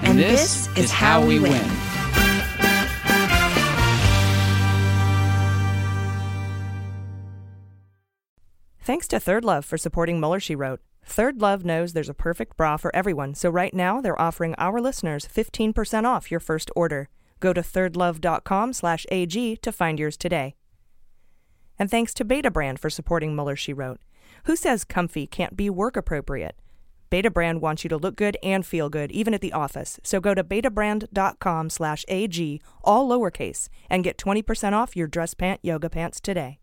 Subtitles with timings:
[0.00, 1.52] And, and this, this, is how, how we win.
[1.52, 1.90] win.
[8.82, 10.80] Thanks to Third Love for supporting Mueller, She Wrote.
[11.04, 14.80] Third Love knows there's a perfect bra for everyone, so right now they're offering our
[14.80, 17.08] listeners 15% off your first order.
[17.40, 20.54] Go to thirdlove.com slash AG to find yours today.
[21.78, 24.00] And thanks to Betabrand for supporting Mueller, She Wrote.
[24.44, 26.56] Who says comfy can't be work appropriate?
[27.10, 29.98] Betabrand wants you to look good and feel good, even at the office.
[30.04, 35.60] So go to betabrand.com slash AG, all lowercase, and get 20% off your dress pant
[35.62, 36.60] yoga pants today.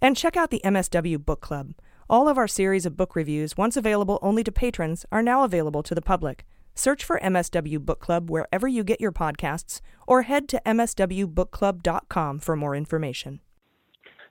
[0.00, 1.74] And check out the MSW Book Club.
[2.08, 5.82] All of our series of book reviews, once available only to patrons, are now available
[5.82, 6.44] to the public.
[6.74, 12.56] Search for MSW Book Club wherever you get your podcasts, or head to mswbookclub.com for
[12.56, 13.40] more information.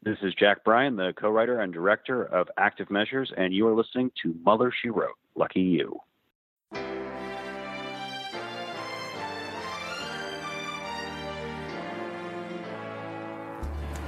[0.04, 3.76] This is Jack Bryan, the co writer and director of Active Measures, and you are
[3.76, 5.14] listening to Mueller She Wrote.
[5.36, 6.00] Lucky you.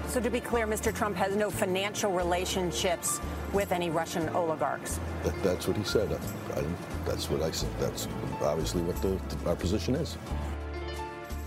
[0.08, 0.94] So to be clear, Mr.
[0.96, 3.20] Trump has no financial relationships
[3.52, 5.00] with any Russian oligarchs.
[5.24, 6.12] That, that's what he said.
[6.12, 6.64] I, I,
[7.06, 7.70] that's what I said.
[7.80, 8.08] That's
[8.42, 10.18] obviously what the, our position is.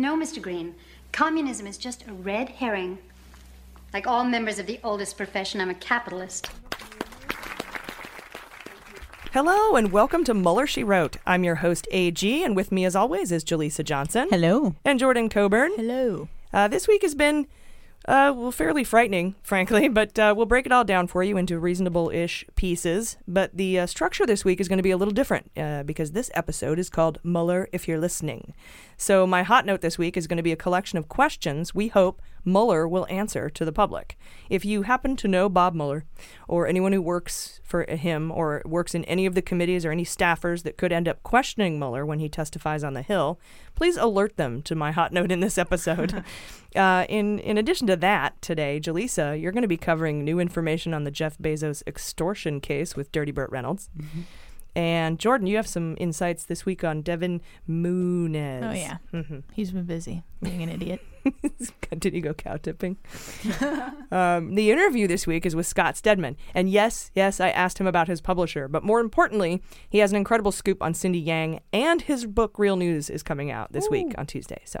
[0.00, 0.40] No, Mr.
[0.40, 0.76] Green.
[1.12, 2.96] Communism is just a red herring.
[3.92, 6.48] Like all members of the oldest profession, I'm a capitalist.
[9.34, 11.18] Hello and welcome to Mueller She Wrote.
[11.26, 14.28] I'm your host AG, and with me as always is Jaleesa Johnson.
[14.30, 14.74] Hello.
[14.86, 15.72] And Jordan Coburn.
[15.76, 16.30] Hello.
[16.50, 17.46] Uh, this week has been
[18.08, 21.58] uh, well, fairly frightening, frankly, but uh, we'll break it all down for you into
[21.58, 23.18] reasonable ish pieces.
[23.28, 26.12] But the uh, structure this week is going to be a little different uh, because
[26.12, 28.54] this episode is called Mueller If You're Listening.
[29.00, 31.88] So, my hot note this week is going to be a collection of questions we
[31.88, 34.18] hope Mueller will answer to the public.
[34.50, 36.04] If you happen to know Bob Mueller
[36.46, 40.04] or anyone who works for him or works in any of the committees or any
[40.04, 43.40] staffers that could end up questioning Mueller when he testifies on the Hill,
[43.74, 46.22] please alert them to my hot note in this episode.
[46.76, 50.92] uh, in, in addition to that, today, Jaleesa, you're going to be covering new information
[50.92, 53.88] on the Jeff Bezos extortion case with Dirty Burt Reynolds.
[53.96, 54.20] Mm-hmm.
[54.74, 58.64] And Jordan, you have some insights this week on Devin Nunes.
[58.64, 59.38] Oh yeah, mm-hmm.
[59.52, 61.00] he's been busy being an idiot.
[61.98, 62.96] Did he go cow tipping?
[64.10, 66.36] um, the interview this week is with Scott Stedman.
[66.54, 68.68] And yes, yes, I asked him about his publisher.
[68.68, 72.76] But more importantly, he has an incredible scoop on Cindy Yang, and his book, Real
[72.76, 73.90] News, is coming out this Ooh.
[73.90, 74.62] week on Tuesday.
[74.64, 74.80] So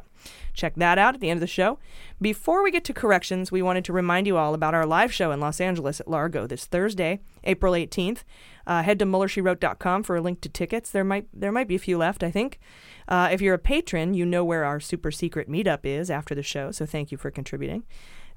[0.54, 1.78] check that out at the end of the show.
[2.22, 5.32] Before we get to corrections, we wanted to remind you all about our live show
[5.32, 8.24] in Los Angeles at Largo this Thursday, April 18th.
[8.66, 10.90] Uh, head to MuellerSheWrote.com for a link to tickets.
[10.90, 12.58] There might there might be a few left, I think.
[13.08, 16.42] Uh, if you're a patron, you know where our super secret meetup is after the
[16.42, 17.84] show, so thank you for contributing.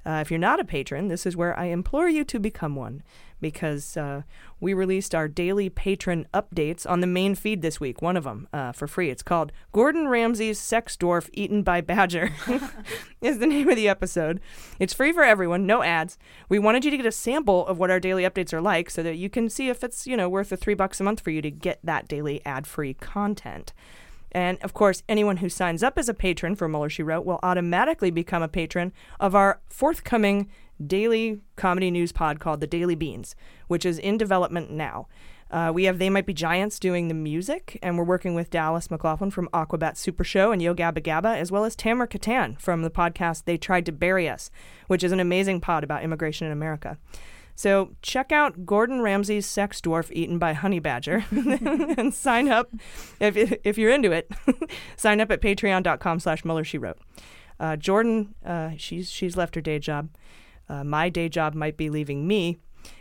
[0.06, 3.02] Uh, if you're not a patron, this is where I implore you to become one
[3.40, 4.22] because uh,
[4.58, 8.48] we released our daily patron updates on the main feed this week, one of them
[8.54, 9.10] uh, for free.
[9.10, 12.32] It's called Gordon Ramsay's Sex Dwarf Eaten by Badger,
[13.20, 14.40] is the name of the episode.
[14.78, 16.16] It's free for everyone, no ads.
[16.48, 19.02] We wanted you to get a sample of what our daily updates are like so
[19.02, 21.30] that you can see if it's, you know, worth the three bucks a month for
[21.30, 23.74] you to get that daily ad free content.
[24.34, 27.38] And of course, anyone who signs up as a patron for Mueller She Wrote will
[27.42, 30.50] automatically become a patron of our forthcoming
[30.84, 33.36] daily comedy news pod called The Daily Beans,
[33.68, 35.06] which is in development now.
[35.50, 38.90] Uh, we have They Might Be Giants doing the music, and we're working with Dallas
[38.90, 42.82] McLaughlin from Aquabat Super Show and Yo Gabba Gabba, as well as Tamara Katan from
[42.82, 44.50] the podcast They Tried to Bury Us,
[44.88, 46.98] which is an amazing pod about immigration in America.
[47.54, 52.70] So check out Gordon Ramsay's sex dwarf eaten by honey badger and sign up
[53.20, 54.30] if, if you're into it.
[54.96, 56.98] sign up at patreon.com slash Mueller she wrote.
[57.60, 60.08] Uh, Jordan, uh, she's she's left her day job.
[60.68, 62.58] Uh, my day job might be leaving me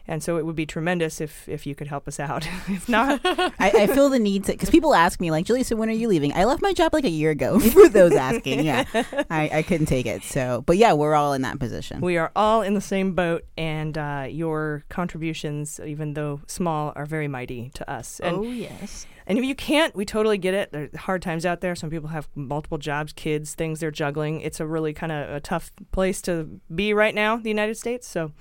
[0.07, 2.47] and so it would be tremendous if if you could help us out.
[2.67, 5.75] if not, I, I, feel the need to because people ask me like, Julie, so
[5.75, 6.33] when are you leaving?
[6.33, 7.59] I left my job like a year ago.
[7.73, 8.85] For those asking, yeah,
[9.29, 10.23] I, I couldn't take it.
[10.23, 12.01] So, but yeah, we're all in that position.
[12.01, 17.05] We are all in the same boat, and uh, your contributions, even though small, are
[17.05, 18.19] very mighty to us.
[18.19, 19.07] And, oh yes.
[19.25, 20.71] And if you can't, we totally get it.
[20.71, 21.75] There are hard times out there.
[21.75, 24.41] Some people have multiple jobs, kids, things they're juggling.
[24.41, 28.07] It's a really kind of a tough place to be right now, the United States.
[28.07, 28.33] So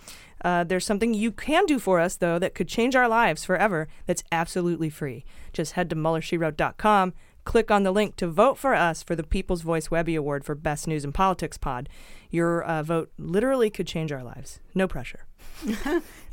[0.43, 3.89] uh, there's something you can do for us, though, that could change our lives forever
[4.07, 5.25] that's absolutely free.
[5.53, 9.63] Just head to MuellerSheWrote.com, click on the link to vote for us for the People's
[9.63, 11.89] Voice Webby Award for Best News and Politics Pod.
[12.31, 14.61] Your uh, vote literally could change our lives.
[14.75, 15.27] No pressure.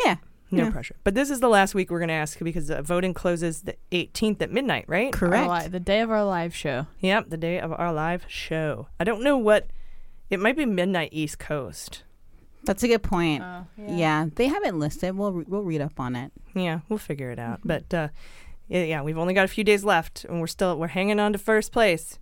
[0.04, 0.16] yeah.
[0.52, 0.72] No yeah.
[0.72, 0.96] pressure.
[1.04, 3.76] But this is the last week we're going to ask because uh, voting closes the
[3.92, 5.14] 18th at midnight, right?
[5.14, 5.50] Correct.
[5.50, 6.88] Li- the day of our live show.
[7.02, 8.88] Yep, the day of our live show.
[9.00, 9.68] I don't know what.
[10.30, 12.04] It might be midnight East Coast.
[12.70, 13.42] That's a good point.
[13.42, 13.96] Uh, yeah.
[13.96, 14.26] yeah.
[14.36, 15.18] they haven't listed.
[15.18, 16.32] We'll re- we'll read up on it.
[16.54, 17.62] Yeah, we'll figure it out.
[17.62, 17.68] Mm-hmm.
[17.68, 18.08] But uh,
[18.68, 21.34] yeah, yeah, we've only got a few days left, and we're still we're hanging on
[21.34, 22.20] to first place.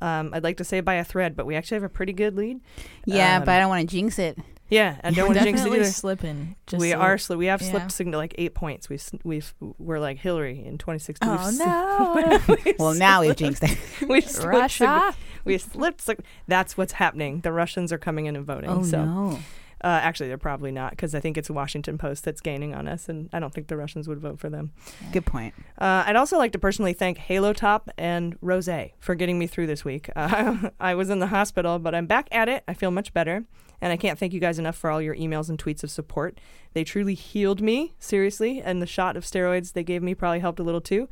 [0.00, 2.34] Um, I'd like to say by a thread, but we actually have a pretty good
[2.34, 2.60] lead.
[3.06, 4.36] Yeah, um, but I don't want to jinx it.
[4.68, 5.84] Yeah, I don't want to jinx it either.
[5.84, 6.56] slipping.
[6.72, 7.70] we so are sli- We have yeah.
[7.70, 8.88] slipped signal like eight points.
[8.88, 11.28] We we've we're like Hillary in 2016.
[11.30, 12.74] Oh no!
[12.80, 13.78] well, now we've jinxed it.
[14.08, 15.14] we Russia.
[15.44, 16.10] we slipped.
[16.48, 17.42] That's what's happening.
[17.42, 18.70] The Russians are coming in and voting.
[18.70, 19.04] Oh so.
[19.04, 19.38] no!
[19.84, 22.88] Uh, actually, they're probably not because I think it's the Washington Post that's gaining on
[22.88, 24.72] us, and I don't think the Russians would vote for them.
[25.12, 25.52] Good point.
[25.78, 29.66] Uh, I'd also like to personally thank Halo Top and Rose for getting me through
[29.66, 30.08] this week.
[30.16, 32.64] Uh, I was in the hospital, but I'm back at it.
[32.66, 33.44] I feel much better.
[33.82, 36.40] And I can't thank you guys enough for all your emails and tweets of support.
[36.72, 40.60] They truly healed me, seriously, and the shot of steroids they gave me probably helped
[40.60, 41.10] a little too.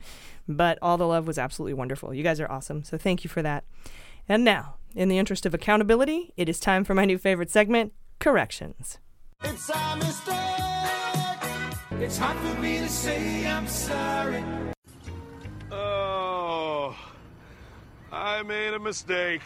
[0.49, 2.14] But all the love was absolutely wonderful.
[2.14, 3.64] You guys are awesome, so thank you for that.
[4.26, 7.93] And now, in the interest of accountability, it is time for my new favorite segment,
[8.23, 8.99] Corrections.
[9.43, 10.37] It's a mistake.
[12.00, 14.45] It's hard for me to say I'm sorry.
[15.73, 16.97] Oh,
[18.12, 19.43] I made a mistake.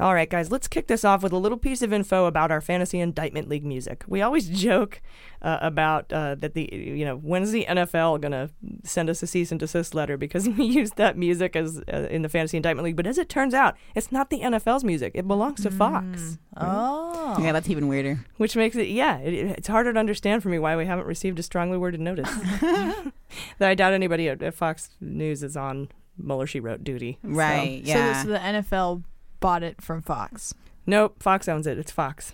[0.00, 2.60] All right, guys, let's kick this off with a little piece of info about our
[2.60, 4.02] Fantasy Indictment League music.
[4.08, 5.00] We always joke
[5.40, 8.50] uh, about uh, that the you know when's the NFL gonna
[8.82, 12.22] send us a cease and desist letter because we used that music as uh, in
[12.22, 12.96] the Fantasy Indictment League.
[12.96, 16.38] But as it turns out, it's not the NFL's music; it belongs to Fox.
[16.56, 18.24] Oh, yeah, that's even weirder.
[18.36, 21.38] Which makes it yeah, it, it's harder to understand for me why we haven't received
[21.38, 22.28] a strongly worded notice.
[22.60, 27.18] that I doubt anybody at, at Fox News is on Mueller she wrote duty.
[27.22, 27.82] So- Right,
[28.16, 29.04] So, so the NFL
[29.44, 30.54] bought it from Fox.
[30.86, 31.76] Nope, Fox owns it.
[31.78, 32.32] It's Fox.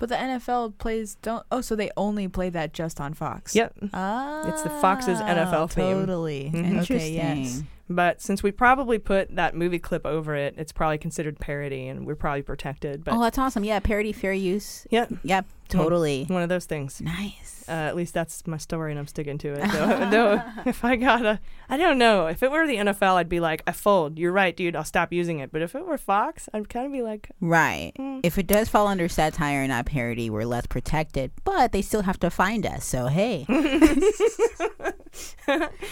[0.00, 1.46] But the NFL plays don't.
[1.52, 3.54] Oh, so they only play that just on Fox.
[3.54, 3.72] Yep.
[3.94, 6.00] Ah, It's the Fox's NFL theme.
[6.00, 6.50] Totally.
[6.52, 6.80] Mhm.
[6.82, 7.12] Okay.
[7.12, 7.62] Yes.
[7.88, 12.04] But since we probably put that movie clip over it, it's probably considered parody, and
[12.06, 13.04] we're probably protected.
[13.04, 13.62] But oh, that's awesome.
[13.62, 14.84] Yeah, parody fair use.
[14.90, 15.12] Yep.
[15.22, 15.46] Yep.
[15.72, 16.24] Totally.
[16.28, 17.00] One of those things.
[17.00, 17.64] Nice.
[17.68, 19.62] Uh, at least that's my story, and I'm sticking to it.
[19.72, 22.26] Though, though if I gotta, I don't know.
[22.26, 24.18] If it were the NFL, I'd be like, I fold.
[24.18, 24.74] You're right, dude.
[24.74, 25.52] I'll stop using it.
[25.52, 27.92] But if it were Fox, I'd kind of be like, Right.
[27.98, 28.20] Mm.
[28.22, 32.02] If it does fall under satire, and not parody, we're less protected, but they still
[32.02, 32.84] have to find us.
[32.84, 33.46] So, hey.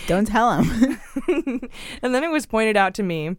[0.07, 0.99] Don't tell them.
[2.03, 3.37] and then it was pointed out to me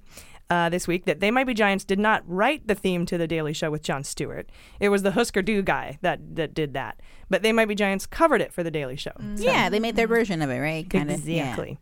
[0.51, 3.25] uh, this week that They Might Be Giants did not write the theme to The
[3.27, 4.49] Daily Show with Jon Stewart.
[4.79, 6.99] It was the Husker Du guy that, that did that.
[7.29, 9.13] But They Might Be Giants covered it for The Daily Show.
[9.37, 10.87] So- yeah, they made their version of it, right?
[10.89, 11.41] Kinda, yeah.
[11.51, 11.79] exactly.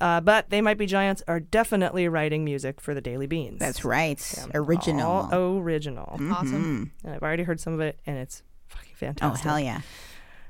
[0.00, 3.58] Uh, but They Might Be Giants are definitely writing music for the Daily Beans.
[3.58, 4.20] That's right.
[4.54, 5.28] Original.
[5.32, 6.16] All original.
[6.32, 6.92] Awesome.
[7.04, 9.44] And I've already heard some of it, and it's fucking fantastic.
[9.46, 9.80] Oh, hell yeah.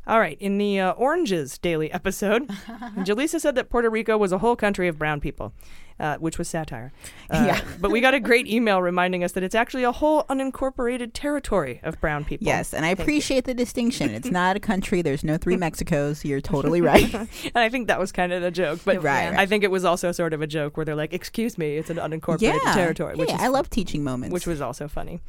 [0.07, 2.49] All right, in the uh, Oranges Daily episode,
[2.99, 5.53] Jaleesa said that Puerto Rico was a whole country of brown people,
[6.01, 6.93] uh, which was satire.
[7.31, 7.61] Uh, Yeah.
[7.81, 11.81] but we got a great email reminding us that it's actually a whole unincorporated territory
[11.83, 12.47] of brown people.
[12.47, 13.03] Yes, and I Thank you.
[13.05, 14.11] appreciate the distinction.
[14.11, 15.03] It's not a country.
[15.03, 16.25] There's no three Mexicos.
[16.25, 17.13] You're totally right.
[17.15, 19.39] and I think that was kind of a joke, but Right, right.
[19.39, 21.91] I think it was also sort of a joke where they're like, "Excuse me, it's
[21.91, 22.75] an unincorporated yeah.
[22.75, 24.33] territory," which Hey, is I love teaching moments.
[24.33, 25.21] which was also funny.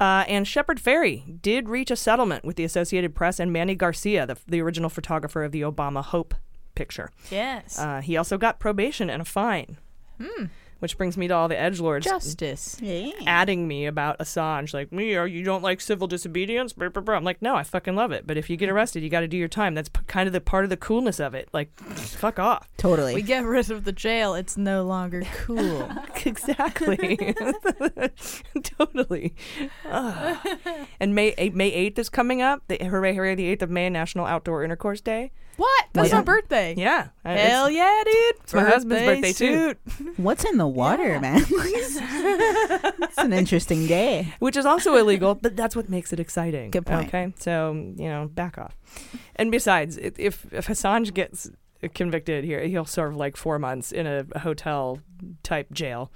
[0.00, 4.26] Uh, and Shepard Fairey did reach a settlement with the Associated Press and Mannie Garcia,
[4.26, 6.34] the, the original photographer of the Obama Hope
[6.74, 7.10] picture.
[7.30, 7.78] Yes.
[7.78, 9.78] Uh, he also got probation and a fine.
[10.20, 10.46] Hmm.
[10.80, 12.76] Which brings me to all the edge lords Justice.
[13.26, 16.74] adding me about Assange, like me, or you don't like civil disobedience.
[16.74, 17.14] Brr, brr, brr.
[17.14, 18.26] I'm like, no, I fucking love it.
[18.26, 19.74] But if you get arrested, you got to do your time.
[19.74, 21.48] That's p- kind of the part of the coolness of it.
[21.54, 22.68] Like, fuck off.
[22.76, 23.14] Totally.
[23.14, 24.34] We get rid of the jail.
[24.34, 25.88] It's no longer cool.
[26.26, 27.16] exactly.
[28.62, 29.34] totally.
[29.88, 30.36] Ugh.
[31.00, 32.62] and May 8, May 8th is coming up.
[32.68, 35.32] The, hooray, hooray, the 8th of May, National Outdoor Intercourse Day.
[35.56, 35.84] What?
[35.92, 36.16] That's Yeah.
[36.16, 36.74] my birthday.
[36.76, 37.08] Yeah.
[37.24, 38.42] Uh, Hell it's- yeah, dude.
[38.42, 39.74] It's my husband's birthday, too.
[40.16, 41.42] What's in the water, man?
[41.48, 44.32] it's an interesting day.
[44.38, 46.70] Which is also illegal, but that's what makes it exciting.
[46.70, 47.08] Good point.
[47.08, 47.32] Okay.
[47.38, 48.76] So, you know, back off.
[49.36, 51.50] And besides, if, if Assange gets
[51.94, 55.00] convicted here, he'll serve like four months in a hotel
[55.42, 56.10] type jail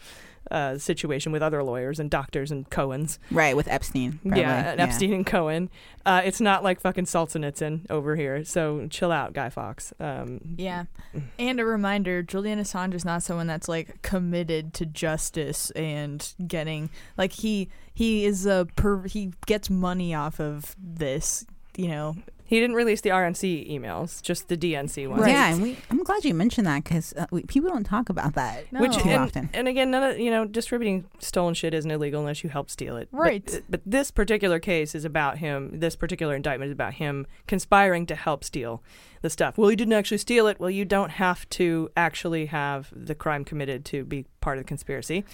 [0.51, 3.19] uh, situation with other lawyers and doctors and Cohens.
[3.31, 4.19] Right, with Epstein.
[4.23, 4.41] Probably.
[4.41, 5.71] Yeah, and Epstein and Cohen.
[6.07, 8.45] Uh, it's not like fucking Solzhenitsyn over here.
[8.45, 9.93] So chill out, Guy Fawkes.
[10.01, 10.85] Um, Yeah.
[11.39, 16.91] And a reminder Julian Assange is not someone that's like committed to justice and getting
[17.17, 21.45] like he he is a per he gets money off of this,
[21.77, 22.17] you know.
[22.49, 25.27] He didn't release the RNC emails, just the DNC ones.
[25.27, 28.65] Yeah, and we, I'm glad you mentioned that because uh, people don't talk about that
[28.73, 29.51] Which too and, often.
[29.53, 32.97] and again, none of you know, distributing stolen shit isn't illegal unless you help steal
[32.97, 33.09] it.
[33.13, 33.63] But- Right.
[33.69, 35.79] But, this particular case is about him.
[35.81, 38.83] This particular indictment is about him conspiring to help steal
[39.21, 39.59] the stuff.
[39.59, 40.59] Well, he didn't actually steal it.
[40.59, 44.69] Well, you don't have to actually have the crime committed to be part of the
[44.69, 45.25] conspiracy.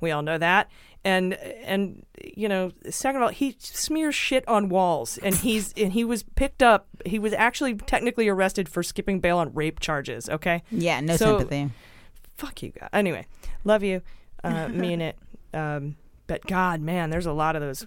[0.00, 0.70] We all know that.
[1.04, 5.92] And and you know, second of all, he smears shit on walls, and he's and
[5.92, 6.86] he was picked up.
[7.04, 10.30] He was actually technically arrested for skipping bail on rape charges.
[10.30, 10.62] Okay.
[10.70, 11.70] Yeah, no So- sympathy.
[12.36, 12.88] fuck you guys.
[12.92, 13.26] Anyway,
[13.64, 14.00] love you,
[14.42, 15.18] uh, mean it.
[15.52, 15.96] Um,
[16.26, 17.86] but God, man, there's a lot of those.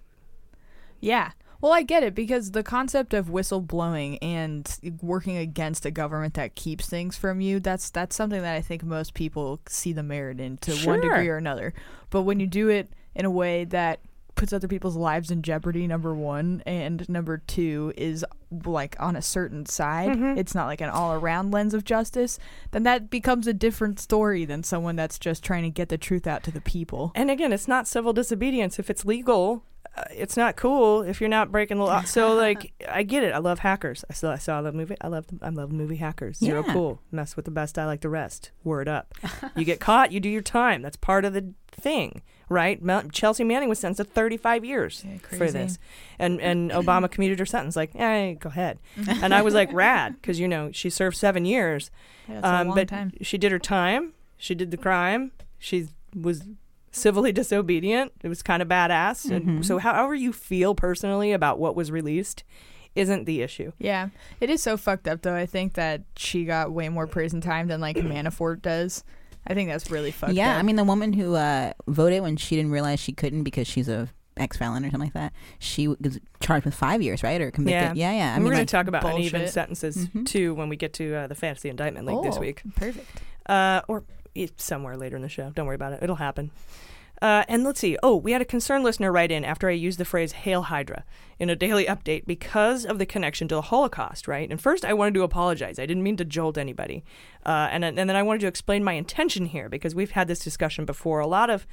[0.99, 1.31] Yeah.
[1.59, 6.53] Well, I get it because the concept of whistleblowing and working against a government that
[6.53, 10.39] keeps things from you, that's that's something that I think most people see the merit
[10.39, 11.73] in to one degree or another.
[12.11, 13.99] But when you do it in a way that
[14.35, 15.87] puts other people's lives in jeopardy.
[15.87, 18.23] Number one, and number two is
[18.65, 20.09] like on a certain side.
[20.11, 20.37] Mhm.
[20.37, 22.37] It's not like an all around lens of justice.
[22.69, 26.27] Then that becomes a different story than someone that's just trying to get the truth
[26.27, 27.11] out to the people.
[27.15, 28.77] And again, it's not civil disobedience.
[28.77, 29.63] If it's legal,
[29.97, 32.03] uh, it's not cool if you're not breaking the law.
[32.03, 33.33] So like, I get it.
[33.33, 34.05] I love hackers.
[34.07, 34.95] I still I saw the movie.
[35.01, 36.37] I love I love movie Hackers.
[36.37, 36.73] Zero Yeah.
[36.73, 37.01] cool.
[37.11, 37.79] Mess with the best.
[37.79, 38.51] I like the rest.
[38.63, 39.15] Word up.
[39.55, 40.11] you get caught.
[40.11, 40.83] You do your time.
[40.83, 42.79] That's part of the thing, right?
[43.11, 45.05] Chelsea Manning was sentenced to 35 years
[45.37, 45.77] for this,
[46.19, 47.75] and and Obama commuted her sentence.
[47.75, 48.79] Like, hey, go ahead.
[49.07, 51.91] and I was like, rad, because you know she served seven years.
[52.27, 53.11] Yeah, it's a long Um, but time.
[53.21, 54.13] she did her time.
[54.37, 55.31] She did the crime.
[55.59, 56.43] She was
[56.91, 58.11] civilly disobedient.
[58.23, 59.27] It was kind of badass.
[59.27, 59.31] Mhm.
[59.35, 62.43] And so, however you feel personally about what was released,
[62.95, 63.71] isn't the issue.
[63.77, 64.09] Yeah,
[64.41, 65.35] it is so fucked up though.
[65.35, 69.03] I think that she got way more prison time than like Manafort does.
[69.47, 70.59] I think that's really fucked yeah, up.
[70.59, 73.87] I mean the woman who uh, voted when she didn't realize she couldn't because she's
[73.89, 75.33] a ex felon or something like that.
[75.57, 77.97] She was charged with five years, right, or convicted.
[77.97, 78.33] Yeah, yeah.
[78.33, 79.49] I And we're going like, to talk about uneven bullshit.
[79.53, 80.25] sentences Mhm.
[80.27, 82.61] too when we get to uh, the fantasy indictment league this Oh, week.
[82.75, 83.07] Perfect.
[83.47, 84.03] Uh, or
[84.57, 85.49] somewhere later in the show.
[85.55, 85.99] Don't worry about it.
[86.03, 86.51] It'll happen.
[87.21, 87.97] Uh, and let's see.
[88.03, 91.03] Oh, we had a concerned listener write in after I used the phrase Hail Hydra
[91.39, 94.49] in a daily update because of the connection to the Holocaust, right?
[94.49, 95.79] And first, I wanted to apologize.
[95.79, 97.03] I didn't mean to jolt anybody.
[97.45, 100.39] Uh, and, and then I wanted to explain my intention here because we've had this
[100.39, 101.19] discussion before.
[101.19, 101.65] A lot of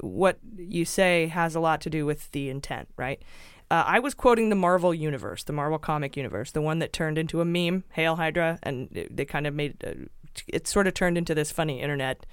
[0.00, 3.22] what you say has a lot to do with the intent, right?
[3.70, 7.18] Uh, I was quoting the Marvel universe, the Marvel comic universe, the one that turned
[7.18, 10.06] into a meme, Hail Hydra, and they kind of made uh,
[10.48, 12.26] it sort of turned into this funny internet.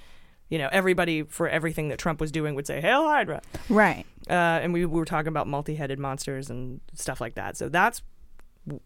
[0.50, 4.06] You know, everybody for everything that Trump was doing would say Hail Hydra, right?
[4.30, 7.58] Uh, and we, we were talking about multi-headed monsters and stuff like that.
[7.58, 8.02] So that's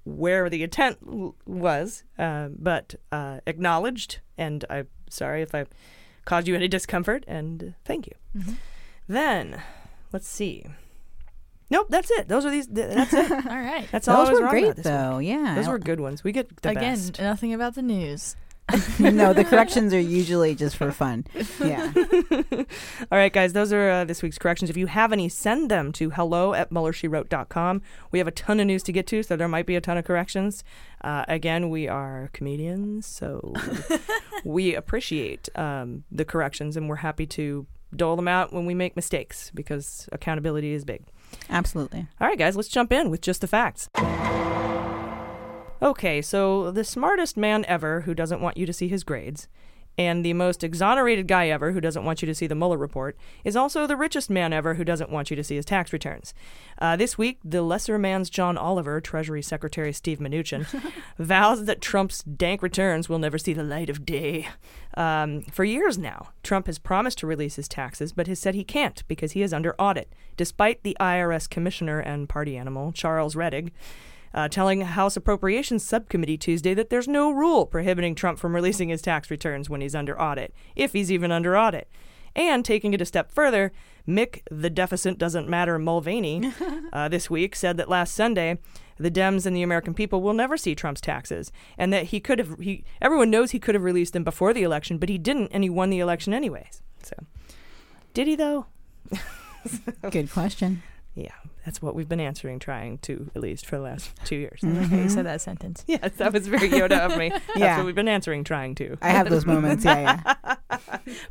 [0.06, 0.98] where the intent
[1.46, 4.20] was, uh, but uh, acknowledged.
[4.38, 5.66] And I'm sorry if I
[6.26, 7.24] caused you any discomfort.
[7.28, 8.14] And thank you.
[8.38, 8.56] Mhm.
[9.08, 9.62] Then
[10.14, 10.66] let's see.
[11.70, 12.28] Nope, that's it.
[12.28, 12.68] Those are these.
[12.68, 13.32] th- That's it.
[13.32, 13.88] All right.
[13.92, 14.84] That's all Those were great, this week.
[14.84, 15.20] though.
[15.20, 15.56] Yeah.
[15.56, 16.22] those were good ones.
[16.24, 17.20] We get the Again, best.
[17.22, 18.36] nothing about the news.
[19.00, 21.26] no, the corrections are usually just for fun.
[21.64, 21.92] Yeah.
[23.12, 24.70] All right, guys, those are uh, this week's corrections.
[24.70, 27.82] If you have any, send them to hello at muellershewrote.com.
[28.12, 29.98] We have a ton of news to get to, so there might be a ton
[29.98, 30.64] of corrections.
[31.02, 33.54] Uh, again, we are comedians, so
[34.46, 38.96] we appreciate um, the corrections and we're happy to dole them out when we make
[38.96, 41.04] mistakes because accountability is big.
[41.50, 42.08] Absolutely.
[42.20, 43.90] All right, guys, let's jump in with just the facts.
[45.84, 49.48] Okay, so the smartest man ever who doesn't want you to see his grades,
[49.98, 53.18] and the most exonerated guy ever who doesn't want you to see the Mueller report,
[53.44, 56.36] is also the richest man ever who doesn't want you to see his tax returns.
[56.78, 60.68] Uh, this week, the lesser man's John Oliver, Treasury Secretary Steve Mnuchin,
[61.18, 64.48] vows that Trump's dank returns will never see the light of day.
[64.96, 68.64] Um, for years now, Trump has promised to release his taxes, but has said he
[68.64, 73.72] can't because he is under audit, despite the IRS commissioner and party animal, Charles Rettig,
[74.34, 79.02] uh, telling House Appropriations Subcommittee Tuesday that there's no rule prohibiting Trump from releasing his
[79.02, 81.90] tax returns when he's under audit, if he's even under audit.
[82.36, 83.74] And taking it a step further,
[84.08, 86.54] Mick the Deficit Doesn't Matter Mulvaney
[86.94, 88.58] uh, this week said that last Sunday
[89.02, 92.40] the Dems and the American people will never see Trump's taxes, and that he could
[92.40, 92.60] have.
[92.60, 95.64] He everyone knows he could have released them before the election, but he didn't, and
[95.64, 96.82] he won the election anyways.
[97.04, 97.16] So,
[98.14, 98.68] did he though?
[100.10, 100.84] Good question.
[101.16, 101.34] Yeah,
[101.66, 104.60] that's what we've been answering, trying to at least for the last two years.
[104.64, 104.96] Okay, Mm-hmm.
[105.04, 105.84] you said that sentence.
[105.88, 107.30] Yes, that was very Yoda of me.
[107.30, 107.78] That's Yeah.
[107.78, 108.98] what we've been answering, trying to.
[109.02, 109.86] I have those moments.
[109.86, 111.22] Yeah, yeah.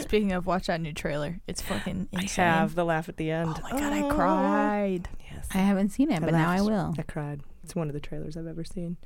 [0.00, 1.40] Speaking of, watch that new trailer.
[1.46, 2.18] It's fucking insane.
[2.18, 2.44] I insane.
[2.46, 3.54] have the laugh at the end.
[3.58, 5.08] Oh my god, I cried.
[5.32, 6.94] Yes, I haven't seen it, but now I will.
[6.98, 7.42] I cried.
[7.70, 8.96] It's one of the trailers I've ever seen.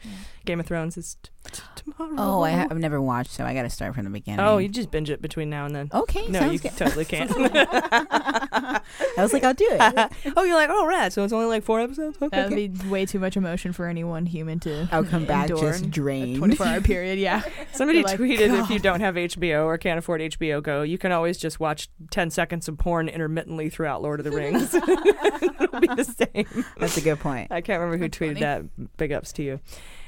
[0.47, 2.15] Game of Thrones is t- t- tomorrow.
[2.17, 4.41] Oh, I have never watched, so I got to start from the beginning.
[4.41, 5.91] Oh, you just binge it between now and then.
[5.93, 6.75] Okay, No, you good.
[6.75, 7.31] totally can't.
[7.37, 8.81] I
[9.19, 10.13] was like, I'll do it.
[10.39, 11.13] oh, you're like, oh, right.
[11.13, 12.17] So it's only like four episodes.
[12.23, 12.35] Okay.
[12.35, 14.89] That would be way too much emotion for any one human to.
[14.91, 16.39] I'll come back just drained.
[16.39, 17.43] 24 hour period, yeah.
[17.73, 21.13] Somebody like, tweeted if you don't have HBO or can't afford HBO Go, you can
[21.13, 24.73] always just watch 10 seconds of porn intermittently throughout Lord of the Rings.
[24.75, 26.65] It'll be the same.
[26.79, 27.53] That's a good point.
[27.53, 28.54] I can't remember who tweeted that.
[28.97, 29.61] Big ups to you.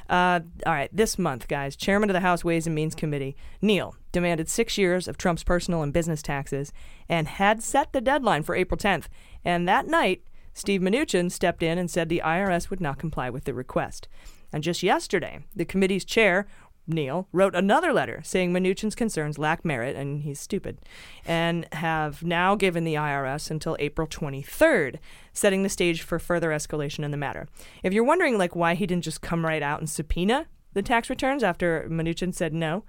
[0.09, 3.97] Uh, all right, this month, guys, Chairman of the House Ways and Means Committee, Neal,
[4.13, 6.73] demanded six years of Trump's personal and business taxes
[7.09, 9.07] and had set the deadline for April 10th.
[9.45, 10.23] And that night,
[10.55, 14.09] Steve Mnuchin stepped in and said the IRS would not comply with the request.
[14.53, 16.47] And just yesterday, the committee's chair,
[16.87, 20.79] Neal, wrote another letter saying Mnuchin's concerns lack merit and he's stupid,
[21.25, 24.99] and have now given the IRS until April 23rd,
[25.33, 27.49] setting the stage for further escalation in the matter.
[27.83, 30.47] If you're wondering, like, why he didn't just come right out and subpoena
[30.77, 32.85] the tax returns after Mnuchin said no,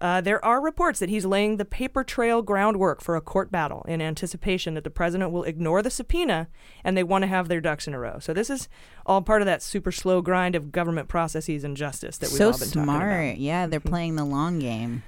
[0.00, 3.84] Uh, there are reports that he's laying the paper trail groundwork for a court battle
[3.86, 6.48] in anticipation that the president will ignore the subpoena
[6.82, 8.18] and they want to have their ducks in a row.
[8.18, 8.68] So this is
[9.06, 12.46] all part of that super slow grind of government processes and justice that we've so
[12.46, 12.94] all been talking about.
[12.94, 13.36] So smart.
[13.36, 15.04] Yeah, they're playing the long game.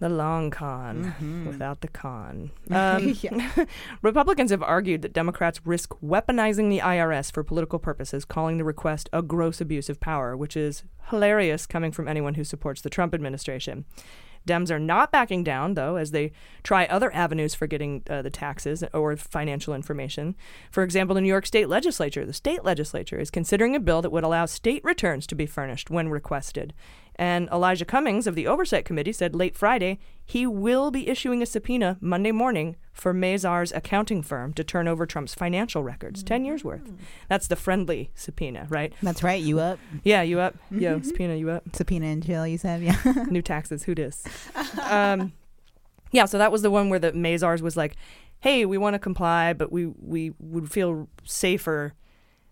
[0.00, 1.46] The long con Mhm.
[1.46, 2.50] without the con.
[2.70, 3.14] Um,
[4.02, 9.08] Republicans have argued that Democrats risk weaponizing the IRS for political purposes, calling the request
[9.12, 13.14] a gross abuse of power, which is hilarious coming from anyone who supports the Trump
[13.14, 13.84] administration.
[14.48, 16.32] Dems are not backing down, though, as they
[16.62, 20.34] try other avenues for getting uh, the taxes or financial information.
[20.70, 24.10] For example, the New York State Legislature, the state legislature, is considering a bill that
[24.12, 26.72] would allow state returns to be furnished when requested.
[27.20, 31.46] And Elijah Cummings of the Oversight Committee said late Friday he will be issuing a
[31.46, 36.64] subpoena Monday morning for Mazars accounting firm to turn over Trump's financial records, 10 years
[36.64, 36.90] worth.
[37.28, 38.94] That's the friendly subpoena, right?
[39.02, 39.42] That's right.
[39.42, 39.78] You up?
[40.02, 40.54] Yeah, you up?
[40.70, 41.64] Yo, subpoena, you up?
[41.74, 42.46] Subpoena and jail.
[42.46, 42.96] You said, yeah.
[43.30, 44.24] New taxes, who dis?
[44.88, 45.34] um,
[46.12, 47.96] yeah, so that was the one where the Mazars was like,
[48.40, 51.92] "Hey, we want to comply, but we we would feel safer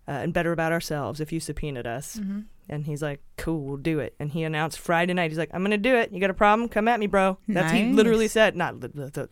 [0.06, 2.44] uh, and better about ourselves if you subpoenaed us." Mhm.
[2.70, 5.62] And he's like, "Cool, we'll do it." And he announced Friday night, he's like, "I'm
[5.62, 6.12] gonna do it.
[6.12, 6.68] You got a problem?
[6.68, 8.56] Come at me, bro." That's he literally said.
[8.56, 9.28] Not the, the, the,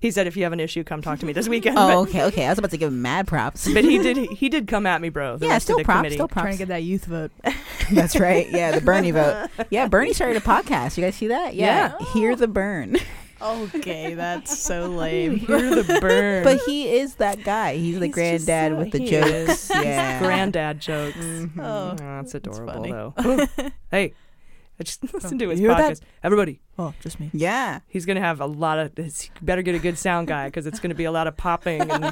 [0.00, 2.10] he said, "If you have an issue, come talk to me this weekend." oh, but,
[2.10, 2.46] okay, okay.
[2.46, 3.72] I was about to give him mad props.
[3.72, 4.18] but he did.
[4.42, 5.36] He did come at me, bro.
[5.36, 6.14] The Yeah, rest still of the props, committee.
[6.16, 6.42] still props.
[6.44, 7.30] Trying to get that youth vote.
[7.92, 8.50] That's right.
[8.50, 9.48] Yeah, the Bernie vote.
[9.70, 10.96] Yeah, Bernie started a podcast.
[10.96, 11.54] You guys see that?
[11.54, 11.96] Yeah.
[12.12, 12.96] Hear the burn.
[13.42, 15.36] Okay, that's so lame.
[15.36, 16.44] Hear the burn.
[16.44, 17.76] But he is that guy.
[17.76, 19.70] He's, the He's just granddad so- with the he jokes.
[19.70, 19.70] is.
[19.74, 20.18] Yeah.
[20.20, 21.16] granddad jokes.
[21.16, 21.60] Mm-hmm.
[21.60, 22.92] Oh, oh, that's adorable funny.
[22.92, 23.14] though.
[23.90, 24.14] hey,
[24.78, 26.00] I just listened to his You hear podcast.
[26.00, 26.06] that?
[26.22, 27.30] Everybody, Oh, just me.
[27.32, 27.80] Yeah.
[27.88, 28.92] he's gonna have a lot of.
[28.96, 31.80] He better get a good sound guy because it's gonna be a lot of popping
[31.82, 32.04] and,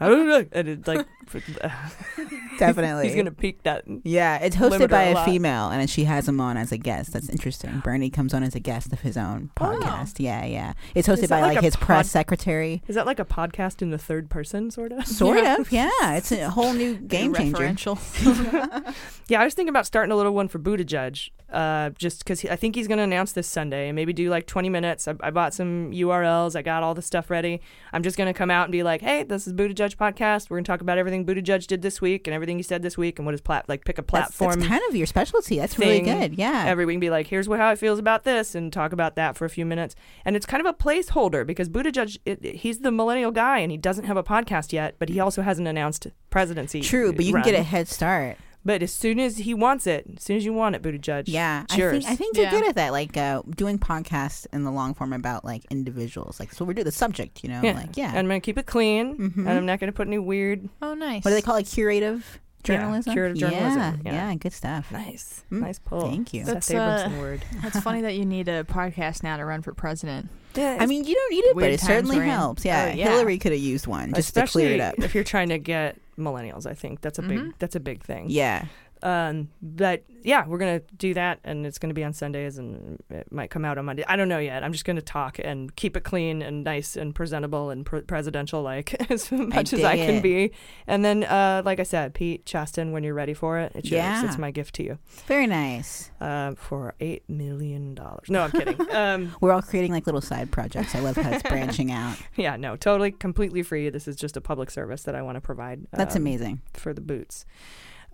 [0.00, 1.06] and it, like
[2.58, 3.06] Definitely.
[3.06, 3.84] he's gonna peak that.
[4.04, 5.24] Yeah, it's hosted by a a, lot.
[5.24, 7.12] female, and she has him on as a guest.
[7.12, 7.80] That's interesting.
[7.80, 10.14] Bernie comes on as a guest of his own podcast.
[10.18, 10.72] Yeah, yeah.
[10.94, 11.22] It's hosted Oh.
[11.26, 12.82] Is that by like like, a his press secretary.
[12.86, 15.06] Is that like a podcast in the third person, sort of?
[15.06, 15.90] Sort of, yeah.
[16.02, 17.56] It's a whole new game changer.
[17.58, 18.94] Referential.
[19.28, 22.54] Yeah, I was thinking about starting a little one for Buttigieg, uh, just because I
[22.54, 25.08] think he's going to announce this Sunday and maybe do like 20 minutes.
[25.08, 27.60] I, I bought some URLs, I got all the stuff ready.
[27.92, 30.48] I'm just going to come out and be like, hey, this is Buttigieg podcast.
[30.48, 32.98] We're going to talk about everything Buttigieg did this week and everything he said this
[32.98, 34.58] week and what his plat like pick a platform.
[34.60, 35.58] that's kind of your specialty.
[35.58, 36.34] That's really good.
[36.36, 36.64] Yeah.
[36.66, 39.36] Every week, be like, here's what, how he feels about this, and talk about that
[39.36, 39.94] for a few minutes.
[40.24, 43.70] And it's kind of a placeholder because Buttigieg, it, it- he's the millennial guy, and
[43.70, 46.80] he doesn't have a podcast yet, but he also hasn't announced presidency.
[46.80, 48.36] True, but you can get a head start.
[48.66, 51.24] But as soon as he wants it, as soon as you want it, Buttigieg.
[51.28, 51.92] Yeah, it's I yours.
[52.04, 52.50] think I think you're Yeah.
[52.50, 52.90] good at that.
[52.92, 56.40] Like uh, doing podcasts in the long form about like individuals.
[56.40, 57.44] Like so, we do the subject.
[57.44, 57.72] You know, yeah.
[57.74, 58.08] like yeah.
[58.08, 59.36] And I'm gonna keep it clean, Mhm.
[59.38, 60.68] and I'm not gonna put any weird.
[60.82, 61.24] Oh, nice.
[61.24, 61.66] what do they call it?
[61.66, 63.12] Curative Yeah, journalism.
[63.12, 64.28] curative journalism, Yeah, yeah.
[64.30, 64.90] yeah, good stuff.
[64.90, 66.00] Nice, Mm, nice pull.
[66.10, 66.44] thank you.
[66.44, 67.44] Seth That's, Abramson uh, word.
[67.62, 70.28] That's funny that you need a podcast now to run for president.
[70.56, 72.64] Yeah, I mean, you don't need it, but it certainly helps.
[72.64, 73.10] Yeah, Oh, yeah.
[73.10, 74.94] Hillary could have used one just especially to clear it up.
[74.98, 76.66] if you're trying to get millennials.
[76.66, 77.28] I think that's a Mhm.
[77.28, 78.26] big that's a big thing.
[78.28, 78.64] Yeah,
[79.02, 83.30] Um, but yeah, we're gonna do that, and it's gonna be on Sundays, and it
[83.30, 84.04] might come out on Monday.
[84.08, 84.64] I don't know yet.
[84.64, 88.62] I'm just gonna talk and keep it clean and nice and presentable and pre- presidential
[88.62, 90.52] like as much as I dig can be.
[90.86, 94.24] And then, uh, like I said, Pete Chaston, when you're ready for it, it's yours.
[94.24, 94.98] It's my gift to you.
[95.26, 96.10] very nice.
[96.20, 98.28] Uh, for eight million dollars.
[98.28, 98.80] No, I'm kidding.
[98.94, 100.94] um, We're all creating like little side projects.
[100.94, 102.16] I love how it's branching out.
[102.36, 103.90] yeah, no, totally, completely free.
[103.90, 105.86] This is just a public service that I want to provide.
[105.92, 106.62] That's um, amazing.
[106.72, 107.44] for the boots.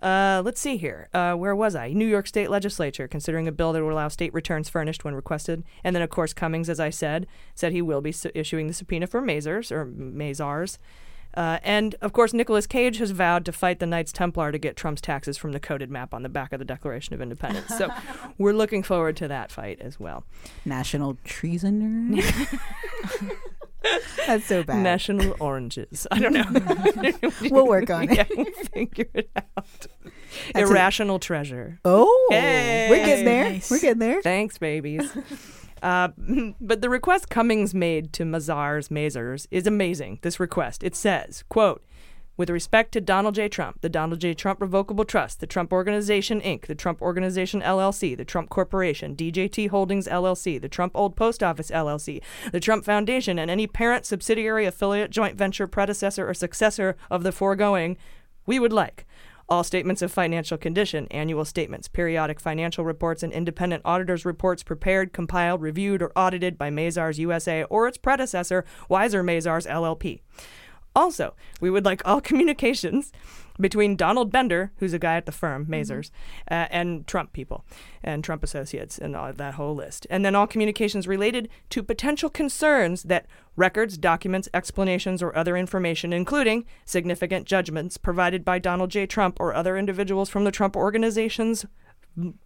[0.03, 1.07] Uh, let's see here.
[1.13, 1.93] Uh, where was I?
[1.93, 5.63] New York State Legislature considering a bill that would allow state returns furnished when requested.
[5.81, 8.73] And then, of course, Cummings, as I said, said he will be su- issuing the
[8.73, 10.77] subpoena for Mazars or Mazars.
[11.35, 14.75] Uh, and of course, Nicolas Cage has vowed to fight the Knights Templar to get
[14.75, 17.75] Trump's taxes from the coded map on the back of the Declaration of Independence.
[17.75, 17.89] So
[18.37, 20.25] we're looking forward to that fight as well.
[20.65, 22.21] National treasoner.
[24.27, 24.77] That's so bad.
[24.81, 26.07] National oranges.
[26.11, 27.11] I don't know.
[27.51, 28.17] We'll work on it.
[28.17, 29.45] Yeah, we'll figure it out.
[29.57, 29.87] That's
[30.55, 31.79] a- Irrational treasure.
[31.85, 32.87] oh, Hey.
[32.89, 33.49] we're getting there.
[33.51, 33.69] Nice.
[33.71, 34.21] We're getting there.
[34.21, 35.11] Thanks, babies.
[35.83, 36.09] uh,
[36.61, 40.19] but the request Cummings made to Mazars Mazars is amazing.
[40.21, 41.83] This request it says, "quote."
[42.35, 43.47] With respect to Donald J.
[43.47, 44.33] Trump, the Donald J.
[44.33, 49.69] Trump Revocable Trust, the Trump Organization Inc., the Trump Organization LLC, the Trump Corporation, DJT
[49.69, 54.65] Holdings LLC, the Trump Old Post Office LLC, the Trump Foundation, and any parent, subsidiary,
[54.65, 57.97] affiliate, joint venture, predecessor, or successor of the foregoing,
[58.47, 59.05] we would like
[59.49, 65.13] all statements of financial condition, annual statements, periodic financial reports, and independent auditors' reports prepared,
[65.13, 70.21] compiled, reviewed, or audited by Mazars USA or its predecessor, Weiser Mazars LLP.
[70.95, 73.11] Also, we would like all communications
[73.59, 76.09] between Donald Bender, who's a guy at the firm, Mazars,
[76.49, 77.63] uh, and Trump people
[78.03, 80.07] and Trump associates and all, that whole list.
[80.09, 86.13] And then all communications related to potential concerns that records, documents, explanations, or other information,
[86.13, 89.05] including significant judgments provided by Donald J.
[89.05, 91.65] Trump or other individuals from the Trump organizations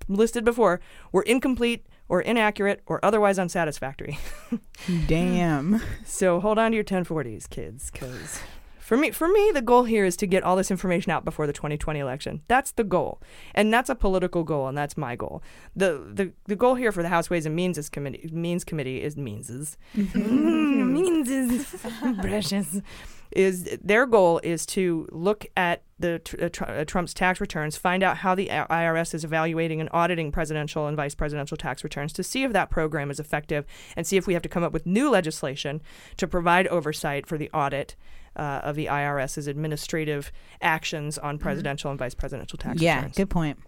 [0.07, 0.79] listed before,
[1.11, 4.17] were incomplete or inaccurate or otherwise unsatisfactory.
[5.07, 5.81] Damn.
[6.05, 8.39] So hold on to your 1040s, kids, because
[8.87, 11.45] for me, for me, the goal here is to get all this information out before
[11.45, 12.41] the 2020 election.
[12.47, 13.21] That's the goal,
[13.53, 15.43] and that's a political goal, and that's my goal.
[15.75, 19.03] the the The goal here for the House Ways and Means is committee Means Committee
[19.03, 19.77] is Meanses.
[19.93, 21.75] means is
[22.21, 22.81] precious.
[23.31, 28.17] Is their goal is to look at the uh, uh, Trump's tax returns, find out
[28.17, 32.43] how the IRS is evaluating and auditing presidential and vice presidential tax returns to see
[32.43, 35.09] if that program is effective, and see if we have to come up with new
[35.09, 35.81] legislation
[36.17, 37.95] to provide oversight for the audit
[38.35, 43.17] uh, of the IRS's administrative actions on presidential and vice presidential tax yeah, returns.
[43.17, 43.59] Yeah, good point.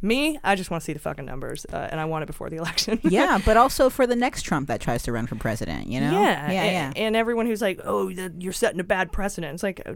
[0.00, 2.50] Me, I just want to see the fucking numbers, uh, and I want it before
[2.50, 3.00] the election.
[3.02, 6.10] yeah, but also for the next Trump that tries to run for president, you know?
[6.10, 7.02] Yeah, yeah, and, yeah.
[7.04, 9.94] and everyone who's like, "Oh, you're setting a bad precedent." It's like, uh,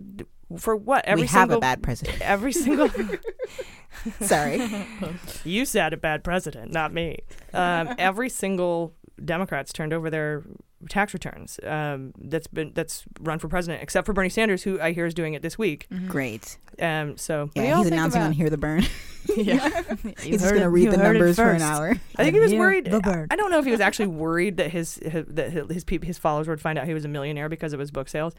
[0.58, 1.04] for what?
[1.04, 2.20] Every we have single, a bad president.
[2.20, 2.88] Every single.
[4.20, 4.60] Sorry.
[5.44, 7.18] you set a bad president, not me.
[7.52, 10.44] Um, every single Democrats turned over their
[10.88, 11.58] tax returns.
[11.64, 15.14] Um, that's been that's run for president, except for Bernie Sanders, who I hear is
[15.14, 15.86] doing it this week.
[16.06, 16.58] Great.
[16.80, 18.84] Um, so Yeah, he's announcing on Hear the Burn.
[19.36, 19.68] yeah,
[20.20, 21.94] he's just going to read the numbers for an hour.
[22.16, 22.84] I think he was worried.
[22.84, 23.28] the burn.
[23.30, 26.04] I don't know if he was actually worried that his, his that his his, peop
[26.04, 28.34] his followers would find out he was a millionaire because of his book sales.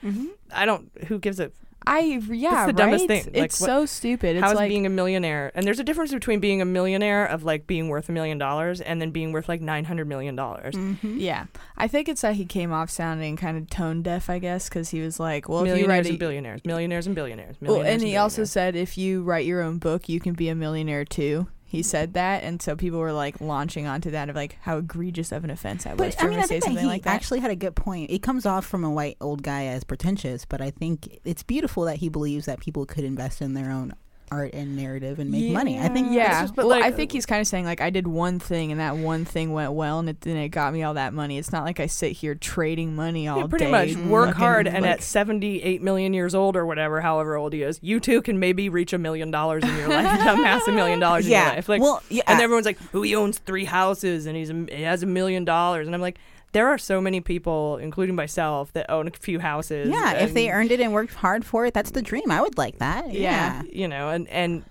[0.52, 0.90] I don't.
[1.08, 1.52] Who gives a
[1.88, 3.24] I yeah, it's the dumbest right?
[3.24, 3.34] thing.
[3.34, 4.36] It's what- so stupid.
[4.36, 5.52] It's How is like being a millionaire?
[5.56, 8.82] And there's a difference between being a millionaire of like being worth a million dollars
[8.82, 10.76] and then being worth like nine hundred million dollars.
[10.76, 11.18] Mm-hmm.
[11.18, 11.46] Yeah,
[11.78, 14.90] I think it's that he came off sounding kind of tone deaf, I guess, because
[14.90, 17.56] he was like, "Well, if you millionaires write a, and billionaires, millionaires and billionaires.
[17.62, 20.50] well, millionaires and he also said if you write your own book, you can be
[20.50, 24.36] a millionaire too." He said that, and so people were like launching onto that of
[24.38, 26.54] like how egregious of an offense that was But for I mean, I to say
[26.60, 27.14] think that something he like that.
[27.14, 28.10] actually had a good point.
[28.10, 31.84] It comes off from a white old guy as pretentious, but I think it's beautiful
[31.84, 33.94] that he believes that people could invest in their own
[34.32, 35.80] art and narrative and make money.
[35.80, 38.08] I think yeah, it's just- well, I think he's kind of saying like I did
[38.08, 40.96] one thing and that one thing went well and it then it got me all
[40.96, 41.38] that money.
[41.38, 43.72] It's not like I sit here trading money all Yeah, pretty day.
[43.72, 47.54] much work fucking, hard, and like- at 78 million years old or whatever, however old
[47.54, 50.72] he is, you too can maybe reach a million dollars in your life, amass a
[50.72, 51.46] million dollars in Yeah.
[51.48, 51.70] your life.
[51.70, 52.24] Like, Well, yeah.
[52.28, 55.46] and everyone's like, "Who he owns three houses and he's a, he has a million
[55.46, 56.18] dollars," and I'm like,
[56.54, 59.90] there are so many people, including myself, that own a few houses.
[59.90, 62.32] yeah, if they earned it and worked hard for it, that's the dream.
[62.32, 63.12] I would like that.
[63.12, 63.62] Yeah.
[63.72, 64.64] you know, and and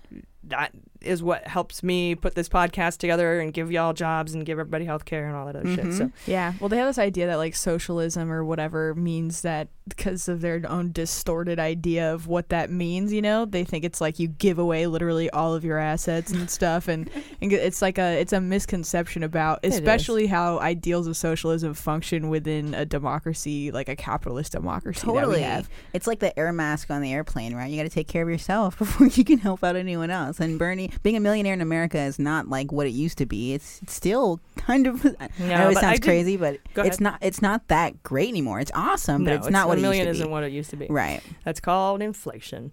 [0.45, 4.59] that is what helps me put this podcast together and give y'all jobs and give
[4.59, 5.93] everybody health care and all that other shit.
[5.93, 6.31] So mm-hmm.
[6.31, 10.41] Yeah, well, they have this idea that like socialism or whatever means that because of
[10.41, 14.27] their own distorted idea of what that means, you know, they think it's like you
[14.27, 17.09] give away literally all of your assets and stuff, and,
[17.41, 22.73] and it's like a it's a misconception about especially how ideals of socialism function within
[22.73, 25.05] a democracy like a capitalist democracy.
[25.05, 25.41] that we Totally.
[25.41, 25.69] have.
[25.93, 27.69] It's like the air mask on the airplane, right?
[27.69, 30.39] You got to take care of yourself before you can help out anyone else.
[30.39, 33.53] And Bernie, being a millionaire in America is not like what it used to be.
[33.53, 35.05] It's, it's still kind of.
[35.19, 37.19] I know it sounds crazy, but it's not.
[37.21, 38.59] It's not that great anymore.
[38.59, 40.51] It's awesome, but no, it's not what a it million used to isn't what it
[40.51, 40.87] used to be.
[40.89, 41.21] Right.
[41.43, 42.71] That's called inflation,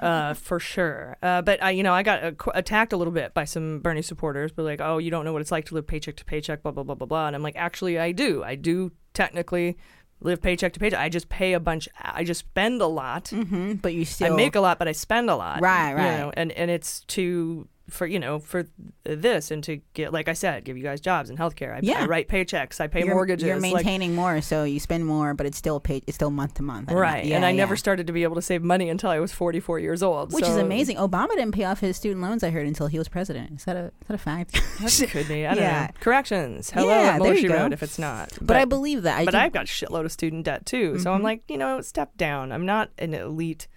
[0.00, 1.16] uh, for sure.
[1.22, 4.02] Uh, but I, you know, I got qu- attacked a little bit by some Bernie
[4.02, 6.62] supporters, but like, oh, you don't know what it's like to live paycheck to paycheck,
[6.62, 7.26] blah blah blah blah blah.
[7.26, 8.42] And I'm like, actually, I do.
[8.42, 9.76] I do technically
[10.24, 10.98] live paycheck to paycheck.
[10.98, 11.88] I just pay a bunch.
[12.00, 13.26] I just spend a lot.
[13.26, 15.60] Mm-hmm, but you still I make a lot, but I spend a lot.
[15.60, 16.18] Right, you right.
[16.18, 18.64] know, and and it's to for you know for
[19.04, 21.74] this and to get like I said, give you guys jobs and healthcare.
[21.76, 22.02] I, Yeah.
[22.02, 22.80] I write paychecks.
[22.80, 23.46] I pay you're, mortgages.
[23.46, 26.04] You're like- maintaining more, so you spend more, but it's still paid.
[26.06, 26.88] It's still month to month.
[26.88, 27.02] I don't know.
[27.02, 27.24] right.
[27.24, 27.56] Yeah, and I yeah.
[27.56, 30.32] never started to be able to save money until I was 44 years old.
[30.32, 30.96] Which is amazing.
[30.96, 32.42] Obama didn't pay off his student loans.
[32.42, 33.52] I heard until he was president.
[33.60, 34.60] Is that a is that a fact?
[34.80, 35.46] That could be.
[35.46, 35.86] I don't Yeah.
[35.86, 36.00] know.
[36.00, 36.70] Corrections.
[36.70, 37.56] Hello Yeah, there you go.
[37.56, 38.32] Wrote if it's not.
[38.40, 39.18] But I believe that.
[39.18, 40.98] I but do- I've got a shitload of student debt too.
[40.98, 41.24] So I'm Mhm.
[41.24, 42.50] like, you know, step down.
[42.52, 43.68] I'm not an elite.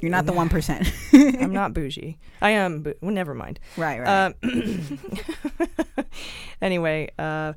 [0.00, 0.92] You're not the one percent.
[1.12, 2.18] I'm not bougie.
[2.40, 3.60] I am, but well, never mind.
[3.76, 4.34] Right, right.
[4.42, 4.98] Um,
[6.62, 7.54] anyway, uh,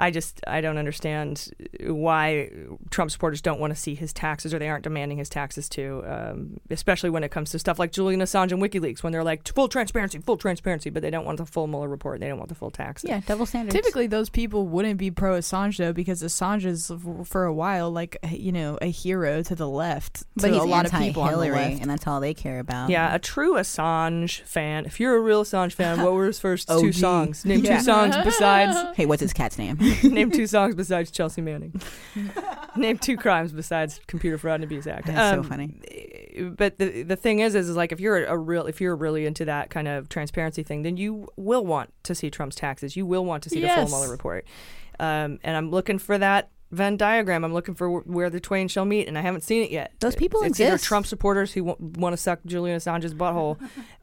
[0.00, 1.50] I just I don't understand
[1.86, 2.50] why
[2.90, 6.02] Trump supporters don't want to see his taxes or they aren't demanding his taxes too,
[6.06, 9.46] um, especially when it comes to stuff like Julian Assange and WikiLeaks, when they're like
[9.54, 12.20] full transparency, full transparency, but they don't want the full Mueller report.
[12.20, 13.04] They don't want the full tax.
[13.04, 13.74] yeah, double standards.
[13.74, 16.90] Typically, those people wouldn't be pro Assange though, because Assange is
[17.24, 20.24] for a while like you know a hero to the left.
[20.36, 21.82] but to he's a lot of people on the anti-Hillary, left.
[21.82, 22.88] and that's all they care about.
[22.90, 24.86] Yeah, a true Assange fan.
[24.86, 27.44] If you're a real Assange fan, what were his first two songs?
[27.44, 27.78] Name Yeah.
[27.78, 28.96] two songs besides.
[28.96, 29.78] Hey, what's his cat's name?
[30.04, 31.80] name two songs besides Chelsea Manning.
[32.76, 35.06] name two crimes besides Computer Fraud and Abuse Act.
[35.06, 36.52] That's so Um, funny.
[36.56, 39.26] But the the thing is, is, is like if you're a real, if you're really
[39.26, 42.96] into that kind of transparency thing, then you will want to see Trump's taxes.
[42.96, 44.46] You will want to see the full Mueller report.
[44.98, 47.44] Um, and I'm looking for that Venn diagram.
[47.44, 49.92] I'm looking for wh- where the twain shall meet, and I haven't seen it yet.
[50.00, 50.84] Those people it's either exist.
[50.84, 53.58] Trump supporters who want to suck Julian Assange's butthole,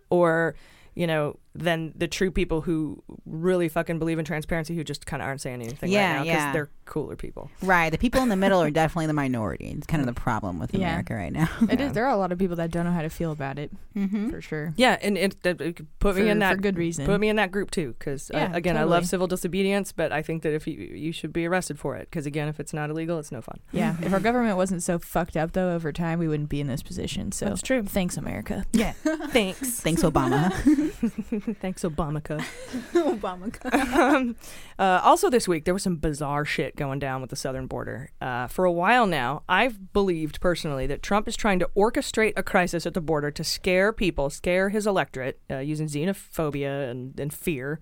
[0.09, 0.55] or
[0.95, 5.21] you know, then the true people who really fucking believe in transparency who just kind
[5.21, 6.53] of aren't saying anything Yeah, right now yeah.
[6.53, 7.49] they're cooler people.
[7.61, 7.89] Right.
[7.89, 9.73] The people in the middle are definitely the minority.
[9.77, 10.89] It's kind of the problem with Yeah.
[10.89, 11.49] America right now.
[11.69, 11.93] It is.
[11.93, 14.29] There are a lot of people that don't know how to feel about it, mm-hmm.
[14.29, 14.73] for sure.
[14.77, 17.05] Yeah, and it, it, it could put me in that for good reason.
[17.05, 20.11] Put me in that group too, because uh, Yeah, again, I love civil disobedience, but
[20.11, 22.73] I think that if you you should be arrested for it, because again, if it's
[22.73, 23.59] not illegal, it's no fun.
[23.71, 26.67] Yeah, if our government wasn't so fucked up though, over time we wouldn't be in
[26.67, 27.31] this position.
[27.31, 27.83] So That's true.
[27.83, 28.65] Thanks, America.
[28.71, 28.93] Yeah,
[29.29, 30.53] thanks, Thanks, Obama.
[31.61, 32.45] thanks, Obamacare.
[32.93, 33.73] Obama.
[33.93, 34.35] um,
[34.77, 38.11] uh, also, this week there was some bizarre shit going down with the southern border.
[38.21, 42.43] Uh, for a while now, I've believed personally that Trump is trying to orchestrate a
[42.43, 47.33] crisis at the border to scare people, scare his electorate, uh, using xenophobia and, and
[47.33, 47.79] fear.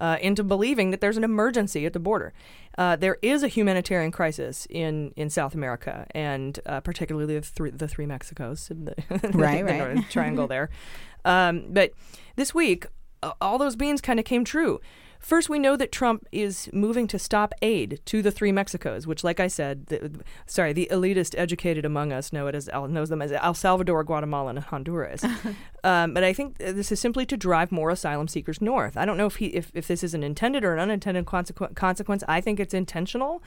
[0.00, 2.32] Uh, into believing that there's an emergency at the border.
[2.76, 7.70] Uh, there is a humanitarian crisis in, in South America, and uh, particularly the three,
[7.70, 8.94] the three Mexicos, the,
[9.36, 10.08] Right, the right.
[10.08, 10.70] Triangle there.
[11.24, 11.90] Um, but
[12.36, 12.86] this week,
[13.40, 14.80] all those beans kind of came true.
[15.18, 19.24] First, we know that Trump is moving to stop aid to the three Mexicos, which,
[19.24, 23.20] like I said, the, sorry, the elitist educated among us know it as knows them
[23.20, 25.24] as El Salvador, Guatemala, and Honduras.
[25.84, 28.96] um, but I think this is simply to drive more asylum seekers north.
[28.96, 31.74] I don't know if he if, if this is an intended or an unintended consequ-
[31.74, 32.22] consequence.
[32.28, 33.42] I think it's intentional.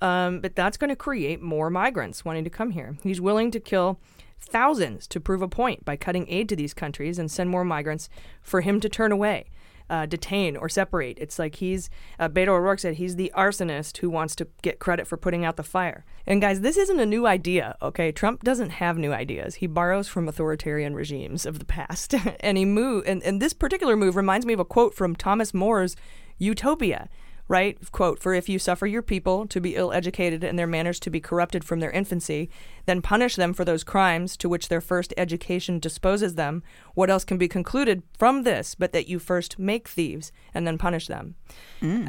[0.00, 2.96] Um, but that's going to create more migrants wanting to come here.
[3.04, 4.00] He's willing to kill
[4.44, 8.08] thousands to prove a point by cutting aid to these countries and send more migrants
[8.42, 9.50] for him to turn away,
[9.88, 11.18] uh, detain, or separate.
[11.18, 15.06] It's like he's, uh, Beto O'Rourke said, he's the arsonist who wants to get credit
[15.06, 16.04] for putting out the fire.
[16.26, 18.12] And guys, this isn't a new idea, okay?
[18.12, 19.56] Trump doesn't have new ideas.
[19.56, 22.14] He borrows from authoritarian regimes of the past.
[22.40, 25.54] and he move, and, and this particular move reminds me of a quote from Thomas
[25.54, 25.96] More's
[26.38, 27.08] Utopia
[27.52, 27.78] right?
[27.92, 31.10] Quote, for if you suffer your people to be ill educated and their manners to
[31.10, 32.48] be corrupted from their infancy,
[32.86, 36.62] then punish them for those crimes to which their first education disposes them.
[36.94, 40.78] What else can be concluded from this but that you first make thieves and then
[40.78, 41.36] punish them?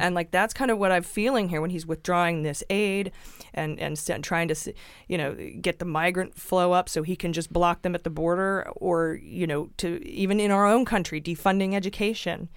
[0.00, 3.12] And like that's kind of what I'm feeling here when he's withdrawing this aid
[3.52, 4.72] and and trying to
[5.08, 8.10] you know get the migrant flow up so he can just block them at the
[8.10, 12.48] border or you know to even in our own country defunding education.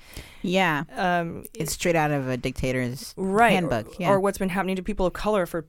[0.41, 0.83] Yeah.
[0.95, 3.87] Um, it's straight out of a dictator's right handbook.
[3.87, 4.09] or, yeah.
[4.09, 5.65] or what's been happening to people of color for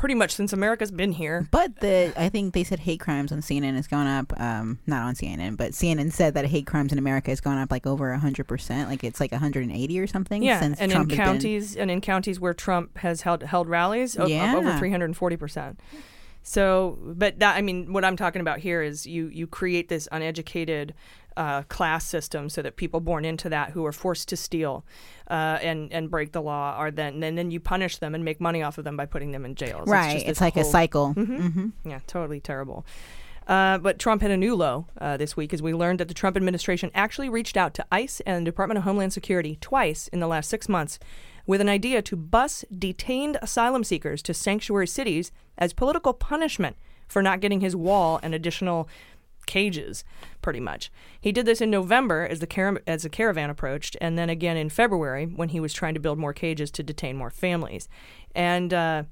[0.00, 1.46] pretty much since America's been here.
[1.50, 4.32] But the I think they said hate crimes on CNN has gone up.
[4.40, 7.70] Um, not on CNN, but CNN said that hate crimes in America has gone up
[7.70, 8.88] like over hundred percent.
[8.88, 10.42] Like it's like 180 or something.
[10.42, 13.42] Yeah, since and Trump in has been- counties and in counties where Trump has held
[13.42, 14.56] held rallies, Yeah.
[14.56, 15.80] over 340 percent.
[16.42, 20.08] So, but that I mean, what I'm talking about here is you you create this
[20.10, 20.94] uneducated
[21.36, 24.84] uh, class system so that people born into that who are forced to steal
[25.30, 28.40] uh, and and break the law are then and then you punish them and make
[28.40, 29.88] money off of them by putting them in jails.
[29.88, 31.14] Right, it's this like a whole- cycle.
[31.14, 31.52] Mhm.
[31.52, 31.72] Mhm.
[31.84, 32.84] Yeah, totally terrible.
[33.48, 36.14] Uh, but Trump hit a new low uh, this week as we learned that the
[36.14, 40.20] Trump administration actually reached out to ICE and the Department of Homeland Security twice in
[40.20, 40.98] the last six months
[41.46, 46.76] with an idea to bus detained asylum seekers to sanctuary cities as political punishment
[47.08, 48.88] for not getting his wall and additional
[49.46, 50.04] cages,
[50.42, 50.90] pretty much.
[51.20, 54.56] He did this in November as the car- as the caravan approached, and then again
[54.56, 57.88] in February when he was trying to build more cages to detain more families.
[58.34, 59.04] And uh,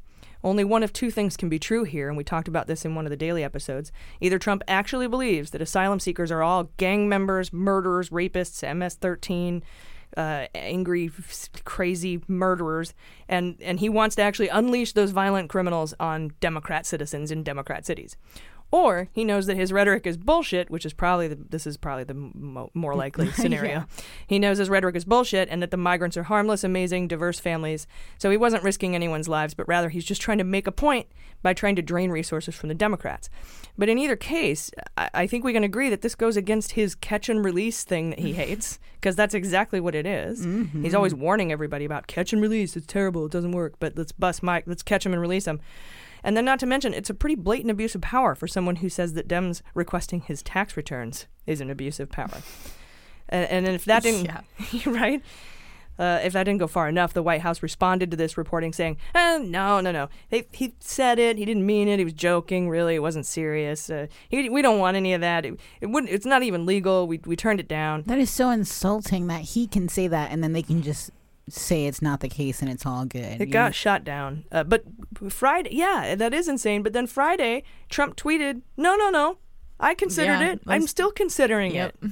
[0.45, 2.95] only one of two things can be true here, and we talked about this in
[2.95, 3.91] one of the daily episodes.
[4.21, 9.63] Either Trump actually believes that asylum seekers are all gang members, murderers, rapists, MS 13,
[10.17, 11.11] uh, angry,
[11.65, 12.95] crazy murderers,
[13.29, 17.85] and, and he wants to actually unleash those violent criminals on Democrat citizens in Democrat
[17.85, 18.17] cities.
[18.71, 22.05] Or he knows that his rhetoric is bullshit, which is probably the, this is probably
[22.05, 23.71] the mo- more likely scenario.
[23.71, 23.85] Yeah.
[24.27, 27.87] He knows his rhetoric is bullshit and that the migrants are harmless, amazing, diverse families.
[28.19, 31.07] So he wasn't risking anyone's lives, but rather he's just trying to make a point
[31.41, 33.31] by trying to drain resources from the Democrats.
[33.79, 36.95] But in either case, I, I think we can agree that this goes against his
[36.95, 40.45] catch and release thing that he hates, because that's exactly what it is.
[40.45, 40.83] Mm-hmm.
[40.83, 42.77] He's always warning everybody about catch and release.
[42.77, 43.27] It's terrible.
[43.27, 43.75] It doesn't work.
[43.79, 44.65] But let's bust Mike.
[44.67, 45.61] Let's catch him and release him.
[46.23, 48.89] And then, not to mention, it's a pretty blatant abuse of power for someone who
[48.89, 52.43] says that Dems requesting his tax returns is an abuse of power.
[53.29, 54.31] and, and if that didn't,
[54.87, 55.23] right?
[55.99, 58.97] Uh, if that didn't go far enough, the White House responded to this reporting saying,
[59.17, 60.09] eh, "No, no, no.
[60.31, 61.37] They, he said it.
[61.37, 61.99] He didn't mean it.
[61.99, 62.69] He was joking.
[62.69, 63.91] Really, it wasn't serious.
[63.91, 65.45] Uh, he, we don't want any of that.
[65.45, 66.13] It, it wouldn't.
[66.13, 67.09] It's not even legal.
[67.09, 68.05] We we turned it down.
[68.07, 71.11] That is so insulting that he can say that and then they can just
[71.53, 73.41] say it's not the case and it's all good.
[73.41, 74.45] It got shot down.
[74.53, 74.85] Uh, but
[75.31, 76.83] Friday, yeah, that is insane.
[76.83, 79.39] But then Friday, Trump tweeted, "No, no, no,
[79.81, 80.61] I considered Yeah, it.
[80.67, 81.97] I'm still considering Yep.
[82.03, 82.11] it.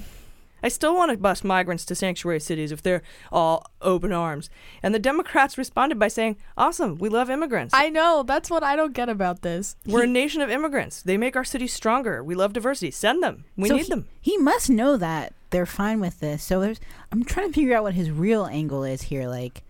[0.67, 4.51] I still want to bus migrants to sanctuary cities if they're all open arms."
[4.83, 7.73] And the Democrats responded by saying, "Awesome, we love immigrants.
[7.73, 8.25] I know.
[8.27, 9.77] That's what I don't get about this.
[9.87, 11.03] We're a nation of immigrants.
[11.03, 12.23] They make our cities stronger.
[12.25, 12.91] We love diversity.
[12.91, 13.45] Send them.
[13.57, 16.43] We So need he- them." He must know that they're fine with this.
[16.43, 16.81] So there's.
[17.13, 19.29] I'm trying to figure out what his real angle is here.
[19.29, 19.63] Like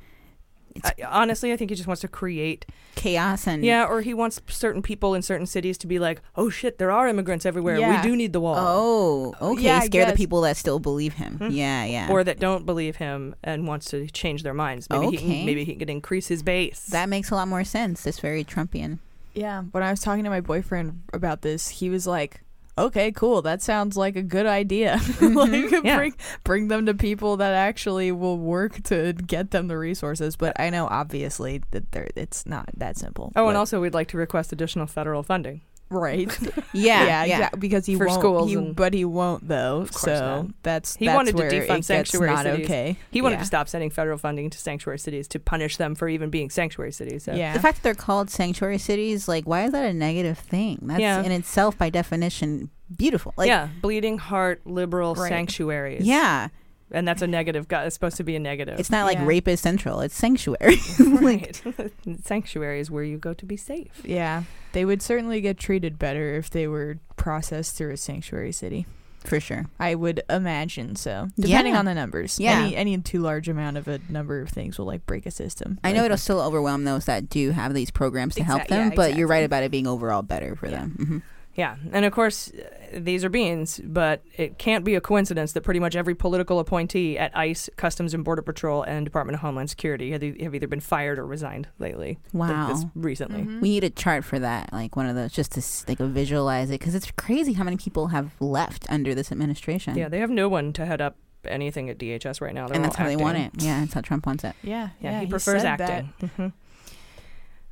[0.84, 4.40] I, honestly, I think he just wants to create chaos and yeah, or he wants
[4.48, 7.78] certain people in certain cities to be like, "Oh shit, there are immigrants everywhere.
[7.78, 8.02] Yeah.
[8.02, 9.62] We do need the wall." Oh, okay.
[9.62, 11.38] Yeah, Scare the people that still believe him.
[11.38, 11.50] Hmm.
[11.50, 12.08] Yeah, yeah.
[12.10, 14.88] or that don't believe him and wants to change their minds.
[14.90, 15.36] Maybe he Okay.
[15.36, 16.86] can, maybe he could increase his base.
[16.86, 18.06] that makes a lot more sense.
[18.06, 18.98] It's very Trumpian.
[19.34, 19.62] Yeah.
[19.72, 22.40] When I was talking to my boyfriend about this, he was like,
[22.78, 23.42] "Okay, cool.
[23.42, 24.96] That sounds like a good idea.
[25.16, 25.36] Mm-hmm.
[25.36, 25.96] like Yeah.
[25.96, 26.14] bring
[26.44, 30.70] bring them to people that actually will work to get them the resources." But I
[30.70, 33.32] know obviously that there it's not that simple.
[33.36, 35.62] oh, and also we'd like to request additional federal funding.
[35.90, 36.28] Right.
[36.72, 37.36] Yeah, yeah, yeah.
[37.36, 39.80] exact- because he For won't, schools he- but he won't though.
[39.80, 40.46] course so not.
[40.62, 42.66] that's He that's wanted to where it defund sanctuary not cities.
[42.66, 42.98] okay.
[43.10, 43.40] He wanted yeah.
[43.40, 46.92] to stop sending federal funding to sanctuary cities to punish them for even being sanctuary
[46.92, 47.24] cities.
[47.24, 47.32] So.
[47.32, 47.52] Yeah.
[47.54, 50.80] The fact that they're called sanctuary cities, like, why is that a negative thing?
[50.82, 51.22] That's Yeah.
[51.22, 53.32] in itself, by definition, beautiful.
[53.36, 55.28] Like, yeah, bleeding heart liberal Right.
[55.30, 56.04] sanctuaries.
[56.04, 56.48] yeah.
[56.90, 57.66] And that's a negative.
[57.70, 58.78] It's supposed to be a negative.
[58.78, 59.26] It's not like Yeah.
[59.26, 60.00] rapist central.
[60.00, 60.76] It's sanctuary.
[61.00, 61.60] right.
[62.24, 64.00] sanctuary is where you go to be safe.
[64.04, 68.86] Yeah, they would certainly get treated better if they were processed through a sanctuary city.
[69.24, 69.66] For sure.
[69.80, 71.80] I would imagine so, depending Yeah.
[71.80, 72.38] on the numbers.
[72.38, 72.60] Yeah.
[72.60, 75.80] any, any too large amount of a number of things will like break a system.
[75.82, 78.94] I know it'll still overwhelm those that do have these programs to help them, yeah,
[78.94, 80.90] but you're right about it being overall better for them.
[80.92, 81.18] hmm
[81.56, 85.62] Yeah, and of course, uh, these are beans, but it can't be a coincidence that
[85.62, 89.70] pretty much every political appointee at ICE, Customs and Border Patrol, and Department of Homeland
[89.70, 92.18] Security have e- either been fired or resigned lately.
[92.34, 92.68] like Wow.
[92.68, 93.42] this recently.
[93.42, 96.78] We need a chart for that, like one of those, just to like visualize it,
[96.78, 99.96] because it's crazy how many people have left under this administration.
[99.96, 102.66] Yeah, they have no one to head up anything at DHS right now.
[102.66, 103.52] They're and that's how they want it.
[103.62, 104.54] Yeah, that's how Trump wants it.
[104.62, 105.90] yeah, Yeah, he he prefers said that.
[105.90, 106.12] acting.
[106.38, 106.52] Mhm.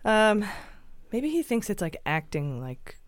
[0.04, 0.44] Um,
[1.12, 2.98] maybe he thinks it's like acting like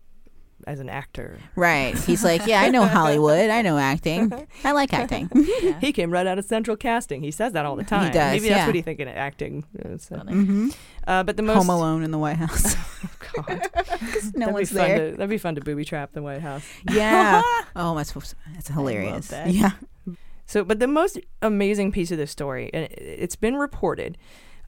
[0.67, 1.39] as an actor.
[1.55, 1.97] Right.
[1.97, 3.49] He's like, yeah, I know Hollywood.
[3.49, 4.31] I know acting.
[4.63, 5.29] I like acting.
[5.81, 7.21] He came right out of Central Casting.
[7.23, 8.05] He says that all the time.
[8.07, 8.65] He does, Maybe that's yeah.
[8.65, 9.63] what he thinking of acting.
[9.99, 10.69] So- hmm
[11.07, 12.75] Uh, but the most Home Alone in the White House.
[13.33, 13.47] God.
[14.35, 15.11] no that'd one's be fun there.
[15.11, 16.65] To, that'd be fun to booby trap the White House.
[16.91, 17.41] Yeah.
[17.75, 18.13] oh, that's
[18.53, 19.27] that's hilarious.
[19.29, 19.51] that.
[19.51, 19.71] Yeah.
[20.45, 24.17] So, but the most amazing piece of this story, and it- it's been reported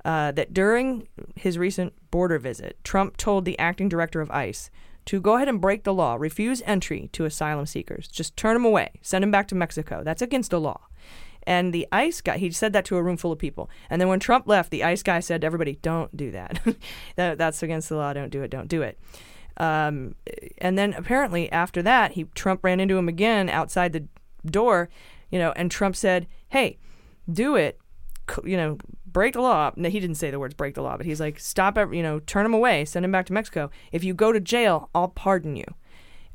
[0.06, 4.70] uh, that during his recent border visit, Trump told the acting director of ICE
[5.10, 8.64] to go ahead and break the law, refuse entry to asylum seekers, just turn them
[8.64, 10.03] away, send them back to Mexico.
[10.03, 10.82] That's against the law.
[11.47, 13.72] And the ICE guy, he said that to a room full of people.
[13.89, 16.60] And then when Trump left, the ICE guy said to everybody, "Don't do that.
[17.16, 18.14] that that's against the law.
[18.14, 18.51] Don't do it.
[18.51, 18.99] Don't do it."
[19.57, 20.14] Um,
[20.60, 24.05] and then apparently after that, he Trump ran into him again outside the
[24.45, 24.89] door,
[25.32, 26.78] you know, and Trump said, "Hey,
[27.32, 27.80] do it,
[28.43, 28.78] you know,
[29.12, 31.39] break the law." No, he didn't say the words "break the law," but he's like,
[31.39, 33.70] "Stop, ev- you know, turn him away, send him back to Mexico.
[33.91, 35.66] If you go to jail, I'll pardon you."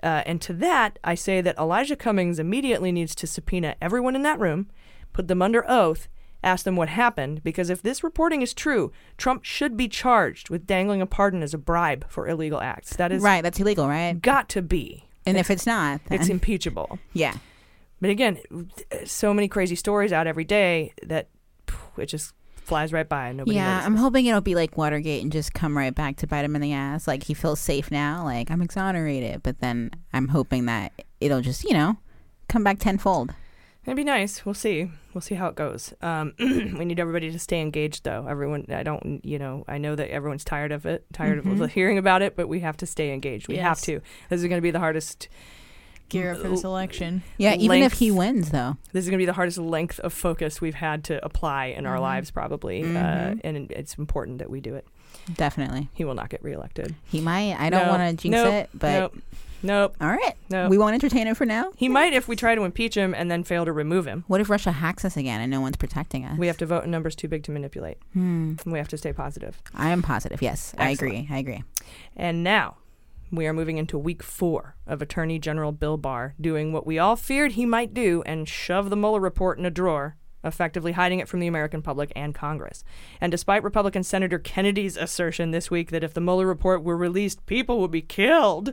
[0.02, 4.22] Uh, and to that, I say that Elijah Cummings immediately needs to subpoena everyone in
[4.22, 4.68] that room,
[5.14, 6.08] put them under oath,
[6.42, 10.66] ask them what happened, because if this reporting is true, Trump should be charged with
[10.66, 12.96] dangling a pardon as a bribe for illegal acts.
[12.96, 13.42] That is Right.
[13.42, 14.20] That's illegal, right?
[14.20, 15.04] got to be.
[15.24, 16.98] And if it's not, then, It's impeachable.
[17.14, 17.38] yeah.
[17.98, 18.36] But again,
[19.06, 21.28] so many crazy stories out every day that
[21.66, 22.34] phew, it just
[22.64, 23.86] flies right by and nobody yeah, notices.
[23.86, 26.62] I'm hoping it'll be like Watergate and just come right back to bite him in
[26.62, 27.06] the ass.
[27.06, 29.42] Like he feels safe now, like I'm exonerated.
[29.42, 31.98] But then I'm hoping that it'll just, you know,
[32.48, 33.34] come back tenfold.
[33.86, 34.46] It'd be nice.
[34.46, 34.90] We'll see.
[35.12, 35.92] We'll see how it goes.
[36.00, 38.26] Um, we need everybody to stay engaged, though.
[38.26, 41.68] Everyone, I don't, you know, I know that everyone's tired of it, tired of Mhm.
[41.70, 43.46] hearing about it, but we have to stay engaged.
[43.46, 44.00] We have to.
[44.30, 45.28] This is going to be the hardest.
[46.08, 47.22] Gear up for this election.
[47.38, 48.76] Yeah, even if he wins, though.
[48.92, 51.86] This is going to be the hardest length of focus we've had to apply in
[51.86, 52.00] our Mhm.
[52.02, 53.40] lives, probably, uh, Mhm.
[53.42, 54.86] and it's important that we do it.
[55.36, 55.88] Definitely.
[55.94, 56.94] He will not get reelected.
[57.04, 57.56] He might.
[57.58, 57.90] I don't No.
[57.92, 58.52] want to jinx Nope.
[58.52, 59.18] it, but nope.
[59.62, 59.96] Nope.
[59.98, 60.34] all right.
[60.50, 60.68] No.
[60.68, 61.72] We won't entertain it for now.
[61.76, 64.24] He might if we try to impeach him and then fail to remove him.
[64.26, 66.38] What if Russia hacks us again and no one's protecting us?
[66.38, 67.96] We have to vote in numbers too big to manipulate.
[68.12, 68.54] Hmm.
[68.66, 69.62] We have to stay positive.
[69.74, 70.42] I am positive.
[70.42, 71.26] Yes, I agree.
[71.30, 71.64] I agree.
[72.14, 72.74] And now
[73.30, 77.16] we are moving into week four of Attorney General Bill Barr doing what we all
[77.16, 81.28] feared he might do and shove the Mueller report in a drawer, effectively hiding it
[81.28, 82.84] from the American public and Congress.
[83.20, 87.44] And despite Republican Senator Kennedy's assertion this week that if the Mueller report were released,
[87.46, 88.72] people would be killed,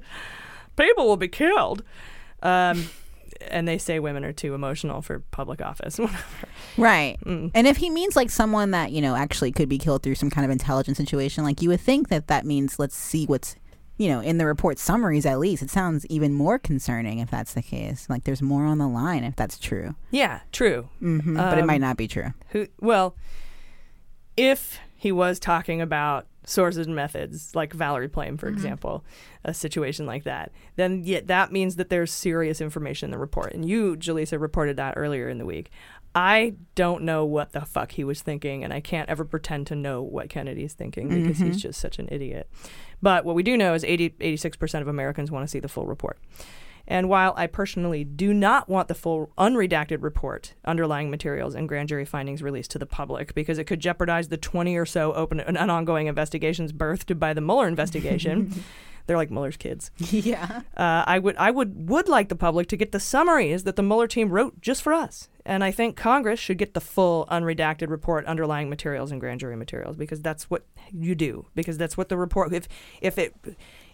[0.76, 1.84] people will be killed.
[2.42, 2.90] Um,
[3.50, 5.98] and they say women are too emotional for public office.
[5.98, 6.24] Whatever.
[6.78, 7.18] Right.
[7.26, 7.52] Mm.
[7.54, 10.30] And if he means like someone that, you know, actually could be killed through some
[10.30, 13.58] kind of intelligence situation, like you would think that that means let's see what's,
[14.02, 15.62] you know, in the report summaries at least.
[15.62, 18.08] It sounds even more concerning if that's the case.
[18.10, 19.94] Like there's more on the line if that's true.
[20.10, 20.90] Yeah, true.
[21.00, 22.34] hmm but it Um, might not be true.
[22.50, 22.66] Who?
[22.80, 23.16] Well,
[24.38, 28.54] if he was talking about sources and methods, like Valerie Plame, for Mhm.
[28.54, 29.04] example,
[29.44, 33.54] a situation like that, then yeah, that means that there's serious information in the report.
[33.54, 35.70] And you, Jaleesa, reported that earlier in the week.
[36.14, 39.76] I don't know what the fuck he was thinking, and I can't ever pretend to
[39.76, 41.46] know what Kennedy's thinking because Mhm.
[41.46, 42.50] he's just such an idiot.
[43.02, 45.86] But what we do know is 80, 86% of Americans want to see the full
[45.86, 46.20] report.
[46.88, 51.90] And while I personally do not want the full unredacted report, underlying materials, and grand
[51.90, 55.40] jury findings released to the public because it could jeopardize the 20 or so open
[55.40, 58.54] and ongoing investigations birthed by the Mueller investigation.
[59.08, 59.92] They're like Mueller's kids.
[59.98, 60.62] Yeah.
[60.78, 63.84] Uh, I would I would would like the public to get the summaries that the
[63.84, 65.28] Mueller team wrote just for us.
[65.46, 69.56] And I think Congress should get the full unredacted report, underlying materials, and grand jury
[69.56, 71.48] materials because that's what you do.
[71.56, 72.54] Because that's what the report.
[72.54, 72.68] If
[73.02, 73.34] if it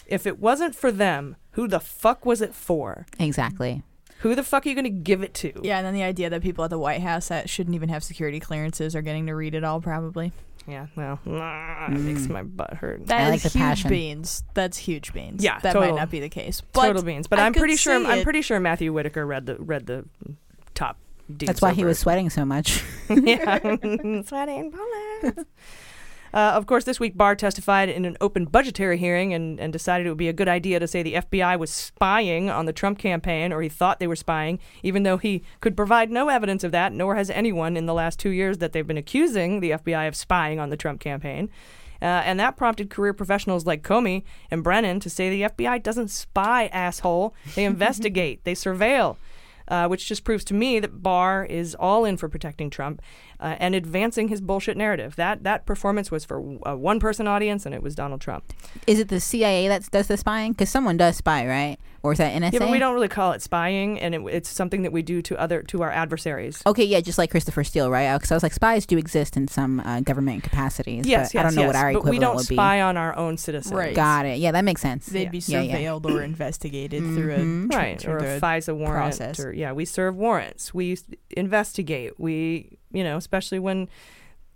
[0.06, 3.06] if it wasn't for them, who the fuck was it for?
[3.20, 3.84] Exactly.
[4.22, 5.54] Who the fuck are you going to give it to?
[5.64, 8.04] Yeah, and then the idea that people at the White House that shouldn't even have
[8.04, 10.32] security clearances are getting to read it all, probably.
[10.68, 12.30] Yeah, well, nah, it makes Mm.
[12.32, 13.02] my butt hurt.
[13.04, 14.44] I That is huge beans.
[14.56, 15.44] That's huge beans.
[15.44, 16.62] Yeah, that total- might not be the case.
[16.74, 17.28] But total beans.
[17.28, 18.24] But I I'm pretty sure see I'm it.
[18.24, 20.06] pretty sure Matthew Whitaker read the read the
[20.74, 20.98] top.
[21.30, 22.84] That's why he was sweating so much.
[23.10, 23.60] yeah,
[24.26, 25.50] sweating bullets.
[26.34, 30.06] Uh, of course, this week Barr testified in an open budgetary hearing and, and decided
[30.06, 33.00] it would be a good idea to say the FBI was spying on the Trump
[33.00, 36.72] campaign, or he thought they were spying, even though he could provide no evidence of
[36.74, 40.08] that, nor has anyone in the last two years that they've been accusing the FBI
[40.08, 41.50] of spying on the Trump campaign.
[42.02, 46.10] Uh, and that prompted career professionals like Comey and Brennan to say the FBI doesn't
[46.10, 47.34] spy, asshole.
[47.56, 49.18] They investigate, they surveil.
[49.68, 53.02] Uh, which just proves to me that Barr is all in for protecting Trump
[53.40, 55.16] uh, and advancing his bullshit narrative.
[55.16, 58.54] That that performance was for a one person audience, and it was Donald Trump.
[58.86, 60.52] Is it the CIA that does the spying?
[60.54, 61.78] Because someone does spy, right?
[62.04, 62.54] Or is that NSA?
[62.54, 65.22] Yeah, but we don't really call it spying, and it, it's something that we do
[65.24, 66.62] to other to our adversaries.
[66.66, 68.16] Okay, yeah, just like Christopher Steele, right?
[68.16, 71.06] Because I was like, spies do exist in some uh, government capacities.
[71.08, 72.82] Yes, but yes, I don't know yes, what our but equivalent we don't would spy
[72.82, 73.74] on our own citizens.
[73.74, 73.96] Right.
[73.96, 74.38] Got it.
[74.38, 75.08] Yeah, that makes sense.
[75.08, 75.78] They'd be Yeah, yeah.
[75.78, 79.40] surveilled or investigated through a right through or a FISA warrant process.
[79.40, 80.98] or yeah we serve warrants we
[81.32, 83.88] investigate we you know especially when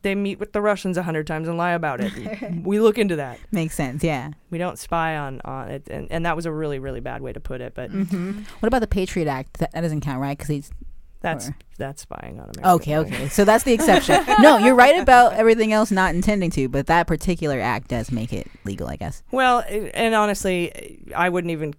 [0.03, 2.11] they meet with the Russians a hundred times and lie about it
[2.63, 4.03] we look into that Makes sense.
[4.03, 4.31] Yeah.
[4.49, 7.33] we don't spy on on it and, and that was a really really bad way
[7.33, 9.59] to put it but hmm What about the Patriot Act?
[9.59, 10.37] That, that doesn't count, right?
[10.37, 10.71] Because he's
[11.19, 13.27] that's or- that's spying on America Okay, okay.
[13.29, 14.23] So that's the exception.
[14.39, 18.33] no, you're right about everything else not intending to, but that particular act does make
[18.33, 19.21] it legal, I guess.
[19.31, 19.63] Well,
[19.93, 21.75] and honestly, I wouldn't even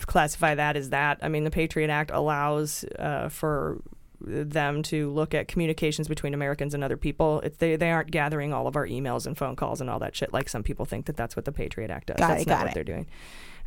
[0.00, 1.18] classify that as that.
[1.22, 3.80] I mean, the Patriot Act allows uh, for
[4.26, 7.40] them to look at communications between Americans and other people.
[7.40, 10.16] It's, they they aren't gathering all of our emails and phone calls and all that
[10.16, 12.16] shit like some people think that that's what the Patriot Act does.
[12.16, 12.74] Got that's it, not what it.
[12.74, 13.06] they're doing.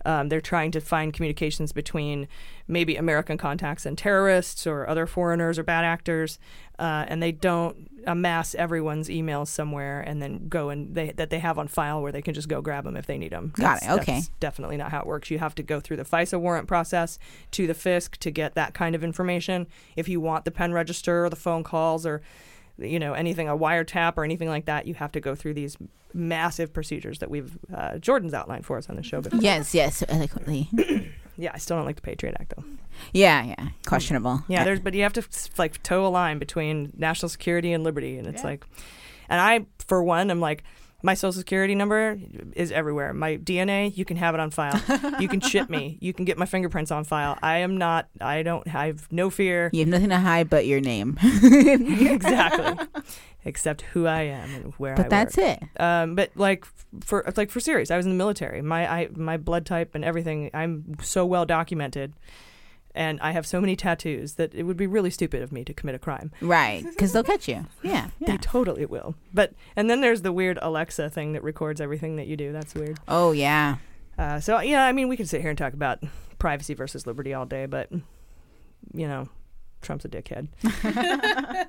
[0.06, 2.28] Um, they're trying to find communications between
[2.68, 6.40] maybe American contacts and terrorists or other foreigners or bad actors,
[6.80, 11.40] uh, and they don't amass everyone's emails somewhere and then go and they that they
[11.40, 13.54] have on file where they can just go grab them if they need them.
[13.56, 14.14] Got it, okay.
[14.14, 15.30] That's definitely not how it works.
[15.30, 17.20] You have to go through the FISA warrant process
[17.52, 19.68] to the FISC to get that kind of information.
[19.96, 22.22] If you want the pen register or the phone calls or
[22.78, 25.78] you know anything a wiretap or anything like that, you have to go through these
[26.14, 29.42] massive procedures that we've uh, Jordan's outlined for us on the show before.
[29.42, 30.70] Yes, yes, eloquently.
[31.38, 32.64] Yeah, I still don't like the Patriot Act though.
[33.14, 33.70] yeah, yeah.
[33.86, 34.38] Questionable.
[34.38, 34.44] Mm.
[34.50, 35.24] Yeah, there's but you have to
[35.58, 38.66] like toe a line between national security and liberty, and it's like,
[39.30, 40.64] and I for one am like.
[41.08, 42.20] My social security number
[42.54, 43.14] is everywhere.
[43.14, 44.78] My DNA, you can have it on file.
[45.22, 45.98] you can chip me.
[46.02, 47.40] You can get my fingerprints on file.
[47.42, 48.10] I am not.
[48.20, 48.68] I don't.
[48.76, 49.70] I have no fear.
[49.72, 51.18] You have nothing to hide but your name.
[51.24, 52.86] exactly.
[53.46, 55.60] Except who I am and where I But that's work.
[55.62, 55.82] it.
[55.82, 56.66] Um, but like
[57.00, 58.62] for like for serious, I was in the military.
[58.62, 60.50] My I my blood type and everything.
[60.54, 62.12] I'm so well documented,
[62.98, 65.74] and I have so many tattoos that it would be really stupid of me to
[65.74, 66.32] commit a crime.
[66.42, 67.66] Right, because they'll catch you.
[67.84, 69.16] Yeah, They totally will.
[69.34, 72.52] But and then there's the weird Alexa thing that records everything that you do.
[72.52, 73.00] That's weird.
[73.08, 73.78] Oh yeah.
[74.18, 76.04] Uh, so yeah, I mean, we can sit here and talk about
[76.40, 77.90] privacy versus liberty all day, but
[78.94, 79.30] you know,
[79.82, 80.48] Trump's a dickhead.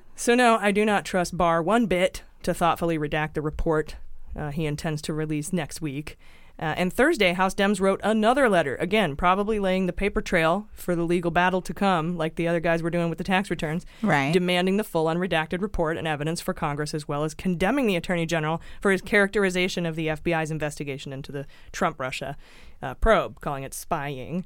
[0.15, 3.95] so no, I do not trust Barr one bit to thoughtfully redact the report
[4.35, 6.17] uh, he intends to release next week.
[6.59, 10.93] Uh, and Thursday, House Dems wrote another letter, again, probably laying the paper trail for
[10.93, 13.85] the legal battle to come, like the other guys were doing with the tax returns,
[14.03, 14.33] Right.
[14.33, 18.25] demanding the full unredacted report and evidence for Congress, as well as condemning the Attorney
[18.25, 22.35] General for his characterization of the FBI's investigation into the Trump Russia
[22.81, 24.45] uh, probe, calling it spying.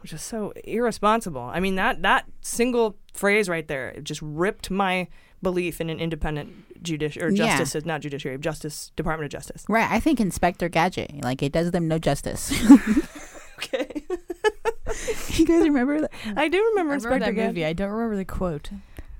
[0.00, 1.40] which is so irresponsible.
[1.50, 5.08] I mean that that single phrase right there just ripped my
[5.44, 7.56] belief in an independent judici or Yeah.
[7.58, 9.64] justice, not judiciary, justice Department of Justice.
[9.68, 9.88] Right.
[9.88, 12.50] I think Inspector Gadget, like it does them no justice.
[13.58, 14.02] okay.
[15.34, 16.10] you guys remember that?
[16.36, 17.48] I do remember I Inspector remember that Gadget.
[17.48, 17.64] movie.
[17.64, 18.70] I don't remember the quote.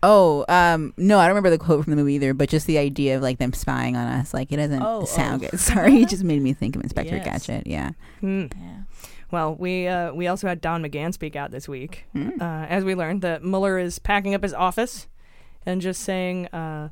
[0.07, 2.77] Oh, um, no, I don't remember the quote from the movie either, but just the
[2.77, 5.49] idea of like them spying on us, like it doesn't Oh, sound oh.
[5.51, 5.61] good.
[5.61, 7.25] Sorry, it just made me think of Inspector Yes.
[7.47, 7.67] Gadget.
[7.67, 7.93] Yeah.
[8.21, 8.47] Hmm.
[9.31, 12.33] Well, we uh, we also had Don McGahn speak out this week, Hmm.
[12.41, 15.07] uh, as we learned that Mueller is packing up his office
[15.67, 16.47] and just saying.
[16.49, 16.91] Uh,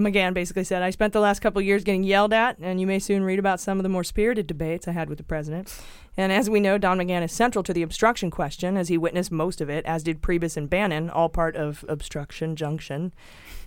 [0.00, 2.86] McGahn basically said, "I spent the last couple of years getting yelled at, and you
[2.86, 5.72] may soon read about some of the more spirited debates I had with the president."
[6.16, 9.30] And as we know, Don McGahn is central to the obstruction question, as he witnessed
[9.30, 13.12] most of it, as did Priebus and Bannon, all part of obstruction junction,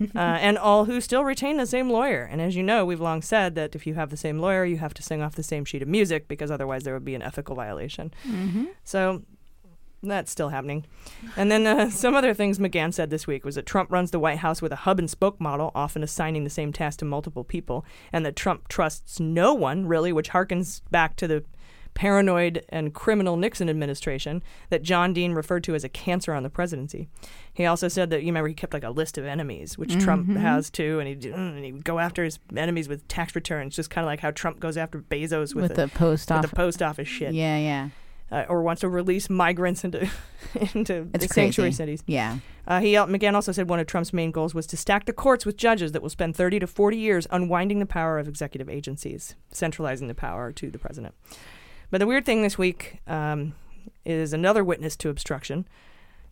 [0.14, 2.28] uh, and all who still retain the same lawyer.
[2.30, 4.76] And as you know, we've long said that if you have the same lawyer, you
[4.78, 7.22] have to sing off the same sheet of music because otherwise there would be an
[7.22, 8.12] ethical violation.
[8.28, 8.66] Mhm.
[8.84, 9.22] So
[10.02, 10.84] that's still happening.
[11.36, 14.18] And then uh, some other things McGahn said this week was that Trump runs the
[14.20, 17.44] White House with a hub and spoke model, often assigning the same task to multiple
[17.44, 21.44] people, and that Trump trusts no one, really, which harkens back to the
[21.94, 26.50] paranoid and criminal Nixon administration that John Dean referred to as a cancer on the
[26.50, 27.08] presidency.
[27.54, 30.28] He also said that you remember he kept like a list of enemies, which Trump
[30.28, 30.36] Mhm.
[30.36, 33.88] has too, and he and he would go after his enemies with tax returns, just
[33.88, 36.56] kind of like how Trump goes after Bezos with, With the post with office- the
[36.56, 37.88] post office shit Yeah, yeah.
[38.30, 40.10] Uh, or wants to release migrants into
[40.74, 41.76] into It's sanctuary crazy.
[41.76, 42.02] cities.
[42.08, 42.38] Yeah.
[42.66, 45.46] Uh, he McGahn also said one of Trump's main goals was to stack the courts
[45.46, 49.36] with judges that will spend 30 to 40 years unwinding the power of executive agencies,
[49.52, 51.14] centralizing the power to the president.
[51.90, 53.54] But the weird thing this week um,
[54.04, 55.68] is another witness to obstruction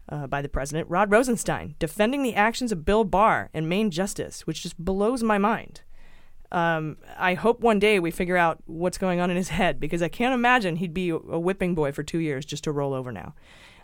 [0.09, 4.49] uh, by the president, Rod Rosenstein, defending the actions of Bill Barr and Main Justice,
[4.49, 5.83] which just blows my mind.
[6.55, 10.03] Um, I hope one day we figure out what's going on in his head because
[10.03, 13.11] I can't imagine he'd be a whipping boy for two years just to roll over
[13.11, 13.35] now.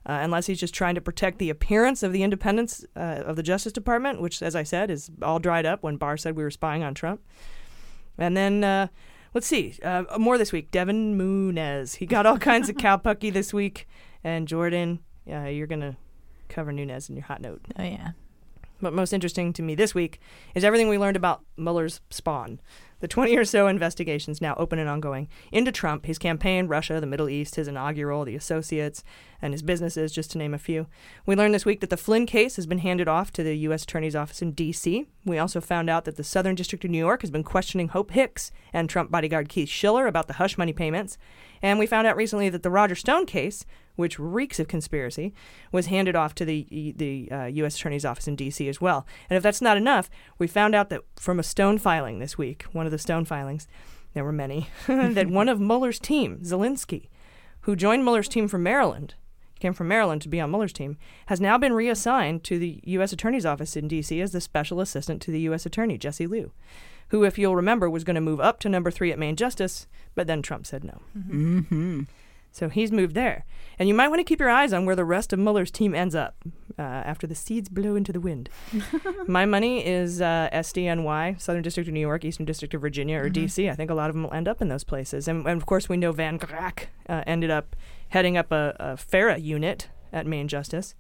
[0.06, 3.42] Uh, unless he's just trying to protect the appearance of the independence uh, of the
[3.42, 6.50] Justice Department, which, as I said, is all dried up when Barr said we were
[6.50, 7.20] spying on Trump.
[8.16, 8.86] And then, uh,
[9.34, 10.70] let's see, uh, more this week.
[10.70, 11.96] Devin Nunes.
[11.96, 13.88] He got all kinds of cowpucky this week.
[14.22, 15.00] And Jordan,
[15.30, 15.96] uh, you're going to
[16.48, 17.62] cover Nunes in your hot note.
[17.76, 18.12] Oh yeah.
[18.80, 20.20] But most interesting to me this week
[20.54, 22.60] is everything we learned about Mueller's spawn.
[23.00, 27.06] The 20 or so investigations now open and ongoing into Trump, his campaign, Russia, the
[27.06, 29.02] Middle East, his inaugural, the associates,
[29.40, 30.86] and his businesses, just to name a few.
[31.24, 33.84] We learned this week that the Flynn case has been handed off to the U.S.
[33.84, 35.06] Attorney's Office in D.C.
[35.24, 38.10] We also found out that the Southern District of New York has been questioning Hope
[38.10, 41.16] Hicks and Trump bodyguard Keith Schiller about the hush money payments.
[41.62, 43.64] And we found out recently that the Roger Stone case,
[44.00, 45.32] which reeks of conspiracy,
[45.70, 47.76] was handed off to the the uh, U.S.
[47.76, 48.68] Attorney's Office in D.C.
[48.68, 49.06] as well.
[49.28, 52.64] And if that's not enough, we found out that from a Stone filing this week,
[52.72, 53.68] one of the Stone filings,
[54.14, 57.08] there were many, that one of Mueller's team, Zelinsky,
[57.62, 59.14] who joined Mueller's team from Maryland,
[59.60, 60.96] came from Maryland to be on Mueller's team,
[61.26, 63.12] has now been reassigned to the U.S.
[63.12, 64.20] Attorney's Office in D.C.
[64.20, 65.66] as the special assistant to the U.S.
[65.66, 66.50] Attorney, Jessie Liu,
[67.08, 69.86] who, if you'll remember, was going to move up to number three at Main Justice,
[70.14, 71.00] but then Trump said no.
[71.16, 72.02] Mm-hmm.
[72.52, 73.44] So he's moved there.
[73.78, 75.94] And you might want to keep your eyes on where the rest of Mueller's team
[75.94, 76.34] ends up
[76.78, 78.50] uh, after the seeds blow into the wind.
[79.26, 83.28] My money is uh, SDNY, Southern District of New York, Eastern District of Virginia, or
[83.30, 83.34] Mhm.
[83.34, 83.70] DC.
[83.70, 85.28] I think a lot of them will end up in those places.
[85.28, 87.76] And, and of course, we know Van Grack uh, ended up
[88.08, 90.94] heading up a, a FARA unit at Main Justice.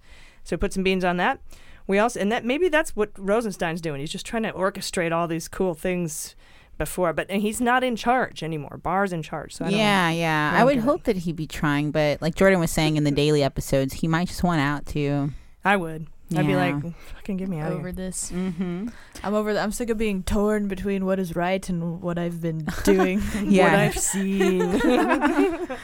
[0.44, 1.40] So put some beans on that.
[1.86, 4.00] We also, and that maybe that's what Rosenstein's doing.
[4.00, 6.36] He's just trying to orchestrate all these cool things
[6.80, 8.80] before, but and he's not in charge anymore.
[8.82, 9.54] Barr's in charge.
[9.54, 10.16] So I don't yeah, know.
[10.16, 10.52] yeah.
[10.56, 10.86] I I, would get it.
[10.86, 14.08] hope that he'd be trying, but like Jordan was saying in the daily episodes, he
[14.08, 15.30] might just want out too.
[15.64, 16.06] I would.
[16.36, 16.58] I'd be Yeah.
[16.80, 17.92] like, fucking get me out over here.
[17.92, 18.30] this.
[18.32, 18.88] Mm-hmm.
[19.24, 19.52] I'm over.
[19.52, 23.20] The, I'm sick of being torn between what is right and what I've been doing,
[23.44, 23.64] Yeah.
[23.64, 25.68] what I've seen.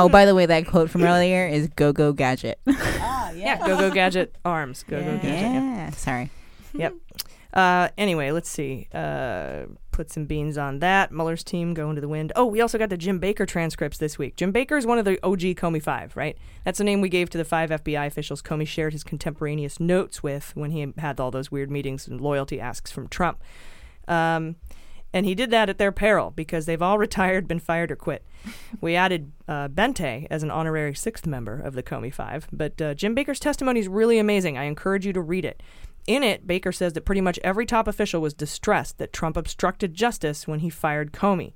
[0.00, 3.76] Oh, by the way, that quote from earlier is "Go Go Gadget." ah, Yeah, go
[3.76, 4.84] go gadget arms.
[4.88, 5.24] Go go gadget.
[5.24, 5.90] yeah.
[5.90, 6.30] Sorry.
[6.72, 6.94] yep.
[7.52, 8.86] Uh, anyway, let's see.
[8.94, 9.62] Uh,
[9.98, 11.10] put some beans on that.
[11.10, 12.32] Mueller's team going to the wind.
[12.36, 14.36] Oh, we also got the Jim Baker transcripts this week.
[14.36, 16.38] Jim Baker is one of the OG Comey Five, right?
[16.62, 20.22] That's the name we gave to the five FBI officials Comey shared his contemporaneous notes
[20.22, 23.42] with when he had all those weird meetings and loyalty asks from Trump.
[24.06, 24.54] Um,
[25.12, 28.24] and he did that at their peril because they've all retired, been fired, or quit.
[28.80, 32.94] We added uh, Bente as an honorary sixth member of the Comey Five, but uh,
[32.94, 34.56] Jim Baker's testimony is really amazing.
[34.56, 35.60] I encourage you to read it.
[36.08, 39.92] In it, Baker says that pretty much every top official was distressed that Trump obstructed
[39.92, 41.52] justice when he fired Comey.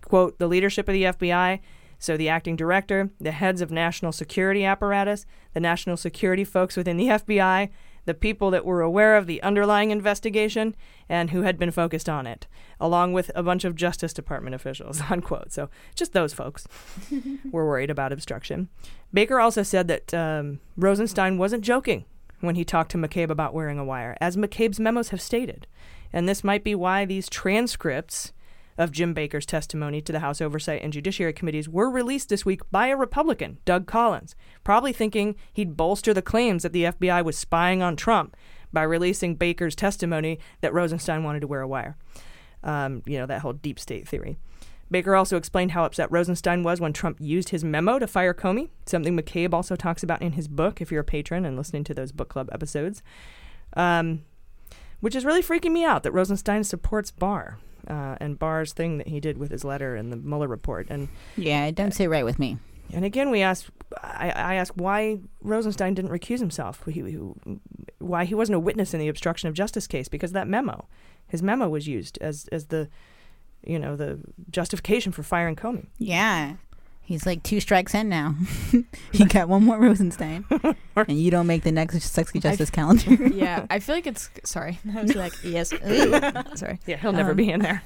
[0.00, 1.58] Quote, the leadership of the FBI,
[1.98, 6.96] so the acting director, the heads of national security apparatus, the national security folks within
[6.96, 7.68] the FBI,
[8.04, 10.76] the people that were aware of the underlying investigation
[11.08, 12.46] and who had been focused on it,
[12.78, 15.52] along with a bunch of Justice Department officials, unquote.
[15.52, 16.68] So just those folks
[17.50, 18.68] were worried about obstruction.
[19.12, 22.04] Baker also said that um, Rosenstein wasn't joking
[22.46, 25.66] when he talked to McCabe about wearing a wire, as McCabe's memos have stated.
[26.12, 28.32] And this might be why these transcripts
[28.78, 32.60] of Jim Baker's testimony to the House Oversight and Judiciary Committees were released this week
[32.70, 37.38] by a Republican, Doug Collins, probably thinking he'd bolster the claims that the FBI was
[37.38, 38.36] spying on Trump
[38.72, 41.96] by releasing Baker's testimony that Rosenstein wanted to wear a wire.
[42.62, 44.36] Um, you know, that whole deep state theory.
[44.90, 48.70] Baker also explained how upset Rosenstein was when Trump used his memo to fire Comey,
[48.86, 51.94] something McCabe also talks about in his book, if you're a patron and listening to
[51.94, 53.02] those book club episodes.
[53.76, 54.22] Um,
[55.00, 57.58] which is really freaking me out that Rosenstein supports Barr
[57.88, 60.86] uh, and Barr's thing that he did with his letter and the Mueller report.
[60.88, 62.56] And Yeah, it doesn't sit right with me.
[62.94, 63.68] and again, we asked,
[64.02, 67.58] I, I asked why Rosenstein didn't recuse himself, he, he-
[67.98, 70.86] why he wasn't a witness in the obstruction of justice case, because that memo,
[71.26, 72.88] his memo was used as as the,
[73.64, 74.18] you know, the
[74.50, 75.86] justification for firing Comey.
[75.98, 76.54] Yeah.
[77.06, 78.34] He's like two strikes in now.
[79.12, 80.44] he got one more Rosenstein.
[80.96, 83.28] and you don't make the next sexy justice calendar.
[83.28, 84.80] yeah, I feel like it's sorry.
[84.92, 86.20] I was like, yes, Ooh.
[86.56, 86.80] sorry.
[86.84, 87.80] Yeah, he'll never be in there.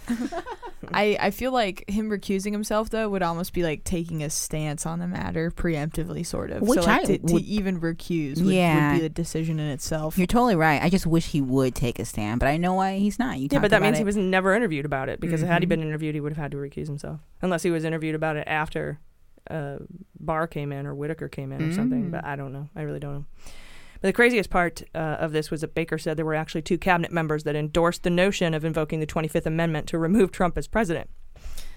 [0.95, 4.87] I I feel like him recusing himself though would almost be like taking a stance
[4.87, 6.63] on the matter preemptively, sort of.
[6.63, 8.93] Which so like I to, to even recuse would, Yeah.
[8.93, 10.17] would be the decision in itself.
[10.17, 10.83] You're totally right.
[10.83, 13.39] I just wish he would take a stand, but I know why he's not.
[13.39, 15.67] You Yeah, but that about means he was never interviewed about it because had he
[15.67, 15.69] Mhm.
[15.69, 18.45] been interviewed, he would have had to recuse himself, unless he was interviewed about it
[18.47, 18.99] after
[19.51, 19.79] uh,
[20.19, 22.07] Barr came in or Whitaker came in or something.
[22.07, 22.11] Mm.
[22.11, 22.69] But I don't know.
[22.77, 23.25] I really don't know.
[24.01, 26.79] But the craziest part uh, of this was that Baker said there were actually two
[26.79, 30.67] cabinet members that endorsed the notion of invoking the 25th Amendment to remove Trump as
[30.67, 31.11] president.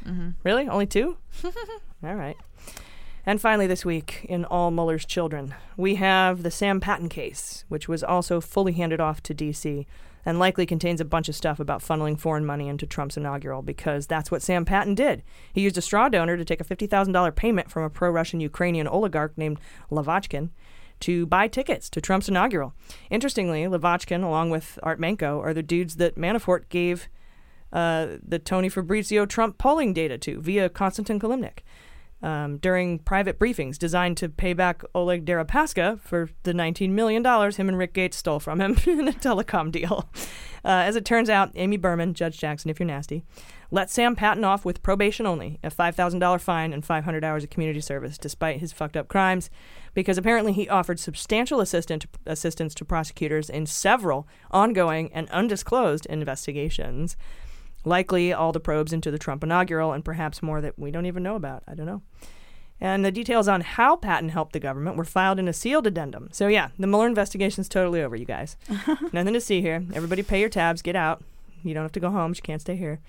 [0.05, 0.35] Mhm.
[0.43, 0.67] Really?
[0.67, 1.17] Only two?
[2.03, 2.37] All right.
[3.25, 7.87] And finally, this week, in all Mueller's children, we have the Sam Patten case, which
[7.87, 9.87] was also fully handed off to D.C.
[10.25, 14.07] and likely contains a bunch of stuff about funneling foreign money into Trump's inaugural because
[14.07, 15.23] that's what Sam Patten did.
[15.53, 18.87] He used a straw donor to take a $50,000 payment from a pro Russian Ukrainian
[18.87, 19.59] oligarch named
[19.91, 20.49] Lyovochkin
[21.01, 22.73] to buy tickets to Trump's inaugural.
[23.09, 27.09] Interestingly, Lyovochkin, along with Art Menko, are the dudes that Manafort gave
[27.73, 31.59] uh, the Tony Fabrizio Trump polling data to via Konstantin Kilimnik
[32.23, 37.67] um, during private briefings designed to pay back Oleg Deripaska for the $19 million him
[37.67, 40.09] and Rick Gates stole from him in a telecom deal.
[40.65, 43.23] Uh, as it turns out, Amy Berman, Judge Jackson, if you're nasty,
[43.69, 47.81] let Sam Patten off with probation only, a $5,000 fine, and 500 hours of community
[47.81, 49.49] service, despite his fucked up crimes,
[49.93, 57.17] because apparently he offered substantial assistant, assistance to prosecutors in several ongoing and undisclosed investigations
[57.85, 61.23] likely all the probes into the Trump inaugural, and perhaps more that we don't even
[61.23, 61.63] know about.
[61.67, 62.01] I don't know.
[62.79, 66.29] And the details on how Patten helped the government were filed in a sealed addendum.
[66.31, 68.57] So, yeah, the Mueller investigation's totally over, you guys.
[69.13, 69.85] Nothing to see here.
[69.93, 71.23] Everybody pay your tabs, get out.
[71.63, 72.99] You don't have to go home, you can't stay here.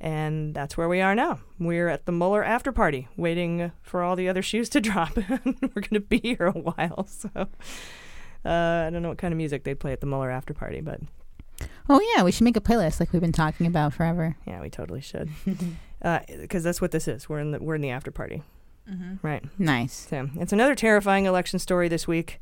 [0.00, 1.40] And that's where we are now.
[1.58, 5.16] We're at the Mueller after party, waiting for all the other shoes to drop.
[5.16, 5.42] We're
[5.74, 7.06] going to be here a while.
[7.06, 10.54] So, uh, I don't know what kind of music they'd play at the Mueller after
[10.54, 11.00] party, but
[11.88, 14.36] Oh yeah, we should make a playlist like we've been talking about forever.
[14.46, 15.30] Yeah, we totally should.
[16.00, 17.28] Because that's what this is.
[17.28, 18.44] We're in the we're in the after party,
[18.88, 19.18] Mhm.
[19.20, 19.42] right?
[19.58, 20.06] Nice.
[20.08, 22.40] So it's another terrifying election story this week,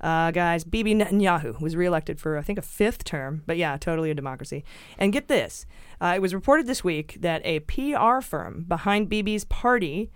[0.00, 0.62] uh, guys.
[0.62, 4.64] Bibi Netanyahu was reelected for I think a fifth term, but yeah, totally a democracy.
[4.98, 5.66] And get this,
[6.00, 10.12] uh, it was reported this week that a PR firm behind Bibi's party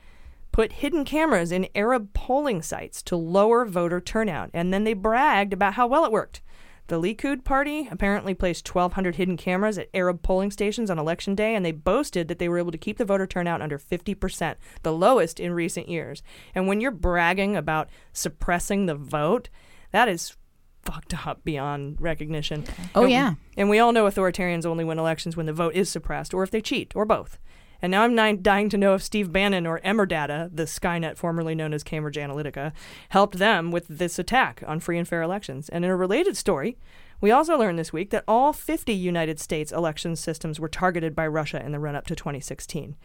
[0.53, 5.53] put hidden cameras in Arab polling sites to lower voter turnout, and then they bragged
[5.53, 6.41] about how well it worked.
[6.89, 11.55] The Likud party apparently placed 1,200 hidden cameras at Arab polling stations on election day,
[11.55, 14.93] and they boasted that they were able to keep the voter turnout under 50%, the
[14.93, 16.23] lowest in recent years.
[16.55, 19.49] And when you're bragging about suppressing the vote,
[19.91, 20.37] that is
[20.85, 22.65] fucked up beyond recognition.
[22.95, 23.35] Oh, And- yeah.
[23.57, 26.53] And we all know authoritarians only win elections when the vote is suppressed, or if
[26.53, 27.39] they cheat, or both.
[27.83, 31.73] And now I'm dying to know if Steve Bannon or Emerdata, the Skynet formerly known
[31.73, 32.73] as Cambridge Analytica,
[33.11, 35.69] helped them with this attack on free and fair elections.
[35.69, 36.77] And in a related story,
[37.21, 41.27] we also learned this week that all 50 United States election systems were targeted by
[41.27, 42.97] Russia in the run up to 2016.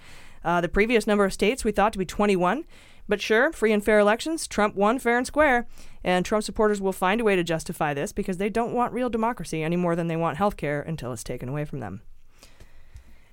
[0.44, 2.66] Uh, the previous number of states we thought to be 21.
[3.08, 5.68] But sure, free and fair elections, Trump won fair and square.
[6.04, 9.10] And Trump supporters will find a way to justify this because they don't want real
[9.10, 12.02] democracy any more than they want health care until it's taken away from them.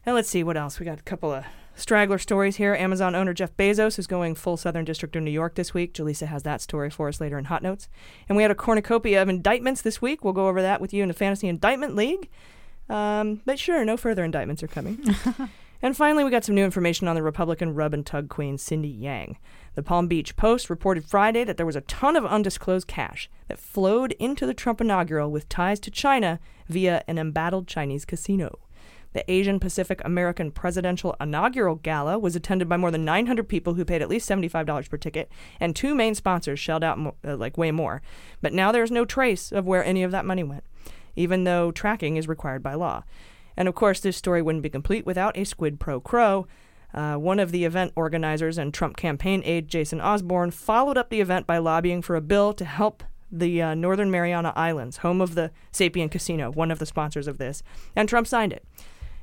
[0.08, 0.80] And let's see what else.
[0.80, 1.44] We got a couple of
[1.74, 2.74] straggler stories here.
[2.74, 5.92] Amazon owner Jeff Bezos is going full Southern District of New York this week.
[5.92, 7.90] Jaleesa has that story for us later in Hot Notes.
[8.26, 10.24] And we had a cornucopia of indictments this week.
[10.24, 12.30] We'll go over that with you in the Fantasy Indictment League.
[12.88, 14.98] Um, but sure, no further indictments are coming.
[15.80, 18.88] And finally, we got some new information on the Republican rub and tug queen, Cindy
[18.88, 19.38] Yang.
[19.76, 23.60] The Palm Beach Post reported Friday that there was a ton of undisclosed cash that
[23.60, 28.58] flowed into the Trump inaugural with ties to China via an embattled Chinese casino.
[29.12, 33.84] The Asian Pacific American Presidential Inaugural Gala was attended by more than 900 people who
[33.84, 37.56] paid at least $75 per ticket, and two main sponsors shelled out mo- uh, like
[37.56, 38.02] way more.
[38.42, 40.64] But now there's no trace of where any of that money went,
[41.16, 43.04] even though tracking is required by law.
[43.56, 46.46] And of course, this story wouldn't be complete without a squid pro quo.
[46.94, 51.20] Uh, one of the event organizers and Trump campaign aide, Jason Osborne, followed up the
[51.20, 55.34] event by lobbying for a bill to help the uh, Northern Mariana Islands, home of
[55.34, 57.62] the Saipan Casino, one of the sponsors of this,
[57.94, 58.64] and Trump signed it.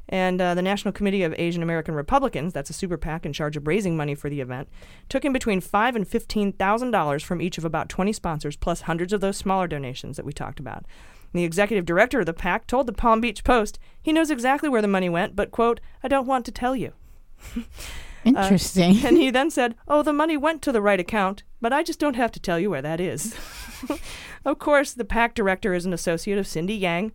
[0.07, 3.57] And uh, the National Committee of Asian American Republicans, that's a super PAC in charge
[3.57, 4.69] of raising money for the event,
[5.09, 8.81] took in between five and fifteen thousand dollars from each of about twenty sponsors, plus
[8.81, 10.85] hundreds of those smaller donations that we talked about.
[11.33, 14.81] The executive director of the PAC told the Palm Beach Post he knows exactly where
[14.81, 16.93] the money went, but, quote, I don't want to tell you.
[18.23, 19.03] Interesting.
[19.03, 21.83] Uh, and he then said, Oh, the money went to the right account, but I
[21.83, 23.35] just don't have to tell you where that is.
[24.45, 27.11] of course, the PAC director is an associate of Cindy Yang,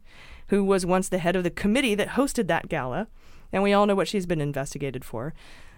[0.50, 3.08] who was once the head of the committee that hosted that gala.
[3.52, 5.34] And we all know what she's been investigated for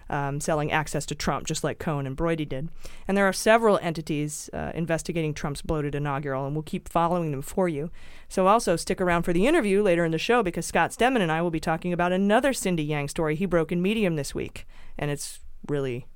[0.09, 2.69] um, selling access to Trump, just like Cohen and Broidy did.
[3.07, 7.41] And there are several entities uh, investigating Trump's bloated inaugural, and we'll keep following them
[7.41, 7.89] for you.
[8.29, 11.31] So also stick around for the interview later in the show because Scott Stedman and
[11.31, 14.67] I will be talking about another Cindy Yang story he broke in Medium this week,
[14.97, 16.07] and it's really,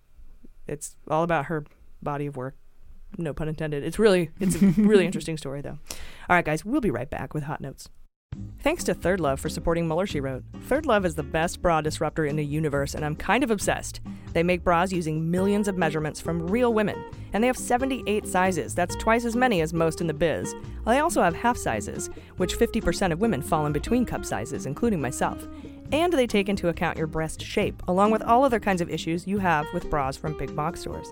[0.67, 1.65] it's all about her
[2.01, 2.55] body of work.
[3.17, 3.83] No pun intended.
[3.83, 5.79] It's really, it's a really interesting story, though.
[6.29, 7.89] All right, guys, we'll be right back with hot notes.
[8.67, 10.43] Thanks to Third Love for supporting Mueller, She Wrote.
[10.63, 14.01] Third Love is the best bra disruptor in the universe, and I'm kind of obsessed.
[14.33, 17.01] They make bras using millions of measurements from real women,
[17.31, 18.75] and they have 78 sizes.
[18.75, 20.53] That's twice as many as most in the biz.
[20.85, 24.99] They also have half sizes, which 50% of women fall in between cup sizes, including
[24.99, 25.47] myself.
[25.93, 29.25] And they take into account your breast shape, along with all other kinds of issues
[29.25, 31.09] you have with bras from big box stores.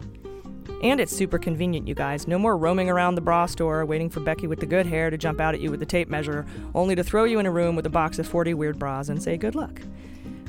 [0.82, 2.28] And it's super convenient, you guys.
[2.28, 5.18] No more roaming around the bra store waiting for Becky with the good hair to
[5.18, 7.76] jump out at you with the tape measure, only to throw you in a room
[7.76, 9.82] with a box of 40 weird bras and say good luck.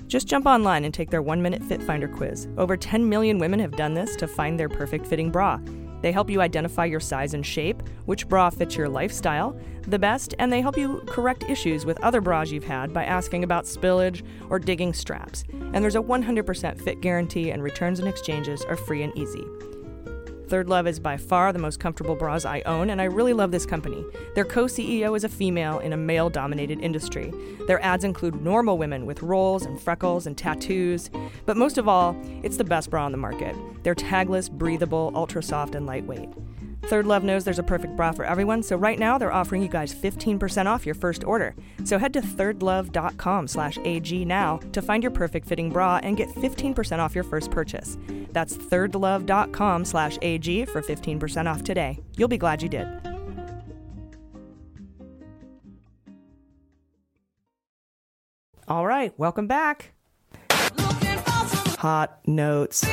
[0.07, 2.49] Just jump online and take their one minute fit finder quiz.
[2.59, 5.59] Over 10 million women have done this to find their perfect fitting bra.
[6.03, 10.35] They help you identify your size and shape, which bra fits your lifestyle the best,
[10.39, 14.25] and they help you correct issues with other bras you've had by asking about spillage
[14.51, 15.45] or digging straps.
[15.51, 19.45] And there's a 100% fit guarantee, and returns and exchanges are free and easy.
[20.49, 23.51] Third Love is by far the most comfortable bras I own, and I really love
[23.51, 24.05] this company.
[24.35, 27.33] Their co CEO is a female in a male dominated industry.
[27.67, 31.11] Their ads include normal women with rolls and freckles and tattoos,
[31.47, 33.57] but most of all, it's the best bra on the market.
[33.83, 36.29] They're tagless, breathable, ultra soft, and lightweight.
[36.89, 39.69] Third Love knows there's a perfect bra for everyone, so right now they're offering you
[39.69, 41.55] guys 15% off your first order.
[41.85, 46.29] So head to thirdlove.com slash AG now to find your perfect fitting bra and get
[46.29, 47.99] 15% off your first purchase.
[48.31, 51.99] That's thirdlove.com slash AG for 15% off today.
[52.17, 52.87] You'll be glad you did.
[58.69, 59.93] All right, welcome back.
[61.79, 62.85] Hot notes.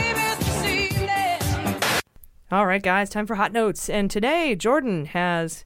[2.54, 3.89] All right, guys, time for hot notes.
[3.89, 5.66] And today, Jordan has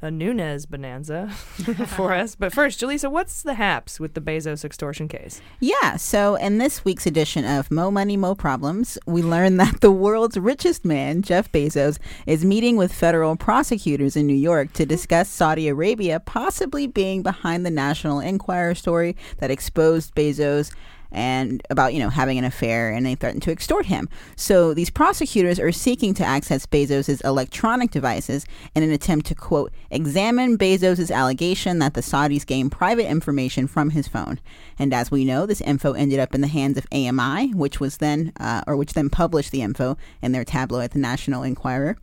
[0.00, 1.28] a Nunes bonanza
[1.88, 2.36] for us.
[2.36, 5.42] But first, Jaleesa, what's the haps with the Bezos extortion case?
[5.60, 9.90] Yeah, so in this week's edition of Mo Money, Mo Problems, we learn that the
[9.90, 15.28] world's richest man, Jeff Bezos, is meeting with federal prosecutors in New York to discuss
[15.28, 20.72] Saudi Arabia possibly being behind the National Enquirer story that exposed Bezos
[21.12, 24.08] and about you know having an affair and they threatened to extort him.
[24.36, 29.72] So these prosecutors are seeking to access bezos's electronic devices in an attempt to quote
[29.90, 34.40] examine bezos's allegation that the saudis gained private information from his phone.
[34.78, 37.98] And as we know this info ended up in the hands of ami which was
[37.98, 41.96] then uh, or which then published the info in their tabloid the national enquirer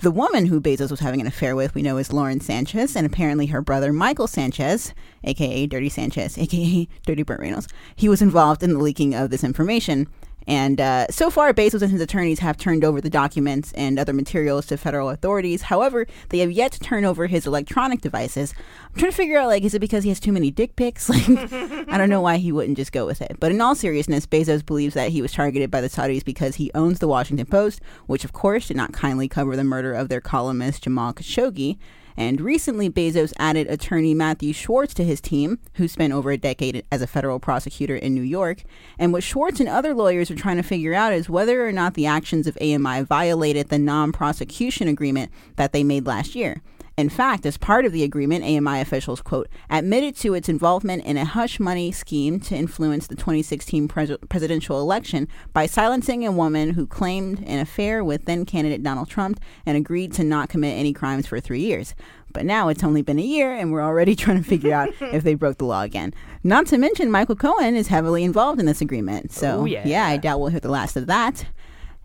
[0.00, 3.06] the woman who Bezos was having an affair with, we know, is Lauren Sanchez, and
[3.06, 4.94] apparently her brother Michael Sanchez,
[5.24, 9.44] aka Dirty Sanchez, aka Dirty Burt Reynolds, he was involved in the leaking of this
[9.44, 10.08] information.
[10.46, 14.12] And uh, so far, Bezos and his attorneys have turned over the documents and other
[14.12, 15.62] materials to federal authorities.
[15.62, 18.54] However, they have yet to turn over his electronic devices.
[18.90, 21.10] I'm trying to figure out, like, is it because he has too many dick pics?
[21.20, 21.52] Like,
[21.92, 23.36] I don't know why he wouldn't just go with it.
[23.40, 26.70] But in all seriousness, Bezos believes that he was targeted by the Saudis because he
[26.72, 30.20] owns the Washington Post, which, of course, did not kindly cover the murder of their
[30.20, 31.78] columnist Jamal Khashoggi.
[32.16, 36.84] And recently, Bezos added attorney Matthew Schwartz to his team, who spent over a decade
[36.90, 38.64] as a federal prosecutor in New York.
[38.98, 41.94] And what Schwartz and other lawyers are trying to figure out is whether or not
[41.94, 46.62] the actions of AMI violated the non prosecution agreement that they made last year.
[46.96, 51.16] In fact, as part of the agreement, AMI officials, quote, admitted to its involvement in
[51.16, 56.70] a hush money scheme to influence the 2016 pres- presidential election by silencing a woman
[56.70, 60.92] who claimed an affair with then candidate Donald Trump and agreed to not commit any
[60.92, 61.94] crimes for three years.
[62.32, 65.22] But now it's only been a year and we're already trying to figure out if
[65.24, 66.12] they broke the law again.
[66.44, 69.32] Not to mention, Michael Cohen is heavily involved in this agreement.
[69.32, 69.86] So, Oh, yeah.
[69.86, 71.46] yeah, I doubt we'll hear the last of that.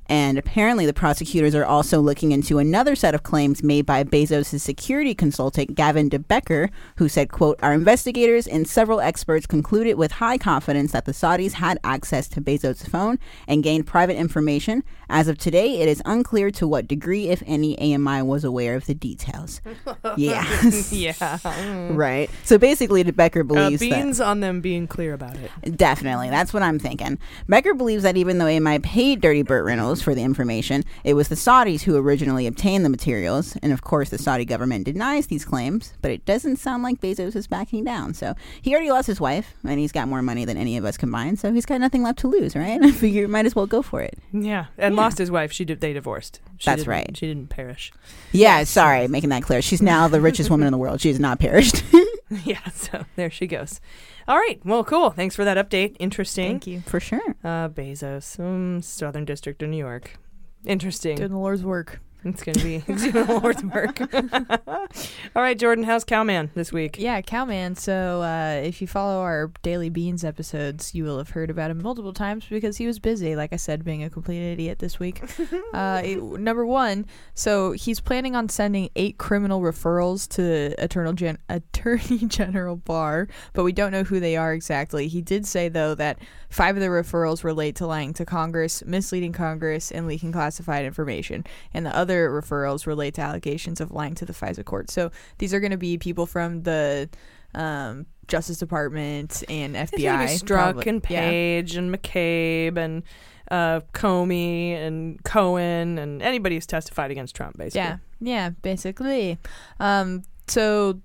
[0.08, 4.60] And apparently, the prosecutors are also looking into another set of claims made by Bezos'
[4.60, 10.14] security consultant, Gavin de Becker, who said, quote, Our investigators and several experts concluded with
[10.14, 14.84] high confidence that the Saudis had access to Bezos' phone and gained private information.
[15.10, 18.86] As of today, it is unclear to what degree, if any, AMI was aware of
[18.86, 19.62] the details.
[20.18, 20.46] yeah.
[20.92, 21.14] yeah.
[21.44, 21.96] Mm.
[21.96, 22.30] right.
[22.44, 24.26] So basically, DeBecker Uh, believes that.
[24.26, 25.78] on them being clear about it.
[25.78, 26.30] Definitely.
[26.30, 27.18] That's what I'm thinking.
[27.48, 31.28] Becker believes that even though AMI paid Dirty Burt Reynolds for the information, it was
[31.28, 33.56] the Saudis who originally obtained the materials.
[33.62, 37.36] And of course, the Saudi government denies these claims, but it doesn't sound like Bezos
[37.36, 38.14] is backing down.
[38.14, 40.98] So he already lost his wife, and he's got more money than any of us
[40.98, 41.40] combined.
[41.40, 42.82] So he's got nothing left to lose, right?
[42.84, 44.18] I figure might as well go for it.
[44.32, 45.52] Yeah, and lost his wife.
[45.52, 45.82] She did.
[45.82, 46.40] They divorced.
[46.58, 47.16] She That's right.
[47.16, 47.92] She didn't perish.
[48.32, 49.62] Yeah, sorry, making that clear.
[49.62, 51.02] She's now the richest woman in the world.
[51.02, 51.84] She has not perished.
[52.44, 53.80] yeah, so there she goes.
[54.28, 54.60] All right.
[54.66, 55.12] Well, cool.
[55.12, 55.96] Thanks for that update.
[56.00, 56.54] Interesting.
[56.54, 56.82] Thank you.
[56.82, 57.36] For sure.
[57.44, 60.18] Uh, Bezos, um, Southern District of New York.
[60.66, 61.18] Interesting.
[61.18, 62.00] Doing the Lord's work.
[62.26, 64.68] It's gonna be it's doing the work.
[65.36, 65.84] All right, Jordan.
[65.84, 66.96] How's Cowman this week?
[66.98, 67.76] Yeah, Cowman.
[67.76, 71.84] So uh, if you follow our Daily Beans episodes, you will have heard about him
[71.84, 73.36] multiple times because he was busy.
[73.36, 75.22] Like I said, being a complete idiot this week.
[75.74, 77.06] uh, it- number one,
[77.36, 83.64] so he's planning on sending eight criminal referrals to Eternal Gen- Attorney General Barr, but
[83.64, 85.08] we don't know who they are exactly.
[85.08, 86.18] He did say though that
[86.50, 91.44] five of the referrals relate to lying to Congress, misleading Congress, and leaking classified information,
[91.72, 94.90] and the other referrals relate to allegations of lying to the FISA court.
[94.90, 97.10] So these are going to be people from the
[97.54, 99.80] um, Justice Department and FBI.
[99.94, 100.90] It's gonna be Strzok probably.
[100.90, 101.30] and Yeah.
[101.30, 103.04] Page and McCabe and
[103.52, 107.82] uh, Comey and Cohen and anybody who's testified against Trump, basically.
[107.82, 109.38] Yeah, yeah, basically.
[109.80, 111.00] Um, so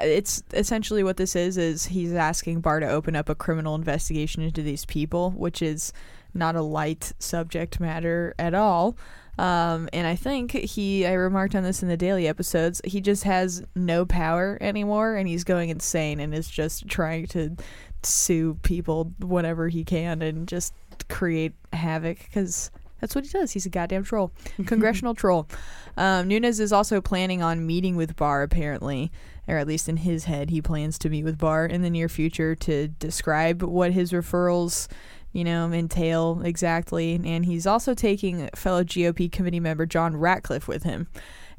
[0.00, 4.42] it's essentially what this is is he's asking Barr to open up a criminal investigation
[4.42, 5.92] into these people, which is
[6.32, 8.96] not a light subject matter at all.
[9.38, 13.24] Um, and I think he, I remarked on this in the daily episodes, he just
[13.24, 17.56] has no power anymore and he's going insane and is just trying to
[18.02, 20.74] sue people whenever he can and just
[21.08, 22.70] create havoc because
[23.00, 23.52] that's what he does.
[23.52, 24.32] He's a goddamn troll,
[24.66, 25.48] congressional troll.
[25.96, 29.12] Um, Nunes is also planning on meeting with Barr, apparently,
[29.46, 32.08] or at least in his head, he plans to meet with Barr in the near
[32.08, 34.88] future to describe what his referrals,
[35.34, 37.20] you know, entail exactly.
[37.22, 41.08] And he's also taking fellow GOP committee member John Ratcliffe with him.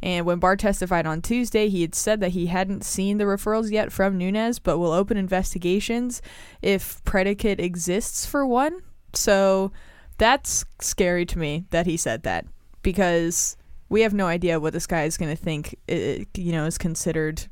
[0.01, 3.71] And when Barr testified on Tuesday, he had said that he hadn't seen the referrals
[3.71, 6.21] yet from Nunes, but will open investigations
[6.61, 8.79] if predicate exists for one.
[9.13, 9.71] So
[10.17, 12.45] that's scary to me that he said that
[12.81, 13.57] because
[13.89, 16.77] we have no idea what this guy is going to think, uh, you know, is
[16.77, 17.47] considered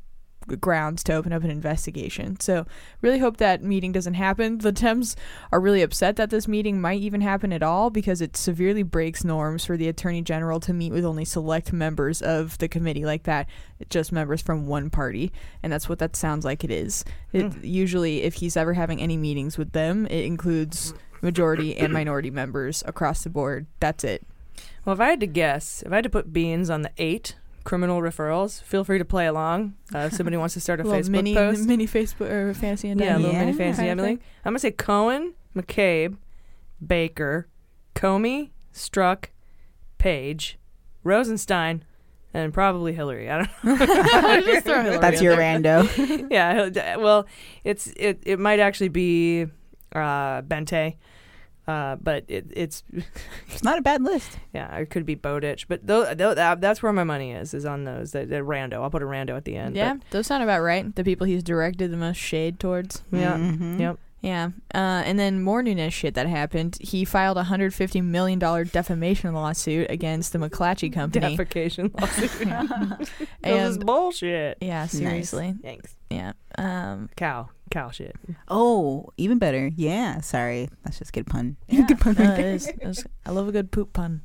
[0.60, 2.38] grounds to open up an investigation.
[2.40, 2.66] So
[3.00, 4.58] really hope that meeting doesn't happen.
[4.58, 5.16] The Dems
[5.52, 9.24] are really upset that this meeting might even happen at all because it severely breaks
[9.24, 13.24] norms for the attorney general to meet with only select members of the committee like
[13.24, 13.48] that,
[13.90, 15.32] just members from one party,
[15.62, 17.04] and that's what that sounds like it is.
[17.32, 17.64] It, Hmm.
[17.64, 22.82] Usually if he's ever having any meetings with them, it includes majority and minority members
[22.86, 23.66] across the board.
[23.80, 24.26] That's it.
[24.84, 27.36] Well, if I had to guess, if I had to put beans on the eight
[27.64, 29.74] criminal referrals, feel free to play along.
[29.94, 31.66] Uh, if somebody wants to start a Little Facebook mini, post.
[31.66, 34.12] mini Facebook or fantasy and Yeah, a little mini Yeah, fantasy kind Emily.
[34.44, 36.16] I'm gonna say Cohen, McCabe,
[36.86, 37.48] Baker,
[37.94, 39.26] Comey, Strzok,
[39.98, 40.58] Page,
[41.02, 41.84] Rosenstein,
[42.34, 43.30] and probably Hillary.
[43.30, 43.76] I don't know.
[44.42, 45.60] Just throw Hillary That's your there.
[45.60, 46.26] rando.
[46.30, 46.96] yeah.
[46.96, 47.26] Well,
[47.62, 48.20] it's it.
[48.26, 49.46] It might actually be
[49.94, 50.96] uh, Bente.
[51.66, 52.82] Uh, but it, it's
[53.50, 54.38] It's not a bad list.
[54.52, 57.84] yeah, it could be Bowditch, but tho- that, that's where my money is is on
[57.84, 58.12] those.
[58.12, 59.74] The, the rando, I'll put a rando at the end.
[59.76, 60.94] Yeah, but- those sound about right.
[60.94, 63.02] The people he's directed the most shade towards.
[63.10, 63.80] yeah, Mhm.
[63.80, 63.98] yep.
[64.20, 64.48] Yeah.
[64.74, 66.78] Uh, and then more Nunes shit that happened.
[66.80, 71.36] He filed a $150 million defamation lawsuit against the McClatchy Company.
[71.36, 72.30] Defamation lawsuit.
[73.42, 74.56] This is bullshit.
[74.62, 75.54] yeah, seriously.
[75.62, 75.94] Thanks.
[76.08, 76.32] Yeah.
[76.56, 77.50] Um, Cow.
[77.74, 78.14] Cow shit.
[78.46, 79.68] Oh, even better.
[79.74, 80.20] Yeah.
[80.20, 81.56] Sorry, that's just a good pun.
[81.68, 82.14] Yeah, good pun.
[82.16, 82.88] no, right it there.
[82.90, 83.04] is.
[83.26, 84.22] I love a good poop pun.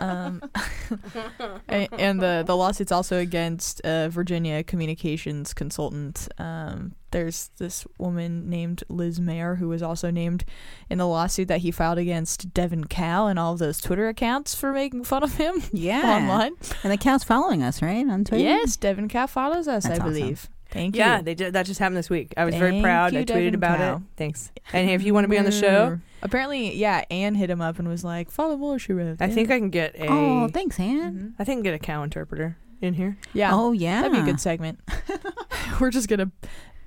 [0.00, 0.42] um,
[1.68, 6.28] a- and the the lawsuit's also against uh, Virginia communications consultant.
[6.38, 10.44] Um, there's this woman named Liz Mair who was also named
[10.90, 14.54] in the lawsuit that he filed against Devin Cow and all of those Twitter accounts
[14.54, 15.62] for making fun of him.
[15.72, 16.02] Yeah.
[16.16, 16.52] online.
[16.82, 18.06] And the cow's following us, right?
[18.06, 18.42] On Twitter.
[18.44, 20.12] Yes, Devin Cow follows us, That's I awesome.
[20.14, 20.48] believe.
[20.76, 21.52] Thank yeah, they did.
[21.54, 22.34] That just happened this week.
[22.36, 23.12] I was very Thank proud.
[23.12, 23.96] you, I tweeted Devin about Cow.
[23.96, 24.02] it.
[24.16, 24.52] Thanks.
[24.72, 26.02] And if you want to be on the show, mm-hmm.
[26.22, 29.50] Apparently, yeah, Anne hit him up and was like, "Follow Mueller, she wrote." I think
[29.50, 30.08] I can get a.
[30.08, 31.14] Oh, thanks, Anne.
[31.14, 31.28] Mm-hmm.
[31.38, 33.16] I think I can get a cow interpreter in here.
[33.32, 33.50] Yeah.
[33.52, 34.02] Oh, yeah.
[34.02, 34.80] That'd be a good segment.
[35.80, 36.32] We're just gonna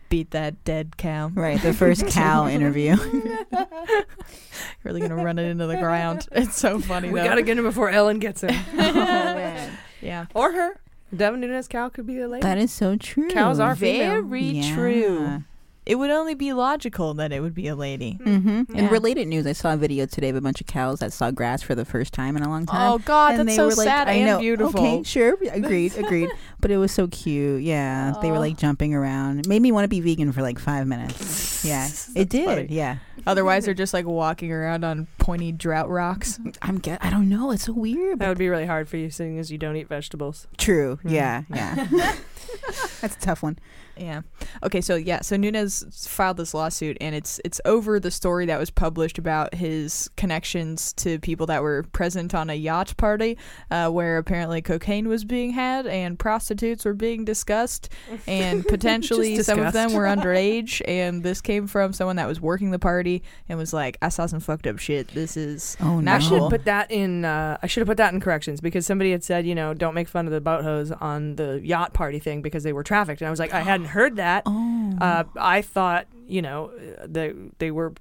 [0.10, 1.32] beat that dead cow.
[1.34, 2.98] Right, the first cow interview.
[4.84, 6.28] really gonna run it into the ground.
[6.32, 7.10] It's so funny.
[7.10, 7.26] We though.
[7.26, 8.56] gotta get him before Ellen gets him.
[8.78, 9.70] Oh,
[10.02, 10.26] yeah.
[10.34, 10.82] Or her.
[11.16, 12.44] Devin Nunes cow could be a lady.
[12.44, 13.30] That is so true.
[13.30, 14.22] Cows are female.
[14.24, 14.76] very Yeah.
[14.76, 15.44] true.
[15.90, 18.20] It would only be logical that it would be a lady.
[18.22, 18.76] Mm-hmm.
[18.76, 21.32] In related news, I saw a video today of a bunch of cows that saw
[21.32, 22.92] grass for the first time in a long time.
[22.92, 24.40] Oh, God, and that's they so were like, sad I and know.
[24.40, 24.80] beautiful.
[24.80, 26.30] Okay, sure, agreed, agreed.
[26.60, 27.64] But it was so cute.
[27.64, 29.40] Yeah, they were like jumping around.
[29.40, 31.48] It made me want to be vegan for like five minutes.
[31.60, 32.46] Yeah, it did.
[32.46, 32.68] funny.
[32.70, 36.40] Yeah, Otherwise, they're just like walking around on pointy drought rocks.
[36.62, 37.04] I'm get.
[37.04, 37.52] I don't know.
[37.52, 38.20] It's so weird.
[38.20, 40.48] That would be really hard for you, seeing as you don't eat vegetables.
[40.58, 41.00] true.
[41.04, 41.12] Mm.
[41.12, 41.88] Yeah, yeah.
[43.02, 43.60] That's a tough one.
[44.00, 44.22] Yeah.
[44.64, 44.82] Okay.
[44.82, 45.22] So yeah.
[45.22, 49.54] So Nunes filed this lawsuit, and it's it's over the story that was published about
[49.56, 53.38] his connections to people that were present on a yacht party,
[53.72, 57.90] uh, where apparently cocaine was being had and prostitutes were being discussed,
[58.26, 60.82] and potentially Just some of them were underage.
[60.88, 64.26] And this came from someone that was working the party and was like, "I saw
[64.26, 65.10] some fucked up shit.
[65.10, 67.26] This is Oh, not I should cool." put that in.
[67.26, 69.94] Uh, I should have put that in corrections because somebody had said, you know, don't
[69.94, 73.20] make fun of the boat hose on the yacht party thing because they were trafficked,
[73.22, 74.44] and I was like, I hadn't heard that.
[74.46, 74.98] Oh.
[75.00, 76.72] Uh, I thought, you know,
[77.02, 77.94] uh, they they were,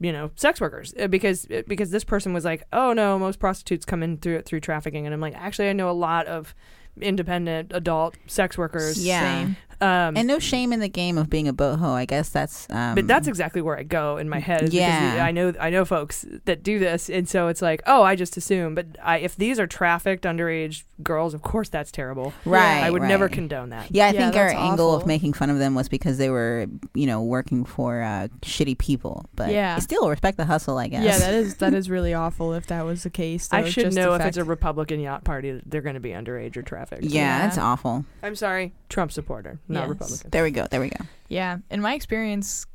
[0.00, 3.38] you know, sex workers uh, because uh, because this person was like, oh no, most
[3.38, 6.54] prostitutes come in through through trafficking, and I'm like, actually, I know a lot of
[7.00, 9.04] independent adult sex workers.
[9.04, 9.50] Yeah.
[9.80, 11.92] Um, and no shame in the game of being a boho.
[11.92, 12.68] I guess that's.
[12.70, 14.72] Um, but that's exactly where I go in my head.
[14.72, 15.10] Yeah.
[15.12, 18.14] because I know I know folks that do this, and so it's like, oh, I
[18.16, 18.74] just assume.
[18.74, 22.32] But I, if these are trafficked underage girls, of course that's terrible.
[22.44, 23.90] Right, I would never condone that.
[23.90, 26.30] Yeah, I Yeah, think our that's angle of making fun of them was because they
[26.30, 29.26] were, you know, working for uh, shitty people.
[29.34, 29.78] But Yeah.
[29.78, 31.04] still respect the hustle, I guess.
[31.04, 33.48] Yeah, that is that is really awful if that was the case.
[33.52, 36.56] I should just know if it's a Republican yacht party, they're going to be underage
[36.56, 37.02] or trafficked.
[37.04, 38.04] Yeah, that's awful.
[38.22, 39.88] I'm sorry, Trump supporter, not Yes.
[39.90, 40.30] Republican.
[40.30, 40.66] There we go.
[40.70, 41.04] There we go.
[41.28, 42.66] Yeah, in my experience,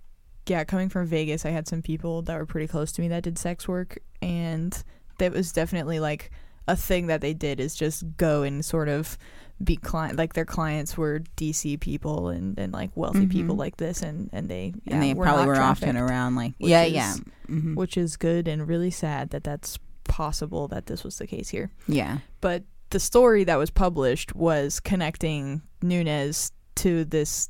[0.47, 3.23] yeah, coming from Vegas, I had some people that were pretty close to me that
[3.23, 4.81] did sex work, and
[5.19, 6.31] that was definitely like
[6.67, 9.17] a thing that they did is just go and sort of
[9.63, 13.59] be client like their clients were DC people and, and like wealthy people Mhm.
[13.59, 16.83] like this and and they yeah, and they were probably were often around like yeah,
[16.83, 17.15] is- yeah,
[17.49, 17.73] Mhm.
[17.75, 21.71] which is good and really sad that that's possible that this was the case here.
[21.87, 22.19] yeah.
[22.41, 27.49] But the story that was published was connecting Nunes to this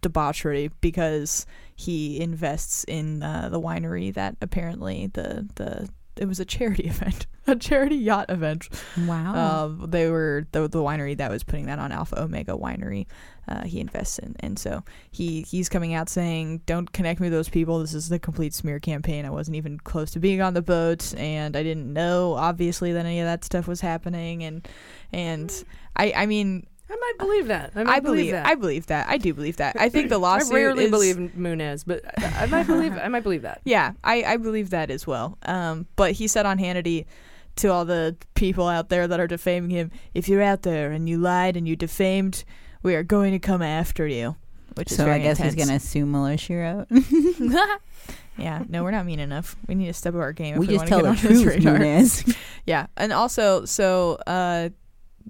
[0.00, 1.46] debauchery because
[1.76, 7.26] he invests in uh, the winery that apparently the the it was a charity event,
[7.46, 8.68] a charity yacht event.
[9.06, 9.64] Wow.
[9.64, 13.06] Um, they were the the winery that was putting that on Alpha Omega Winery.
[13.48, 17.32] Uh, he invests in, and so he he's coming out saying, "Don't connect me with
[17.32, 17.78] those people.
[17.80, 19.24] This is the complete smear campaign.
[19.24, 23.06] I wasn't even close to being on the boat, and I didn't know obviously that
[23.06, 24.68] any of that stuff was happening." And
[25.12, 25.64] and
[25.96, 26.66] I I mean.
[26.92, 27.72] I might believe that.
[27.74, 28.44] I, I, might believe that.
[28.44, 29.08] I believe that.
[29.08, 29.76] I do believe that.
[29.78, 30.52] I think the lawsuit.
[30.52, 32.92] I rarely is- believe in Nunes, but I, I might believe.
[32.98, 33.60] I might believe that.
[33.64, 35.38] Yeah, I, I believe that as well.
[35.46, 37.06] Um, but he said on Hannity
[37.56, 41.08] to all the people out there that are defaming him, if you're out there and
[41.08, 42.44] you lied and you defamed,
[42.82, 44.36] we are going to come after you.
[44.74, 46.36] Which is So I very guess he's gonna sue Mueller.
[46.36, 46.86] She wrote.
[48.38, 49.56] yeah, no, we're not mean enough.
[49.66, 50.58] We need to step up our game.
[50.58, 52.36] We if we just wanna tell get the on his truth, radar.
[52.66, 54.70] Yeah, and also, so uh,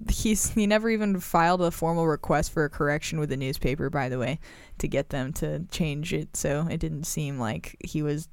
[0.09, 4.09] he's he never even filed a formal request for a correction with the newspaper, by
[4.09, 4.39] the way,
[4.79, 6.35] to get them to change it.
[6.35, 8.27] So it didn't seem like he was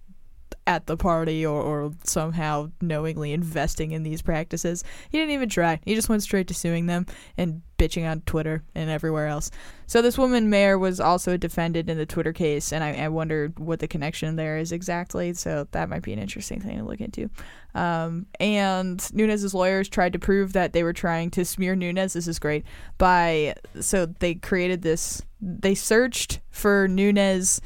[0.67, 4.85] at the party or, or somehow knowingly investing in these practices.
[5.11, 5.81] He didn't even try.
[5.85, 9.51] He just went straight to suing them and bitching on Twitter and everywhere else.
[9.87, 13.09] So this woman, Mair, was also a defendant in the Twitter case, and I, I
[13.09, 15.33] wondered what the connection there is exactly.
[15.33, 17.31] So that might be an interesting thing to look into.
[17.75, 22.13] Um, and Nunes's lawyers tried to prove that they were trying to smear Nunes.
[22.13, 22.65] This is great.
[22.99, 25.23] By so they created this.
[25.41, 27.61] They searched for Nunes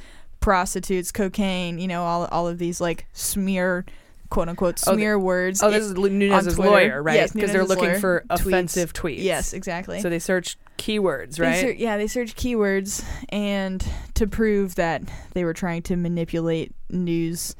[0.44, 3.86] prostitutes, cocaine, you know, all all of these like smear
[4.28, 5.62] quote unquote Oh, smear words.
[5.62, 7.14] Oh, this is Nunes's lawyer, right?
[7.14, 7.98] Yes, Because they're looking lawyer.
[7.98, 8.46] for Tweets.
[8.46, 9.22] offensive tweets.
[9.22, 10.00] Yes, exactly.
[10.02, 11.78] So they search keywords, They right?
[11.78, 13.82] yeah, they search keywords and
[14.14, 15.02] to prove that
[15.32, 17.56] they were trying to manipulate news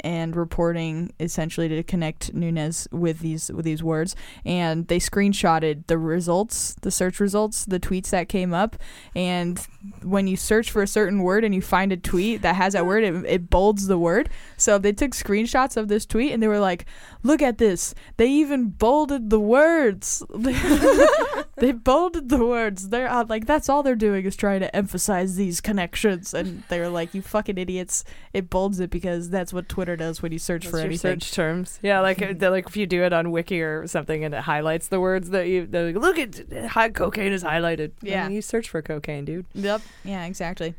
[0.00, 4.16] and reporting essentially to connect Nunes with these with these words.
[4.44, 8.76] And they screenshotted the results the search results the tweets that came up.
[9.14, 9.60] And
[10.02, 12.86] when you search for a certain word and you find a tweet that has that
[12.86, 14.28] word it, it bolds the word.
[14.56, 16.86] So they took screenshots of this tweet and they were like
[17.22, 17.94] look at this.
[18.16, 20.22] They even bolded the words
[21.56, 25.36] they bolded the words they're uh, like that's all they're doing is trying to emphasize
[25.36, 29.96] these connections and they're like you fucking idiots it bolds it because that's what Twitter
[29.96, 31.20] does when you search That's for anything.
[31.20, 31.78] search terms.
[31.82, 34.88] Yeah, like uh, like if you do it on Wiki or something and it highlights
[34.88, 37.92] the words that you they're like, look at high cocaine is highlighted.
[38.02, 38.26] Yeah.
[38.26, 39.46] Mean, you search for cocaine, dude.
[39.54, 39.80] Yep.
[40.04, 40.74] Yeah, exactly.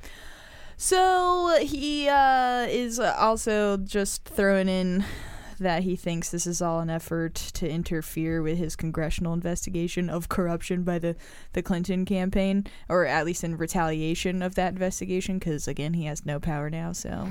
[0.77, 5.03] So he uh, is also just throwing in
[5.59, 10.29] that he thinks this is all an effort to interfere with his congressional investigation of
[10.29, 11.15] corruption by the,
[11.53, 16.25] the Clinton campaign, or at least in retaliation of that investigation, because again, he has
[16.25, 17.27] no power now, so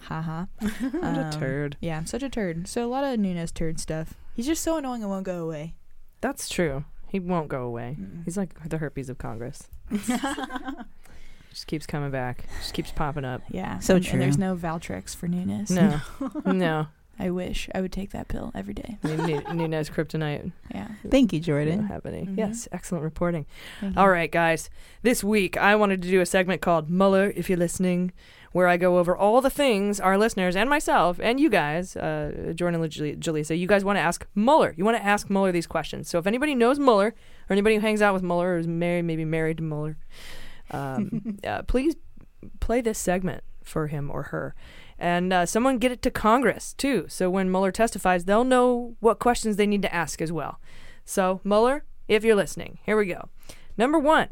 [0.00, 0.46] haha.
[0.80, 1.76] What a um, turd.
[1.80, 2.68] Yeah, such a turd.
[2.68, 4.14] So a lot of Nunes turd stuff.
[4.34, 5.74] He's just so annoying and won't go away.
[6.20, 6.84] That's true.
[7.08, 7.96] He won't go away.
[8.24, 9.68] He's like the herpes of Congress.
[11.50, 12.44] Just keeps coming back.
[12.60, 13.42] Just keeps popping up.
[13.50, 13.78] Yeah.
[13.78, 15.70] So and, and there's no Valtrex for Nunes.
[15.70, 16.00] No.
[16.46, 16.86] no.
[17.18, 18.98] I wish I would take that pill every day.
[19.02, 20.52] I mean, Nu- Nunes kryptonite.
[20.74, 20.88] Yeah.
[21.10, 21.86] Thank you, Don't Jordan.
[21.86, 22.26] have any.
[22.26, 22.38] Mhm.
[22.38, 23.46] Yes, excellent reporting.
[23.96, 24.70] All right, guys.
[25.02, 28.12] This week I wanted to do a segment called Mueller, if you're listening,
[28.52, 32.52] where I go over all the things our listeners and myself and you guys, uh,
[32.54, 34.72] Jordan and Juli- Jaleesa, you guys want to ask Mueller.
[34.76, 36.08] You want to ask Mueller these questions.
[36.08, 39.04] So if anybody knows Mueller or anybody who hangs out with Mueller or is married,
[39.04, 39.96] maybe married to Mueller,
[40.70, 41.96] um, uh, please
[42.60, 44.54] play this segment for him or her.
[44.98, 47.06] And uh, someone get it to Congress too.
[47.08, 50.60] So when Mueller testifies, they'll know what questions they need to ask as well.
[51.04, 53.28] So, Mueller, if you're listening, here we go.
[53.76, 54.28] Number one,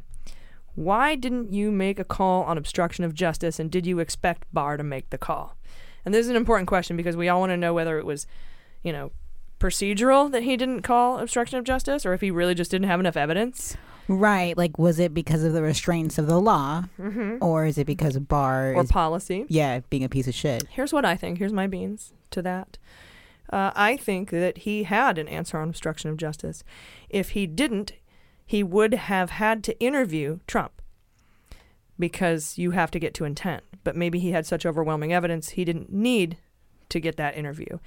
[0.74, 4.76] why didn't you make a call on obstruction of justice and did you expect Barr
[4.76, 5.56] to make the call?
[6.04, 8.26] And this is an important question because we all want to know whether it was,
[8.82, 9.12] you know,
[9.58, 13.00] procedural that he didn't call obstruction of justice or if he really just didn't have
[13.00, 13.76] enough evidence.
[14.08, 14.56] Right.
[14.56, 17.38] Like, was it because of the restraints of the law, Mhm.
[17.40, 18.72] or is it because of Barr?
[18.74, 19.44] Or is- policy.
[19.48, 20.64] Yeah, being a piece of shit.
[20.70, 21.38] Here's what I think.
[21.38, 22.78] Here's my beans to that.
[23.52, 26.64] Uh, I think that he had an answer on obstruction of justice.
[27.08, 27.92] If he didn't,
[28.44, 30.82] he would have had to interview Trump
[31.98, 33.62] because you have to get to intent.
[33.84, 36.36] But maybe he had such overwhelming evidence he didn't need
[36.88, 37.78] to get that interview.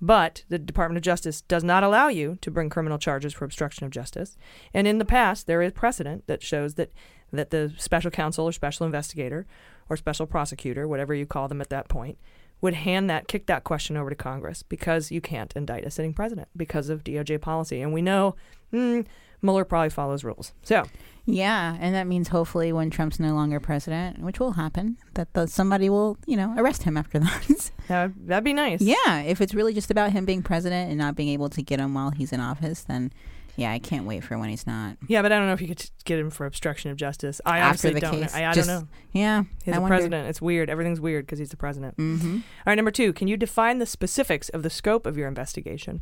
[0.00, 3.84] But the Department of Justice does not allow you to bring criminal charges for obstruction
[3.84, 4.36] of justice.
[4.74, 6.90] And in the past, there is precedent that shows that,
[7.32, 9.46] that the special counsel or special investigator
[9.88, 12.18] or special prosecutor, whatever you call them at that point,
[12.60, 16.12] would hand that, kick that question over to Congress because you can't indict a sitting
[16.12, 17.80] president because of DOJ policy.
[17.80, 18.36] And we know
[18.72, 19.06] mm,
[19.42, 20.52] Mueller probably follows rules.
[20.62, 20.84] So,
[21.26, 25.46] Yeah, and that means hopefully when Trump's no longer president, which will happen, that the,
[25.46, 27.70] somebody will, you know, arrest him after that.
[27.88, 28.80] that, that'd be nice.
[28.80, 31.78] yeah, if it's really just about him being president and not being able to get
[31.80, 33.12] him while he's in office, then
[33.56, 34.96] yeah, I can't wait for when he's not.
[35.08, 37.40] Yeah, but I don't know if you could get him for obstruction of justice.
[37.44, 38.34] I After honestly the don't case.
[38.34, 38.88] I, I just- don't know.
[39.12, 39.96] yeah, He's I a wonder.
[39.96, 40.28] president.
[40.28, 40.70] It's weird.
[40.70, 41.96] Everything's weird because he's the president.
[41.98, 42.34] Mm-hmm.
[42.36, 46.00] All right, number two, can you define the specifics of the scope of your investigation?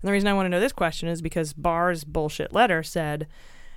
[0.00, 3.26] And the reason I want to know this question is because Barr's bullshit letter said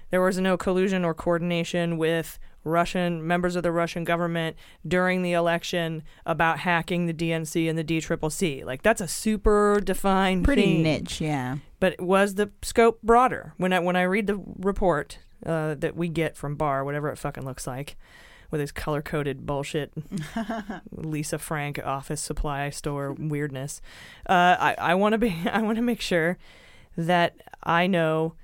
[0.10, 4.56] there was no collusion or coordination with Russian members of the Russian government
[4.88, 8.64] during the election about hacking the DNC and the DCCC.
[8.64, 10.84] Like that's a super defined Pretty thing.
[10.84, 11.58] niche, yeah.
[11.80, 13.54] But was the scope broader?
[13.58, 17.18] When I when I read the report uh, that we get from Barr, whatever it
[17.18, 17.96] fucking looks like,
[18.52, 19.92] with his color coded bullshit,
[20.92, 23.82] Lisa Frank office supply store weirdness,
[24.28, 26.38] uh, I I want to be I want to make sure
[26.98, 28.36] that I know.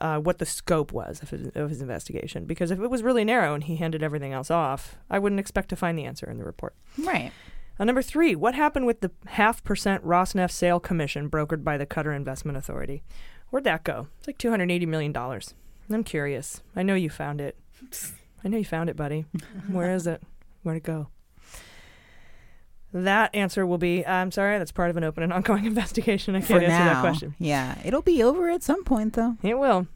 [0.00, 3.24] Uh, what the scope was of his, of his investigation, because if it was really
[3.24, 6.38] narrow and he handed everything else off, I wouldn't expect to find the answer in
[6.38, 6.76] the report.
[6.96, 7.32] Right.
[7.80, 11.84] Uh, number three, what happened with the half percent Rosneft sale commission brokered by the
[11.84, 13.02] Qatar Investment Authority?
[13.50, 14.08] Where'd that go?
[14.18, 15.16] It's like $280 million.
[15.90, 16.62] I'm curious.
[16.76, 17.56] I know you found it.
[18.44, 19.24] I know you found it, buddy.
[19.68, 20.22] Where is it?
[20.62, 21.08] Where'd it go?
[22.92, 26.34] That answer will be I'm sorry, that's part of an open and ongoing investigation.
[26.34, 27.34] I can't For answer now, that question.
[27.38, 29.36] Yeah, it'll be over at some point though.
[29.42, 29.86] It will.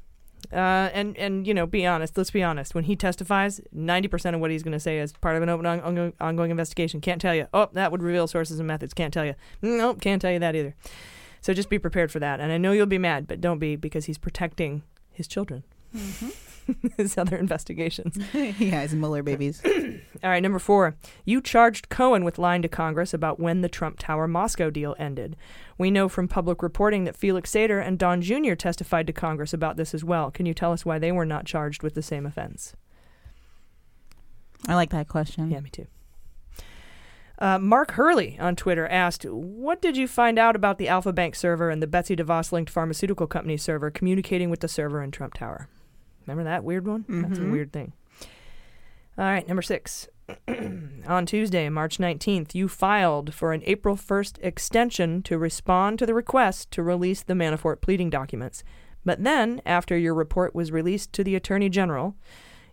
[0.52, 2.18] Uh, and and you know, be honest.
[2.18, 2.74] Let's be honest.
[2.74, 5.48] When he testifies, ninety percent of what he's going to say is part of an
[5.48, 7.00] open, on, ongoing, ongoing investigation.
[7.00, 7.46] Can't tell you.
[7.54, 8.92] Oh, that would reveal sources and methods.
[8.92, 9.34] Can't tell you.
[9.62, 10.74] Nope, can't tell you that either.
[11.40, 12.40] So just be prepared for that.
[12.40, 14.82] And I know you'll be mad, but don't be because he's protecting
[15.12, 15.62] his children.
[16.96, 18.18] his other investigations.
[18.32, 19.62] yeah, his Mueller babies.
[19.64, 20.96] All right, number four.
[21.24, 25.36] You charged Cohen with lying to Congress about when the Trump Tower Moscow deal ended.
[25.78, 28.54] We know from public reporting that Felix Sater and Don Jr.
[28.54, 30.30] testified to Congress about this as well.
[30.30, 32.74] Can you tell us why they were not charged with the same offense?
[34.68, 35.50] I like that question.
[35.50, 35.86] Yeah, me too.
[37.38, 41.34] Uh, Mark Hurley on Twitter asked, What did you find out about the Alpha Bank
[41.34, 45.34] server and the Betsy DeVos linked pharmaceutical company server communicating with the server in Trump
[45.34, 45.68] Tower?
[46.26, 47.04] Remember that weird one?
[47.08, 47.50] That's a Mhm.
[47.52, 47.92] weird thing.
[49.18, 50.08] All right, number six.
[51.06, 56.14] on Tuesday, March 19th, you filed for an April 1st extension to respond to the
[56.14, 58.62] request to release the Manafort pleading documents.
[59.04, 62.14] But then, after your report was released to the Attorney General,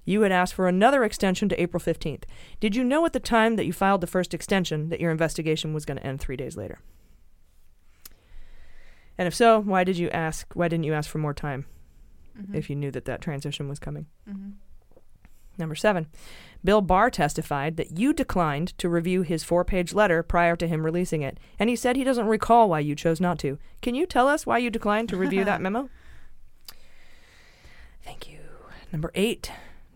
[0.05, 2.23] you had asked for another extension to April 15th.
[2.59, 5.73] Did you know at the time that you filed the first extension that your investigation
[5.73, 6.79] was going to end three days later?
[9.17, 10.53] And if so, why did you ask?
[10.53, 11.65] Why didn't you ask for more time
[12.39, 12.55] Mhm.
[12.55, 14.07] if you knew that that transition was coming?
[14.29, 14.53] Mhm.
[15.57, 16.07] Number seven,
[16.63, 20.83] Bill Barr testified that you declined to review his four page letter prior to him
[20.85, 23.59] releasing it, and he said he doesn't recall why you chose not to.
[23.81, 25.89] Can you tell us why you declined to review that memo?
[28.03, 28.39] Thank you.
[28.91, 29.51] Number eight,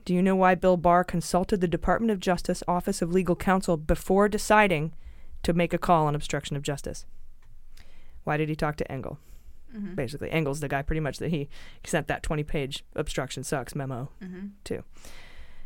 [0.05, 3.77] do you know why Bill Barr consulted the Department of Justice Office of Legal Counsel
[3.77, 4.93] before deciding
[5.43, 7.05] to make a call on obstruction of justice?
[8.25, 9.17] Why did he talk to Engel?
[9.75, 9.95] Mhm.
[9.95, 11.49] Basically, Engel's the guy pretty much that he
[11.83, 14.51] sent that 20 page obstruction sucks memo Mhm.
[14.65, 14.83] to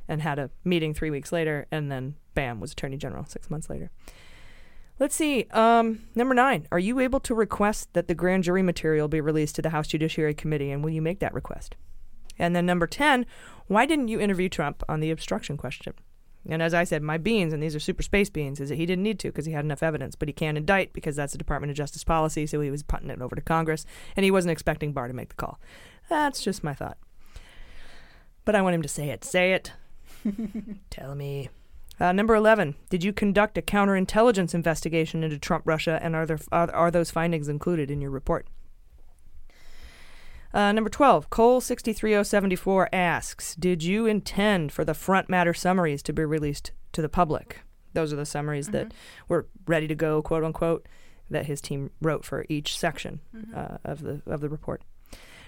[0.07, 3.69] and had a meeting three weeks later, and then bam, was Attorney General six months
[3.69, 3.91] later.
[4.99, 5.45] Let's see.
[5.51, 9.55] Um, number nine, are you able to request that the grand jury material be released
[9.57, 11.75] to the House Judiciary Committee, and will you make that request?
[12.39, 13.25] And then number 10,
[13.67, 15.93] why didn't you interview Trump on the obstruction question?
[16.49, 18.85] And as I said, my beans, and these are super space beans, is that he
[18.85, 21.37] didn't need to because he had enough evidence, but he can't indict because that's the
[21.37, 24.51] Department of Justice policy, so he was putting it over to Congress, and he wasn't
[24.51, 25.59] expecting Barr to make the call.
[26.09, 26.97] That's just my thought.
[28.45, 29.25] But I want him to say it.
[29.25, 29.73] Say it.
[30.89, 31.49] Tell me.
[31.99, 32.75] Uh, number 11.
[32.89, 37.11] Did you conduct a counterintelligence investigation into Trump Russia, and are, there, are, are those
[37.11, 38.47] findings included in your report?
[40.53, 41.29] Uh, number 12.
[41.29, 47.01] Cole 63074 asks Did you intend for the front matter summaries to be released to
[47.01, 47.61] the public?
[47.93, 48.93] Those are the summaries that
[49.27, 50.87] were ready to go, quote unquote,
[51.29, 53.19] that his team wrote for each section
[53.55, 54.83] uh, of, the, of the report.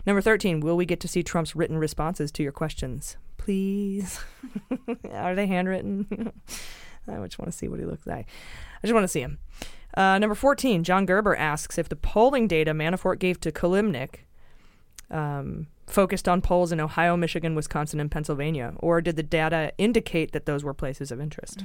[0.06, 0.60] Number 13.
[0.60, 3.18] Will we get to see Trump's written responses to your questions?
[3.38, 4.20] Please.
[5.12, 6.34] Are they handwritten?
[7.08, 8.28] I just want to see what he looks like.
[8.84, 9.40] I just want to see him.
[9.96, 14.26] Uh, number 14, John Gerber asks if the polling data Manafort gave to Kilimnik
[15.12, 20.32] um, focused on polls in Ohio, Michigan, Wisconsin, and Pennsylvania, or did the data indicate
[20.32, 21.64] that those were places of interest?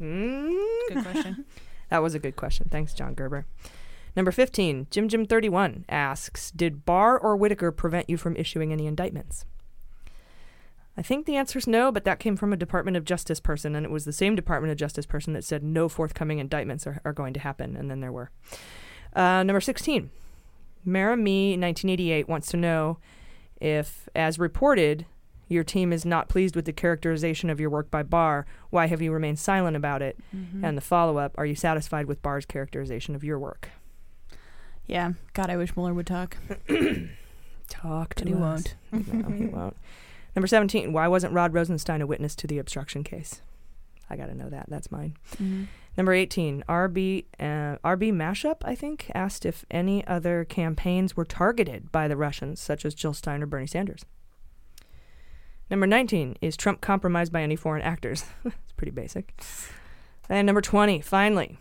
[0.00, 0.52] Mm.
[0.88, 1.44] Good question.
[1.90, 2.68] that was a good question.
[2.70, 3.46] Thanks, John Gerber.
[4.14, 8.86] Number 15, Jim Jim 31 asks Did Barr or Whitaker prevent you from issuing any
[8.86, 9.44] indictments?
[10.96, 13.76] I think the answer is no, but that came from a Department of Justice person,
[13.76, 17.02] and it was the same Department of Justice person that said no forthcoming indictments are,
[17.04, 18.30] are going to happen, and then there were.
[19.14, 20.10] Uh, number 16,
[20.86, 22.98] Mara Me 1988 wants to know
[23.60, 25.04] if, as reported,
[25.48, 28.46] your team is not pleased with the characterization of your work by Barr.
[28.70, 30.16] Why have you remained silent about it?
[30.34, 30.62] Mhm.
[30.64, 33.68] And the follow up: Are you satisfied with Barr's characterization of your work?
[34.86, 35.12] Yeah.
[35.34, 36.36] God, I wish Mueller would talk.
[37.68, 38.40] Talk to But he us.
[38.40, 38.74] won't.
[38.92, 39.76] no, he won't.
[40.36, 40.92] Number 17.
[40.92, 43.40] Why wasn't Rod Rosenstein a witness to the obstruction case?
[44.08, 44.66] I got to know that.
[44.68, 45.16] That's mine.
[45.36, 45.66] Mhm.
[45.96, 46.64] Number 18.
[46.68, 52.16] RB, uh, RB Mashup, I think, asked if any other campaigns were targeted by the
[52.16, 54.04] Russians, such as Jill Stein or Bernie Sanders.
[55.70, 56.36] Number 19.
[56.40, 58.24] Is Trump compromised by any foreign actors?
[58.44, 59.32] it's pretty basic.
[60.28, 61.00] And number 20.
[61.00, 61.58] Finally.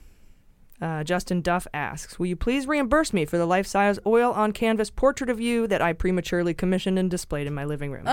[0.82, 4.52] Uh, Justin Duff asks, Will you please reimburse me for the life size oil on
[4.52, 8.04] canvas portrait of you that I prematurely commissioned and displayed in my living room?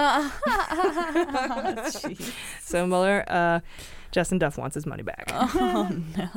[1.83, 2.33] Jeez.
[2.61, 3.59] so, Mueller, uh,
[4.13, 5.25] Justin Duff wants his money back.
[5.33, 6.29] Oh no.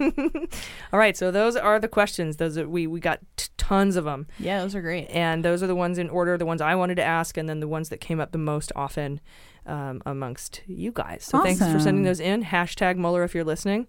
[0.92, 2.36] All right, so those are the questions.
[2.36, 4.26] Those are, we we got t- tons of them.
[4.38, 5.08] Yeah, those are great.
[5.08, 7.60] And those are the ones in order, the ones I wanted to ask, and then
[7.60, 9.20] the ones that came up the most often
[9.64, 11.24] um, amongst you guys.
[11.24, 12.42] So thanks for sending those in.
[12.42, 13.86] Hashtag Mueller if you're listening.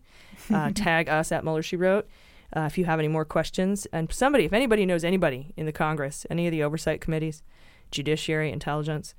[0.53, 2.07] Uh, tag us at Mueller She Wrote.
[2.55, 5.71] Uh, if you have any more questions, and somebody, if anybody knows anybody in the
[5.71, 7.41] Congress, any of the oversight committees,
[7.89, 9.15] judiciary, intelligence,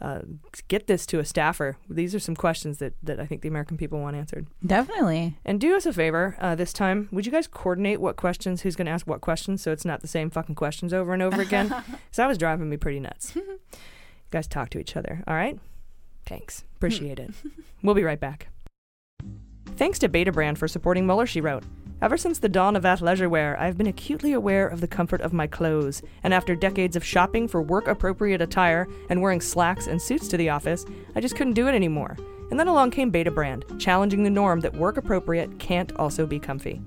[0.00, 0.20] uh,
[0.68, 1.76] get this to a staffer.
[1.88, 4.46] These are some questions that, that I think the American people want answered.
[4.64, 5.36] Definitely.
[5.44, 7.08] And do us a favor uh, this time.
[7.12, 10.00] Would you guys coordinate what questions, who's going to ask what questions, so it's not
[10.02, 11.66] the same fucking questions over and over again?
[11.86, 13.34] Because that was driving me pretty nuts.
[13.36, 13.58] you
[14.30, 15.58] guys talk to each other, all right?
[16.24, 16.64] Thanks.
[16.76, 17.30] Appreciate it.
[17.82, 18.48] We'll be right back.
[19.76, 21.62] Thanks to Betabrand for supporting Mueller, she wrote.
[22.02, 25.32] Ever since the dawn of athleisure wear, I've been acutely aware of the comfort of
[25.32, 30.00] my clothes, and after decades of shopping for work appropriate attire and wearing slacks and
[30.00, 32.18] suits to the office, I just couldn't do it anymore.
[32.50, 36.82] And then along came Betabrand, challenging the norm that work appropriate can't also be comfy.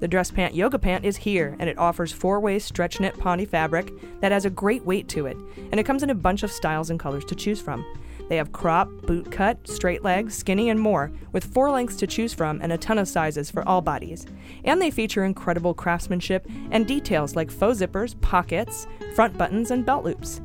[0.00, 3.48] The dress pant yoga pant is here, and it offers four way stretch knit ponte
[3.48, 5.36] fabric that has a great weight to it,
[5.70, 7.84] and it comes in a bunch of styles and colors to choose from.
[8.32, 12.32] They have crop, boot cut, straight legs, skinny, and more, with four lengths to choose
[12.32, 14.24] from and a ton of sizes for all bodies.
[14.64, 20.06] And they feature incredible craftsmanship and details like faux zippers, pockets, front buttons, and belt
[20.06, 20.40] loops.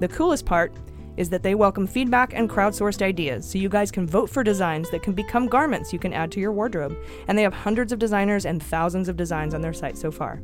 [0.00, 0.72] The coolest part
[1.16, 4.90] is that they welcome feedback and crowdsourced ideas so you guys can vote for designs
[4.90, 6.96] that can become garments you can add to your wardrobe.
[7.28, 10.42] And they have hundreds of designers and thousands of designs on their site so far.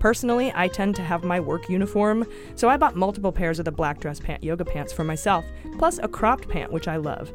[0.00, 3.70] Personally, I tend to have my work uniform, so I bought multiple pairs of the
[3.70, 5.44] black dress pant yoga pants for myself,
[5.76, 7.30] plus a cropped pant, which I love.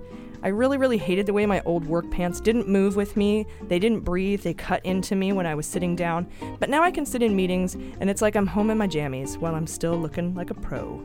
[0.45, 3.47] I really, really hated the way my old work pants didn't move with me.
[3.63, 6.27] They didn't breathe, they cut into me when I was sitting down.
[6.59, 9.39] But now I can sit in meetings, and it's like I'm home in my jammies
[9.39, 11.03] while I'm still looking like a pro.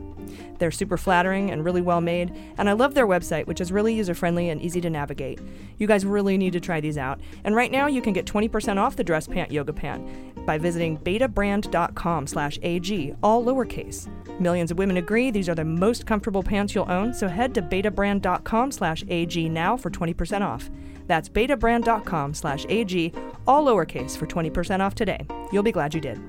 [0.59, 3.95] They're super flattering and really well made, and I love their website, which is really
[3.95, 5.39] user friendly and easy to navigate.
[5.79, 7.19] You guys really need to try these out.
[7.43, 10.99] And right now, you can get 20% off the dress pant yoga pant by visiting
[10.99, 14.07] betabrand.com slash AG, all lowercase.
[14.39, 17.61] Millions of women agree these are the most comfortable pants you'll own, so head to
[17.61, 20.69] betabrand.com slash AG now for 20% off.
[21.07, 23.13] That's betabrand.com slash AG,
[23.47, 25.25] all lowercase for 20% off today.
[25.51, 26.19] You'll be glad you did.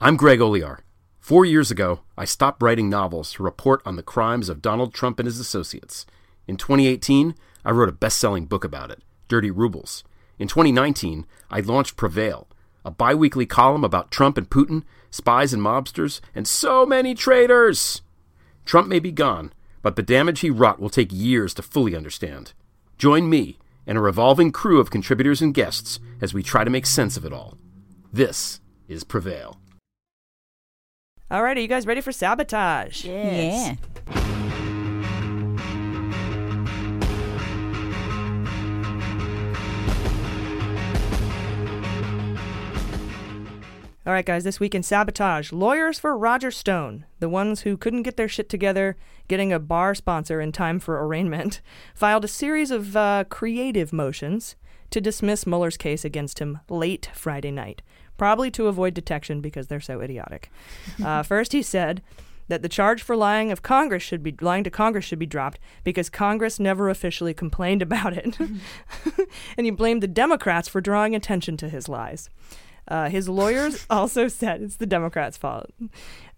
[0.00, 0.80] I'm Greg Olear.
[1.20, 5.20] Four years ago, I stopped writing novels to report on the crimes of Donald Trump
[5.20, 6.04] and his associates.
[6.48, 10.02] In 2018, I wrote a best selling book about it, Dirty Rubles.
[10.40, 12.48] In 2019, I launched Prevail,
[12.84, 14.82] a bi weekly column about Trump and Putin,
[15.12, 18.02] spies and mobsters, and so many traitors.
[18.64, 19.52] Trump may be gone,
[19.82, 22.52] but the damage he wrought will take years to fully understand.
[22.98, 26.86] Join me and a revolving crew of contributors and guests as we try to make
[26.86, 27.58] sense of it all.
[28.12, 29.58] This is Prevail.
[31.30, 33.04] All right, are you guys ready for sabotage?
[33.04, 33.76] Yeah.
[44.04, 48.02] All right, guys, this week in Sabotage, lawyers for Roger Stone, the ones who couldn't
[48.02, 48.96] get their shit together
[49.28, 51.60] getting a bar sponsor in time for arraignment,
[51.94, 54.56] filed a series of uh, creative motions
[54.90, 57.80] to dismiss Mueller's case against him late Friday night,
[58.18, 60.50] probably to avoid detection because they're so idiotic.
[61.04, 62.02] uh, first, he said
[62.48, 65.60] that the charge for lying of Congress should be lying to Congress should be dropped
[65.84, 68.36] because Congress never officially complained about it,
[69.56, 72.28] and he blamed the Democrats for drawing attention to his lies.
[72.88, 75.70] Uh, his lawyers also said it's the Democrats' fault.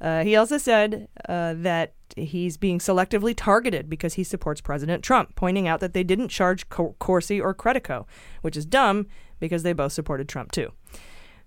[0.01, 5.35] Uh, he also said uh, that he's being selectively targeted because he supports President Trump,
[5.37, 8.07] pointing out that they didn't charge Co- Corsi or Credico,
[8.43, 9.07] which is dumb
[9.41, 10.73] because they both supported Trump too.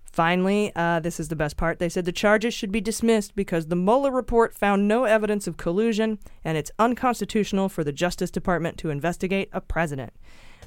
[0.04, 1.78] Finally, uh, this is the best part.
[1.78, 5.56] They said the charges should be dismissed because the Mueller report found no evidence of
[5.56, 10.12] collusion and it's unconstitutional for the Justice Department to investigate a president.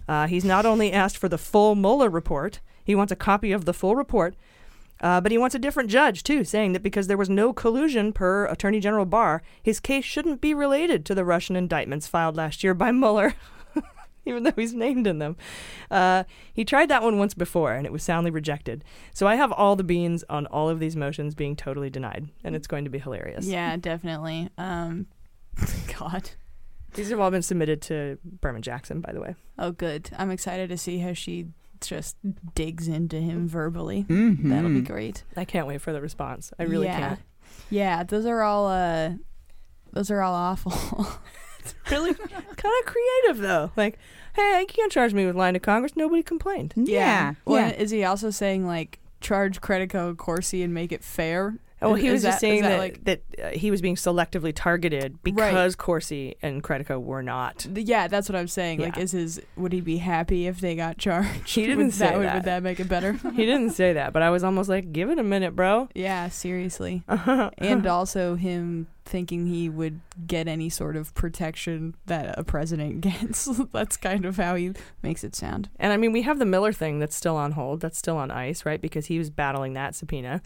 [0.08, 3.66] Uh, he's not only asked for the full Mueller report, he wants a copy of
[3.66, 4.36] the full report,
[5.02, 8.14] uh, but he wants a different judge, too, saying that because there was no collusion
[8.14, 12.64] per Attorney General Barr, his case shouldn't be related to the Russian indictments filed last
[12.64, 13.34] year by Mueller.
[14.24, 15.36] Even though he's named in them.
[15.90, 18.84] Uh, he tried that one once before and it was soundly rejected.
[19.16, 22.56] So I have all the beans on all of these motions being totally denied, and
[22.56, 23.48] it's going to be hilarious.
[23.48, 24.50] Yeah, definitely.
[24.60, 25.08] Um,
[26.00, 26.30] God.
[26.94, 29.34] These have all been submitted to Berman Jackson, by the way.
[29.58, 30.12] Oh, good.
[30.16, 31.48] I'm excited to see how she
[31.88, 32.18] just
[32.56, 34.06] digs into him verbally.
[34.08, 34.50] Mhm.
[34.50, 35.24] That'll be great.
[35.36, 36.52] I can't wait for the response.
[36.60, 37.00] I really yeah.
[37.00, 37.20] can't.
[37.70, 39.12] Yeah, those are all uh
[39.94, 40.74] those are all awful.
[41.60, 43.72] It's really kind of creative though.
[43.76, 44.00] Like,
[44.36, 45.96] hey, you can't charge me with lying to Congress.
[45.96, 46.74] Nobody complained.
[46.76, 46.86] Yeah.
[46.96, 47.34] yeah.
[47.46, 47.76] Well, yeah.
[47.76, 51.56] is he also saying like charge Credico Corsi and make it fair?
[51.84, 53.96] Oh, Is- he is was just that- saying that like that, uh, he was being
[53.96, 57.66] selectively targeted because Corsi and Credico were not.
[57.74, 58.80] yeah, that's what I'm saying.
[58.80, 59.04] Like, Yeah.
[59.04, 61.50] is his would he be happy if they got charged?
[61.50, 62.34] He didn't would say that, would- that.
[62.36, 63.14] Would that make it better?
[63.36, 65.90] he didn't say that, but I was almost like, give it a minute, bro.
[65.96, 67.04] Yeah, seriously.
[67.08, 73.46] and also him thinking he would get any sort of protection that a president gets.
[73.74, 75.70] That's kind of how he makes it sound.
[75.80, 77.82] And I mean, we have the Miller thing that's still on hold.
[77.82, 78.80] That's still on ice, right?
[78.80, 80.42] Because he was battling that subpoena.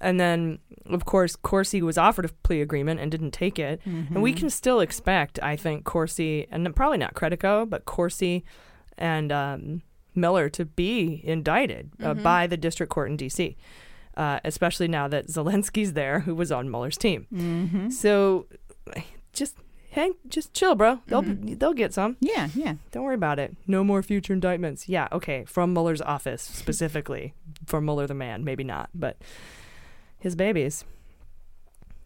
[0.00, 3.80] And then, of course, Corsi was offered a plea agreement and didn't take it.
[3.84, 4.36] And we Mhm.
[4.38, 8.44] can still expect, I think, Corsi, and probably not Credico, but Corsi
[8.96, 9.82] and um,
[10.14, 12.22] Miller to be indicted uh, Mhm.
[12.22, 13.56] by the district court in D.C.,
[14.16, 17.26] uh, especially now that Zelinsky's there, who was on Mueller's team.
[17.32, 17.92] Mhm.
[17.92, 18.46] So
[19.32, 19.56] just
[19.92, 21.00] hang, just chill, bro.
[21.06, 22.16] They'll they'll get some.
[22.20, 22.74] Yeah, yeah.
[22.92, 23.56] Don't worry about it.
[23.66, 24.88] No more future indictments.
[24.88, 27.34] Yeah, okay, from Mueller's office specifically
[27.66, 28.44] for Mueller the man.
[28.44, 29.16] Maybe not, but
[30.18, 30.84] his babies.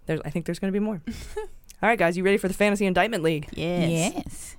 [0.07, 1.01] There's, I think there's going to be more.
[1.37, 3.49] All right, guys, you ready for the fantasy indictment league?
[3.53, 4.13] Yes.
[4.15, 4.57] Yes.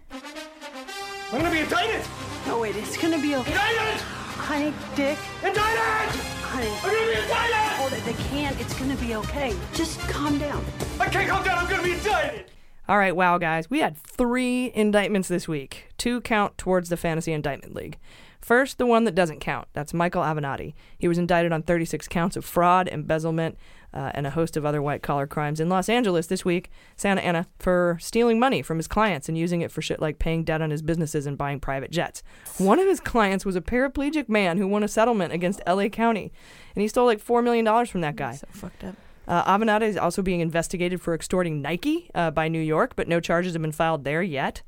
[1.31, 2.05] I'm gonna be indicted!
[2.45, 3.51] No, wait, it's gonna be okay.
[3.51, 4.01] Indicted!
[4.01, 5.17] Honey, Dick.
[5.41, 6.19] Indicted!
[6.43, 6.69] Honey.
[6.83, 7.53] I'm gonna be indicted!
[7.79, 8.59] Hold it, they can't.
[8.61, 9.55] It's gonna be okay.
[9.73, 10.63] Just calm down.
[10.95, 11.57] I'm I can't calm down.
[11.57, 12.45] I'm going to be indicted.
[12.87, 13.69] All right, wow, guys.
[13.69, 15.87] We had three indictments this week.
[15.97, 17.97] Two count towards the Fantasy Indictment League.
[18.43, 19.69] First, the one that doesn't count.
[19.71, 20.73] That's Michael Avenatti.
[20.97, 23.57] He was indicted on 36 counts of fraud, embezzlement,
[23.93, 27.21] uh, and a host of other white collar crimes in Los Angeles this week, Santa
[27.21, 30.61] Ana, for stealing money from his clients and using it for shit like paying debt
[30.61, 32.21] on his businesses and buying private jets.
[32.57, 36.33] One of his clients was a paraplegic man who won a settlement against LA County,
[36.75, 38.35] and he stole like $4 million from that guy.
[38.35, 38.95] So fucked up.
[39.25, 43.21] Uh, Avenatti is also being investigated for extorting Nike uh, by New York, but no
[43.21, 44.63] charges have been filed there yet.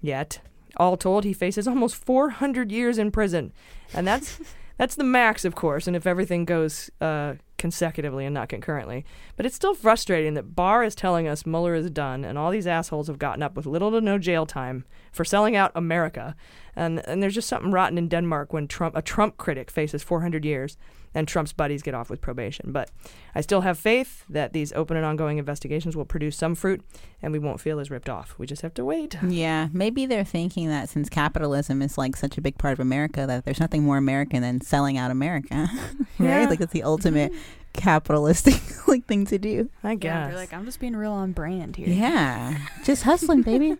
[0.00, 0.38] Yet.
[0.76, 3.52] All told, he faces almost 400 years in prison.
[3.94, 4.40] And that's
[4.78, 9.04] that's the max, of course, and if everything goes uh, consecutively and not concurrently.
[9.36, 12.66] But it's still frustrating that Barr is telling us Mueller is done, and all these
[12.66, 16.36] assholes have gotten up with little to no jail time for selling out America.
[16.74, 20.44] And, and there's just something rotten in Denmark when Trump, a Trump critic faces 400
[20.44, 20.76] years
[21.16, 22.72] and Trump's buddies get off with probation.
[22.72, 22.90] But
[23.34, 26.82] I still have faith that these open and ongoing investigations will produce some fruit
[27.22, 28.34] and we won't feel as ripped off.
[28.38, 29.16] We just have to wait.
[29.36, 33.26] Yeah, maybe they're thinking that since capitalism is like such a big part of America,
[33.26, 35.68] that there's nothing more American than selling out America,
[36.18, 36.42] right?
[36.42, 36.48] Yeah.
[36.48, 36.88] Like it's the mm-hmm.
[36.88, 37.32] ultimate
[37.72, 39.70] capitalistic like thing to do.
[39.82, 40.28] I Yeah, guess.
[40.28, 41.88] they're like, I'm just being real on brand here.
[41.88, 43.76] Yeah, just hustling, baby.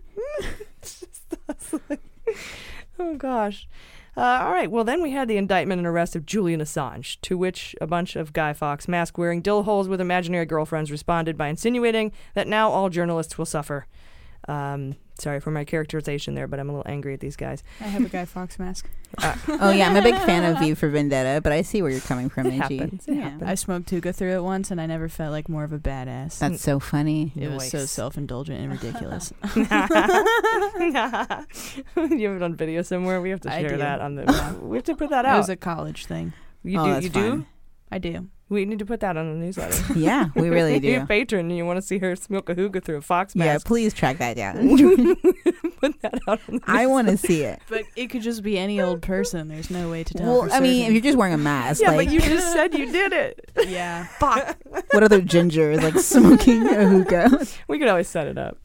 [2.99, 3.69] oh gosh.
[4.17, 4.71] Uh, all right.
[4.71, 8.17] Well, then we had the indictment and arrest of Julian Assange, to which a bunch
[8.17, 12.71] of Guy Fawkes mask wearing dill holes with imaginary girlfriends responded by insinuating that now
[12.71, 13.87] all journalists will suffer.
[14.49, 17.63] Um, sorry for my characterization there, but I'm a little angry at these guys.
[17.81, 18.89] I have a Guy Fawkes mask.
[19.23, 21.91] Uh, oh yeah, I'm a big fan of V for Vendetta, but I see where
[21.91, 22.77] you're coming from, It AG.
[22.77, 23.09] happens.
[23.09, 23.43] It happens.
[23.45, 26.39] I smoked hookah through it once, and I never felt like more of a badass.
[26.41, 27.33] That's so funny.
[27.37, 29.33] It was so self-indulgent and ridiculous.
[29.55, 31.47] you have
[32.37, 33.21] it on video somewhere.
[33.23, 34.59] We have to share that on the.
[34.61, 35.37] we have to put that out.
[35.37, 36.33] It was a college thing.
[36.63, 36.91] You Oh, do.
[36.93, 37.47] that's You do.
[37.91, 38.29] I do.
[38.49, 39.95] We need to put that on the newsletter.
[39.99, 41.07] Yeah, we really You're a do.
[41.07, 43.45] patron and you want to see her smoke a hookah through a fox mask.
[43.47, 43.67] Yeah, mask.
[43.67, 44.57] please track that down.
[45.81, 46.41] put that out.
[46.49, 47.61] On the I want to see it.
[47.69, 49.49] But it could just be any old person.
[49.49, 50.27] There's no way to tell.
[50.27, 52.53] Well, for I mean, if you're just wearing a mask, Yeah, like but you just
[52.53, 53.51] said you did it.
[53.69, 54.07] yeah.
[54.19, 54.57] Fuck.
[54.93, 57.47] what other ginger is like smoking a hookah?
[57.69, 58.59] We could always set it up.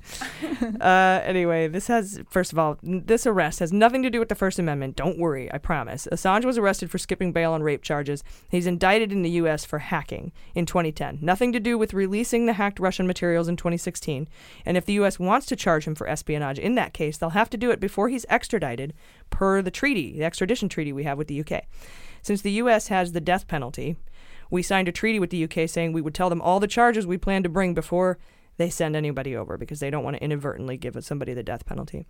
[0.80, 4.36] uh, anyway, this has, first of all, this arrest has nothing to do with the
[4.36, 4.96] First Amendment.
[4.96, 6.08] Don't worry, I promise.
[6.12, 8.24] Assange was arrested for skipping bail on rape charges.
[8.50, 9.66] He's indicted in the U.S.
[9.72, 11.20] for hacking in 2010.
[11.22, 14.28] Nothing to do with releasing the hacked Russian materials in 2016.
[14.66, 15.18] And if the U.S.
[15.18, 18.10] wants to charge him for espionage in that case, they'll have to do it before
[18.10, 18.94] he's extradited
[19.30, 21.64] per the treaty, the extradition treaty we have with the UK.
[22.22, 22.90] Since the U.S.
[22.90, 23.96] has the death penalty,
[24.50, 27.08] we signed a treaty with the UK saying we would tell them all the charges
[27.08, 28.20] we plan to bring before
[28.58, 32.06] they send anybody over because they don't want to inadvertently give somebody the death penalty.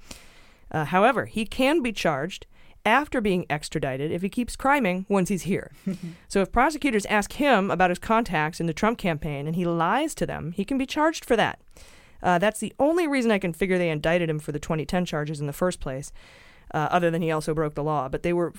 [0.71, 2.47] Uh, however, he can be charged
[2.85, 5.71] after being extradited if he keeps criming once he's here.
[6.27, 10.15] so if prosecutors ask him about his contacts in the Trump campaign and he lies
[10.15, 11.59] to them, he can be charged for that.
[12.23, 15.39] Uh, that's the only reason I can figure they indicted him for the 2010 charges
[15.39, 16.11] in the first place,
[16.73, 18.07] uh, other than he also broke the law.
[18.09, 18.53] But they were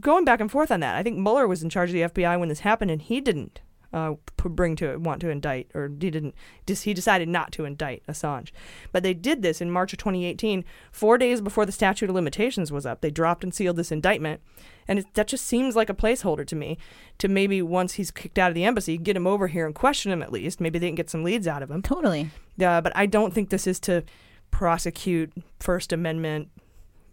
[0.00, 0.96] going back and forth on that.
[0.96, 3.60] I think Mueller was in charge of the FBI when this happened, and he didn't
[3.92, 6.34] uh, p- bring to want to indict, or he didn't.
[6.66, 8.50] Dis- he decided not to indict Assange.
[8.92, 12.70] But they did this in March of 2018, four days before the statute of limitations
[12.70, 13.00] was up.
[13.00, 14.40] They dropped and sealed this indictment,
[14.86, 16.78] and it, that just seems like a placeholder to me.
[17.18, 20.12] To maybe once he's kicked out of the embassy, get him over here and question
[20.12, 20.60] him at least.
[20.60, 21.82] Maybe they can get some leads out of him.
[21.82, 22.30] Totally.
[22.60, 24.04] Uh, but I don't think this is to
[24.50, 26.48] prosecute First Amendment,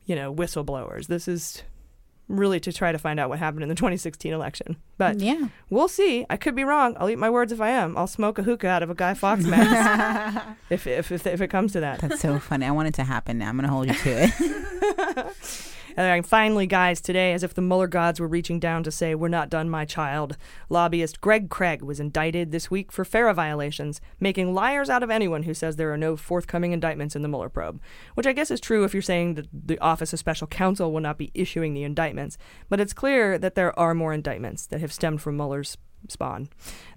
[0.06, 1.07] you know, whistleblowers.
[1.07, 1.64] This is
[2.27, 4.77] really to try to find out what happened in the 2016 election.
[4.97, 5.49] But Yeah.
[5.69, 6.26] we'll see.
[6.30, 6.95] I could be wrong.
[6.99, 7.97] I'll eat my words if I am.
[7.97, 11.47] I'll smoke a hookah out of a Guy Fawkes mask if, if, if, if it
[11.49, 11.99] comes to that.
[11.99, 12.65] That's so funny.
[12.65, 13.49] I want it to happen now.
[13.49, 15.72] I'm gonna hold you to it.
[15.97, 19.27] And finally, guys, today, as if the Mueller gods were reaching down to say, We're
[19.30, 20.38] not done, my child,
[20.69, 25.43] lobbyist Greg Craig was indicted this week for FARA violations, making liars out of anyone
[25.43, 27.81] who says there are no forthcoming indictments in the Mueller probe.
[28.15, 31.01] Which I guess is true if you're saying that the Office of Special Counsel will
[31.01, 32.38] not be issuing the indictments.
[32.69, 35.77] But it's clear that there are more indictments that have stemmed from Mueller's
[36.09, 36.49] spawn,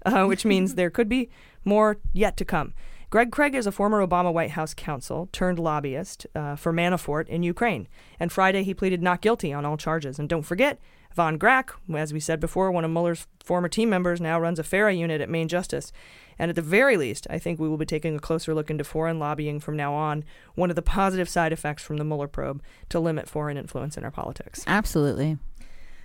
[0.05, 1.29] uh, which means there could be
[1.63, 2.73] more yet to come.
[3.09, 7.41] Greg Craig is a former Obama White House counsel turned lobbyist uh, for Manafort in
[7.41, 7.87] Ukraine.
[8.19, 10.19] And Friday, he pleaded not guilty on all charges.
[10.19, 10.79] And don't forget,
[11.15, 14.63] Van Grack, as we said before, one of Mueller's former team members, now runs a
[14.63, 15.91] FARA unit at Main Justice.
[16.37, 18.83] And at the very least, I think we will be taking a closer look into
[18.83, 20.23] foreign lobbying from now on,
[20.53, 24.03] one of the positive side effects from the Mueller probe to limit foreign influence in
[24.03, 24.63] our politics.
[24.67, 25.39] Absolutely.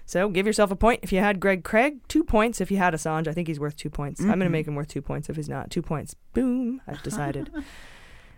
[0.07, 2.95] So give yourself a point if you had Greg Craig, two points if you had
[2.95, 3.27] Assange.
[3.27, 4.21] I think he's worth two points.
[4.21, 5.71] I'm going to make him worth two points if he's not.
[5.71, 6.15] Two points.
[6.35, 6.83] Boom.
[6.87, 7.51] I've decided.
[7.57, 7.61] uh,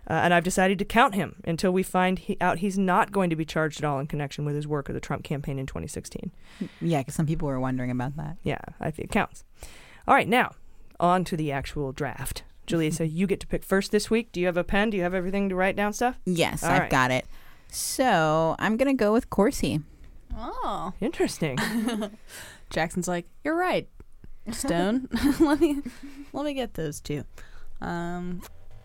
[0.07, 3.35] and I've decided to count him until we find he, out he's not going to
[3.35, 6.31] be charged at all in connection with his work of the Trump campaign in 2016.
[6.79, 8.37] Yeah, because some people were wondering about that.
[8.43, 9.43] Yeah, I think it counts.
[10.07, 10.53] All right, now
[10.99, 12.43] on to the actual draft.
[12.65, 14.31] Julia, Julissa, you get to pick first this week.
[14.31, 14.89] Do you have a pen?
[14.89, 16.17] Do you have everything to write down stuff?
[16.25, 16.89] Yes, All I've right.
[16.89, 17.25] got it.
[17.69, 19.81] So I'm gonna go with Corsi.
[20.37, 21.57] Oh, interesting.
[22.69, 23.89] Jackson's like, you're right,
[24.51, 25.07] Stone.
[25.39, 25.81] let me
[26.33, 27.23] let me get those two.
[27.81, 28.41] Um,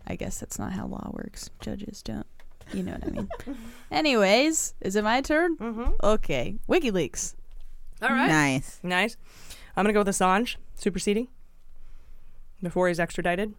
[0.06, 1.50] I guess that's not how law works.
[1.60, 2.26] Judges don't.
[2.72, 3.28] You know what I mean.
[3.90, 5.56] Anyways, is it my turn?
[5.56, 5.92] Mm-hmm.
[6.02, 6.56] Okay.
[6.68, 7.34] WikiLeaks.
[8.00, 8.28] All right.
[8.28, 8.80] Nice.
[8.82, 9.16] Nice.
[9.76, 11.28] I'm going to go with Assange superseding
[12.62, 13.54] before he's extradited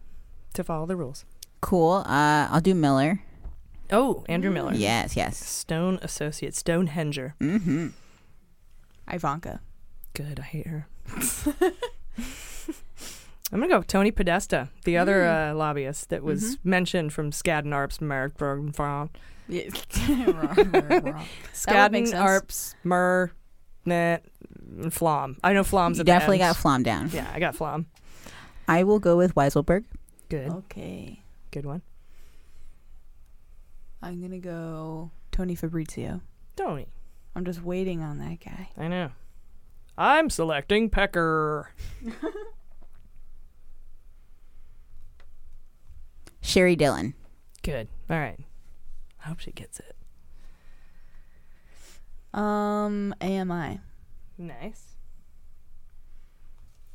[0.54, 1.24] to follow the rules.
[1.60, 2.04] Cool.
[2.06, 3.22] Uh, I'll do Miller.
[3.94, 4.74] Oh, Andrew Miller.
[4.74, 5.36] Yes, yes.
[5.38, 7.34] Stone Associate, Stonehenger.
[7.40, 7.88] Mm-hmm.
[9.10, 9.60] Ivanka.
[10.14, 10.40] Good.
[10.40, 10.86] I hate her.
[13.52, 15.50] I'm gonna go with Tony Podesta, the other Mm.
[15.52, 16.70] uh, lobbyist that was Mm-hmm.
[16.70, 19.10] mentioned from Skadden Arps, Merkberg, Fron.
[19.48, 19.68] Yeah.
[20.08, 20.72] wrong, wrong, wrong.
[20.72, 22.12] That would make Skadden sense.
[22.14, 23.30] Arps, Mer,
[23.84, 24.24] Net,
[24.80, 25.36] and Flom.
[25.44, 26.50] I know Flom's You at the definitely end.
[26.54, 27.10] got Flom down.
[27.12, 27.86] Yeah, I got Flom.
[28.66, 29.84] I will go with Weisselberg.
[30.30, 30.50] Good.
[30.50, 31.20] Okay.
[31.50, 31.82] Good one.
[34.04, 36.20] I'm gonna go Tony Fabrizio.
[36.56, 36.88] Tony.
[37.34, 38.68] I'm just waiting on that guy.
[38.76, 39.12] I know.
[39.96, 41.70] I'm selecting Pecker.
[46.42, 47.14] Sheri Dillon.
[47.62, 47.88] Good.
[48.10, 48.38] All right.
[49.24, 49.96] I hope she gets it.
[52.38, 53.80] Um, AMI.
[54.36, 54.96] Nice.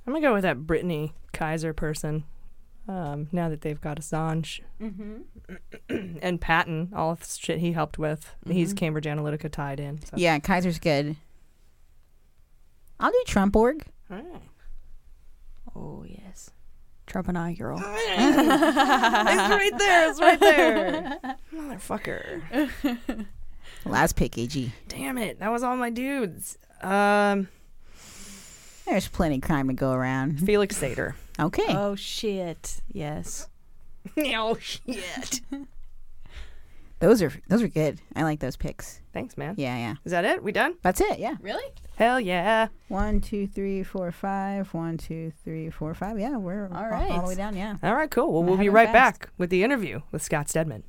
[0.05, 2.25] I'm gonna go with that Brittany Kaiser person.
[2.89, 5.17] Um, now that they've got Assange Mm-hmm.
[6.23, 8.77] and Patten, all the shit he helped with, he's Mhm.
[8.77, 10.01] Cambridge Analytica tied in.
[10.01, 10.15] So.
[10.17, 11.15] Yeah, Kaiser's good.
[12.99, 13.85] I'll do Trump org.
[15.75, 16.49] Oh yes,
[17.05, 17.79] Trump and I, inaugural.
[17.79, 17.85] it's
[19.51, 20.09] right there.
[20.09, 21.17] It's right there.
[21.53, 23.25] Motherfucker.
[23.85, 24.73] Last pick, AG.
[24.87, 25.39] Damn it.
[25.39, 26.57] That was all my dudes.
[26.81, 27.47] Um,
[28.85, 30.39] There's plenty of crime to go around.
[30.39, 31.13] Felix Sater.
[31.39, 31.65] Okay.
[31.69, 32.81] Oh shit.
[32.91, 33.47] Yes.
[34.17, 35.41] oh shit.
[36.99, 38.01] Those are those are good.
[38.13, 38.99] I like those picks.
[39.13, 39.55] Thanks, man.
[39.57, 39.95] Yeah, yeah.
[40.03, 40.43] Is that it?
[40.43, 40.75] We done?
[40.81, 41.17] That's it.
[41.17, 41.35] Yeah.
[41.39, 41.63] Really?
[41.95, 42.67] Hell yeah.
[42.89, 44.73] One, two, three, four, five.
[44.73, 46.19] One, two, three, four, five.
[46.19, 47.11] Yeah, we're all, all right.
[47.11, 47.55] all the way down.
[47.55, 47.77] Yeah.
[47.81, 48.33] All right, cool.
[48.33, 49.21] Well, we'll be right fast.
[49.21, 50.83] back with the interview with Scott Stedman.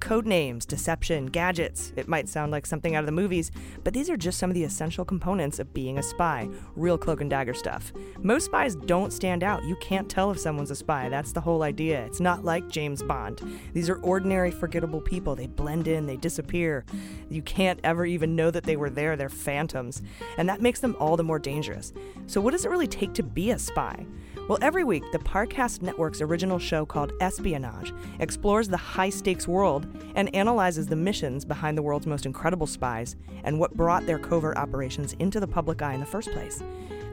[0.00, 1.92] Code names, deception, gadgets.
[1.96, 3.50] It might sound like something out of the movies,
[3.82, 6.48] but these are just some of the essential components of being a spy.
[6.76, 7.92] Real cloak and dagger stuff.
[8.18, 9.64] Most spies don't stand out.
[9.64, 11.08] You can't tell if someone's a spy.
[11.08, 12.04] That's the whole idea.
[12.04, 13.40] It's not like James Bond.
[13.72, 15.34] These are ordinary, forgettable people.
[15.34, 16.84] They blend in, they disappear.
[17.30, 19.16] You can't ever even know that they were there.
[19.16, 20.02] They're phantoms.
[20.36, 21.92] And that makes them all the more dangerous.
[22.26, 24.06] So, what does it really take to be a spy?
[24.48, 29.88] Well, every week, the Parcast Network's original show called Espionage explores the high stakes world
[30.14, 34.56] and analyzes the missions behind the world's most incredible spies and what brought their covert
[34.56, 36.62] operations into the public eye in the first place.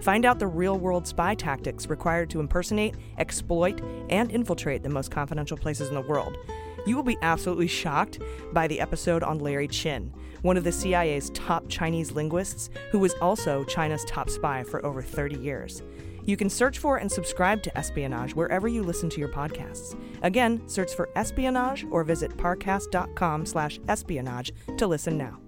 [0.01, 5.09] Find out the real world spy tactics required to impersonate, exploit, and infiltrate the most
[5.09, 6.37] confidential places in the world.
[6.85, 8.19] You will be absolutely shocked
[8.51, 13.15] by the episode on Larry Chin, one of the CIA's top Chinese linguists who was
[13.15, 15.81] also China's top spy for over 30 years.
[16.25, 19.97] You can search for and subscribe to Espionage wherever you listen to your podcasts.
[20.21, 25.39] Again, search for Espionage or visit parcast.com slash espionage to listen now.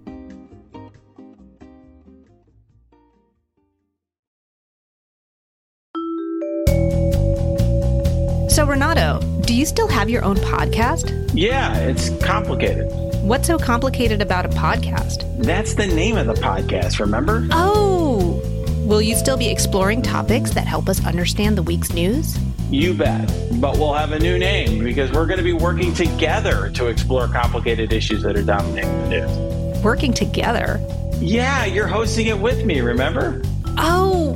[8.48, 11.30] So, Renato, do you still have your own podcast?
[11.34, 12.90] Yeah, it's complicated.
[13.22, 15.44] What's so complicated about a podcast?
[15.44, 17.46] That's the name of the podcast, remember?
[17.50, 18.55] Oh!
[18.86, 22.38] Will you still be exploring topics that help us understand the week's news?
[22.70, 23.26] You bet.
[23.60, 27.26] But we'll have a new name because we're going to be working together to explore
[27.26, 29.82] complicated issues that are dominating the news.
[29.82, 30.80] Working together?
[31.14, 33.42] Yeah, you're hosting it with me, remember?
[33.76, 34.32] Oh,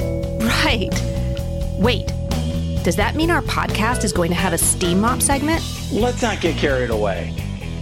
[0.65, 0.91] right.
[1.79, 2.09] Wait,
[2.83, 5.63] does that mean our podcast is going to have a steam mop segment?
[5.93, 7.37] Let's not get carried away.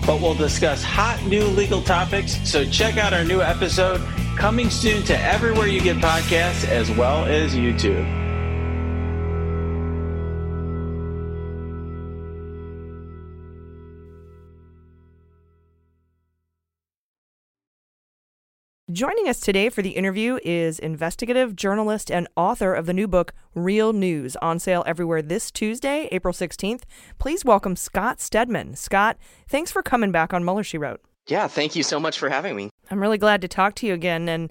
[0.05, 4.03] But we'll discuss hot new legal topics, so check out our new episode
[4.39, 8.07] coming soon to everywhere you get podcasts as well as YouTube.
[18.91, 23.35] Joining us today for the interview is investigative journalist and author of the new book,
[23.55, 26.85] Real News, on sale everywhere this Tuesday, April 16th.
[27.19, 28.77] Please welcome Scott Stedman.
[28.77, 31.03] Scott, thanks for coming back on Mueller, She Wrote.
[31.29, 32.71] Yeah, thank you so much for having me.
[32.91, 34.51] I'm really glad to talk to you again, and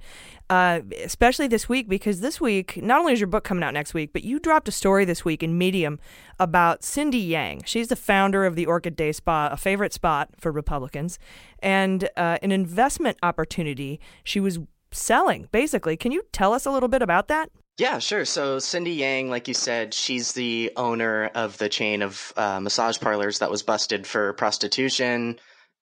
[0.50, 3.96] uh, especially this week because this week, not only is your book coming out next
[3.96, 6.00] week, but you dropped a story this week in Medium
[6.40, 7.64] about Cindy Yang.
[7.66, 11.18] She's the founder of the Orchid Day Spa, a favorite spot for Republicans,
[11.60, 14.60] and uh, an investment opportunity she was
[14.92, 15.98] selling, basically.
[15.98, 17.50] Can you tell us a little bit about that?
[17.78, 18.26] Yeah, sure.
[18.26, 23.00] So Cindy Yang, like you said, she's the owner of the chain of uh, massage
[23.00, 25.40] parlors that was busted for prostitution,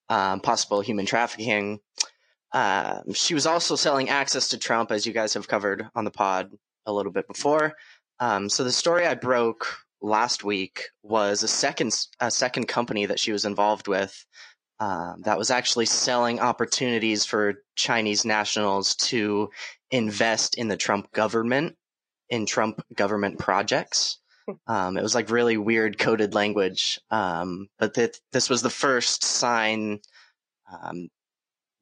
[0.10, 1.80] um, possible human trafficking.
[2.52, 6.12] Uh, she was also selling access to Trump, as you guys have covered on the
[6.12, 6.52] pod
[6.86, 7.74] a little bit before.
[8.20, 9.68] Um, so the story I broke
[10.02, 14.26] last week was a second a second company that she was involved with
[14.80, 19.50] um, that was actually selling opportunities for Chinese nationals to
[19.92, 21.76] invest in the Trump government
[22.30, 24.20] in Trump government projects.
[24.68, 29.24] Um, it was like really weird coded language, um, but th- this was the first
[29.24, 30.00] sign.
[30.72, 31.10] Um,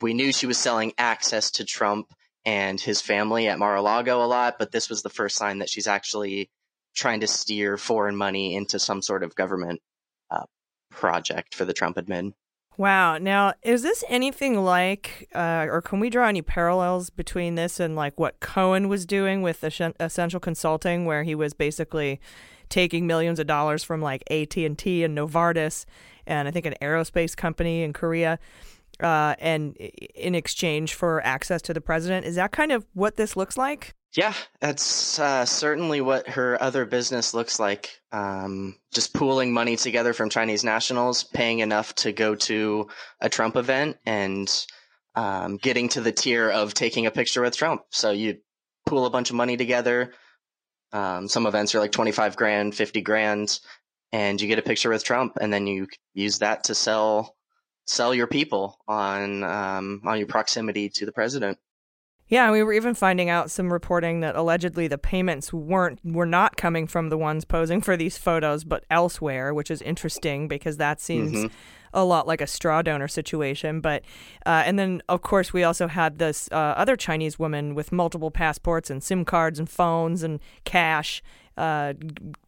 [0.02, 2.08] we knew she was selling access to Trump
[2.46, 5.88] and his family at Mar-a-Lago a lot, but this was the first sign that she's
[5.88, 6.50] actually
[6.96, 9.82] trying to steer foreign money into some sort of government
[10.30, 10.46] uh,
[10.92, 12.34] project for the Trump admin.
[12.76, 13.18] Wow.
[13.20, 17.96] Now, is this anything like, uh, or can we draw any parallels between this and
[17.96, 22.20] like what Cohen was doing with the Essential Consulting, where he was basically
[22.74, 25.86] taking millions of dollars from like AT and T and Novartis,
[26.26, 28.40] and I think an aerospace company in Korea,
[29.00, 32.26] uh, and in exchange for access to the president?
[32.26, 33.94] Is that kind of what this looks like?
[34.16, 38.00] Yeah, that's uh, certainly what her other business looks like.
[38.12, 42.88] Um, just pooling money together from Chinese nationals, paying enough to go to
[43.22, 44.50] a Trump event, and
[45.16, 47.84] um, getting to the tier of taking a picture with Trump.
[47.92, 48.38] So you
[48.88, 50.14] pool a bunch of money together.
[50.94, 53.60] Um, some events are like 25 grand, 50 grand,
[54.12, 57.36] and you get a picture with Trump, and then you use that to sell
[57.86, 61.58] sell your people on um, on your proximity to the president.
[62.28, 66.58] Yeah, we were even finding out some reporting that allegedly the payments weren't were not
[66.58, 71.02] coming from the ones posing for these photos, but elsewhere, which is interesting because that
[71.02, 71.54] seems mm-hmm.
[71.94, 73.82] A lot like a straw donor situation.
[73.82, 74.04] But
[74.46, 78.32] uh, and then of course we also had this uh, other Chinese woman with multiple
[78.32, 81.22] passports and SIM cards and phones and cash
[81.58, 81.94] uh,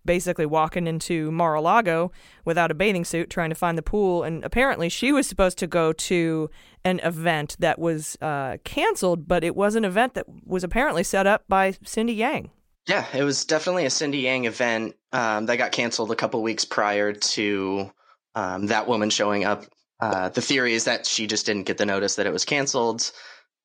[0.03, 2.11] basically walking into Mar-a-Lago
[2.43, 4.23] without a bathing suit, trying to find the pool.
[4.23, 6.49] And apparently, she was supposed to go to
[6.83, 11.27] an event that was uh, canceled, but it was an event that was apparently set
[11.27, 12.51] up by Cindy Yang.
[12.87, 16.65] Yeah, it was definitely a Cindy Yang event um, that got canceled a couple weeks
[16.65, 17.91] prior to
[18.35, 19.65] um, that woman showing up.
[19.99, 23.11] Uh, the theory is that she just didn't get the notice that it was canceled.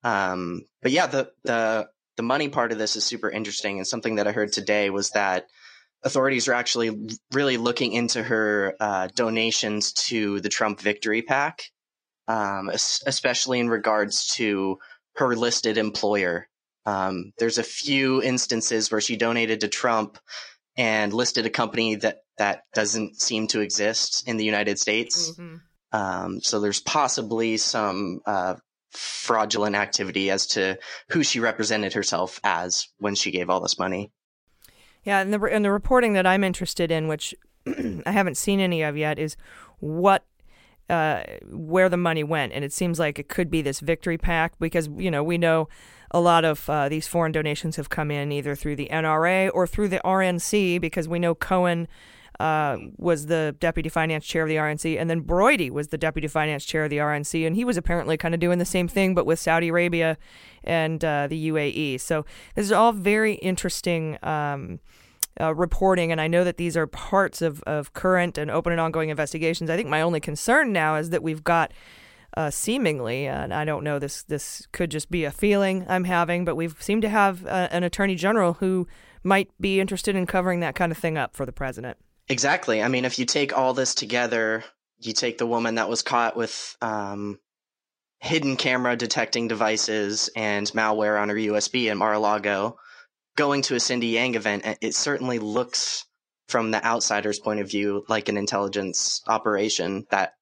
[0.04, 4.16] Um, but yeah, the the the money part of this is super interesting, and something
[4.16, 5.46] that I heard today was that
[6.02, 11.62] authorities are actually really looking into her uh, donations to the Trump Victory PAC,
[12.28, 14.78] um, especially in regards to
[15.16, 16.48] her listed employer.
[16.86, 20.18] Um, there's a few instances where she donated to Trump
[20.76, 25.32] and listed a company that that doesn't seem to exist in the United States.
[25.32, 25.56] Mm-hmm.
[25.92, 28.54] Um, so there's possibly some uh,
[28.92, 30.78] fraudulent activity as to
[31.10, 34.10] who she represented herself as when she gave all this money.
[35.04, 37.34] Yeah, and the and the reporting that I'm interested in, which
[37.66, 39.36] I haven't seen any of yet, is
[39.80, 40.24] what
[40.88, 42.54] uh, where the money went.
[42.54, 45.68] And it seems like it could be this victory PAC because, you know, we know
[46.10, 49.66] a lot of uh, these foreign donations have come in either through the NRA or
[49.66, 51.86] through the RNC because we know Cohen.
[52.40, 56.26] Uh, was the deputy finance chair of the RNC, and then Broidy was the deputy
[56.26, 59.14] finance chair of the RNC, and he was apparently kind of doing the same thing,
[59.14, 60.16] but with Saudi Arabia
[60.64, 62.00] and uh, the UAE.
[62.00, 64.80] So this is all very interesting um,
[65.38, 68.80] uh, reporting, and I know that these are parts of, of current and open and
[68.80, 69.68] ongoing investigations.
[69.68, 71.74] I think my only concern now is that we've got
[72.38, 76.46] uh, seemingly, and I don't know this this could just be a feeling I'm having,
[76.46, 78.88] but we seem to have uh, an attorney general who
[79.22, 81.98] might be interested in covering that kind of thing up for the president.
[82.30, 82.82] Exactly.
[82.82, 84.64] I mean, if you take all this together,
[84.98, 87.38] you take the woman that was caught with um,
[88.20, 92.78] hidden camera detecting devices and malware on her USB in Mar-a-Lago
[93.36, 96.04] going to a Cindy Yang event, it certainly looks
[96.48, 100.34] from the outsider's point of view like an intelligence operation that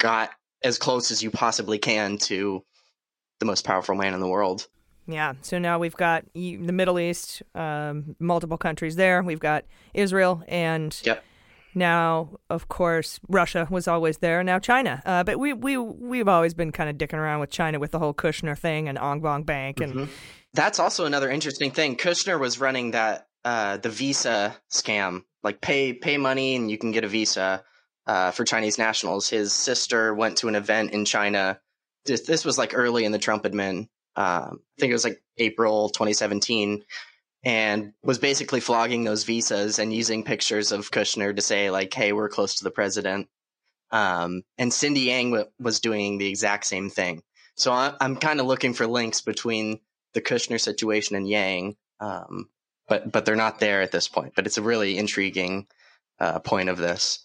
[0.00, 0.30] got
[0.64, 2.64] as close as you possibly can to
[3.38, 4.66] the most powerful man in the world.
[5.06, 5.34] Yeah.
[5.42, 9.22] So now we've got the Middle East, um, multiple countries there.
[9.22, 9.64] We've got
[9.94, 11.24] Israel, and yep.
[11.74, 14.42] Now, of course, Russia was always there.
[14.42, 15.02] Now China.
[15.04, 17.98] Uh, but we we we've always been kind of dicking around with China with the
[17.98, 19.94] whole Kushner thing and Ong Bong Bank and.
[19.94, 20.12] Mm-hmm.
[20.52, 21.96] That's also another interesting thing.
[21.96, 26.90] Kushner was running that uh, the visa scam, like pay pay money and you can
[26.90, 27.62] get a visa
[28.06, 29.28] uh, for Chinese nationals.
[29.28, 31.60] His sister went to an event in China.
[32.04, 33.88] This, this was like early in the Trump admin.
[34.16, 36.84] Um, I think it was like April 2017,
[37.44, 42.12] and was basically flogging those visas and using pictures of Kushner to say like, "Hey,
[42.12, 43.28] we're close to the president."
[43.90, 47.22] Um, and Cindy Yang w- was doing the exact same thing.
[47.56, 49.80] So I, I'm kind of looking for links between
[50.14, 51.76] the Kushner situation and Yang.
[51.98, 52.48] Um,
[52.88, 54.34] but but they're not there at this point.
[54.36, 55.66] But it's a really intriguing
[56.18, 57.24] uh, point of this.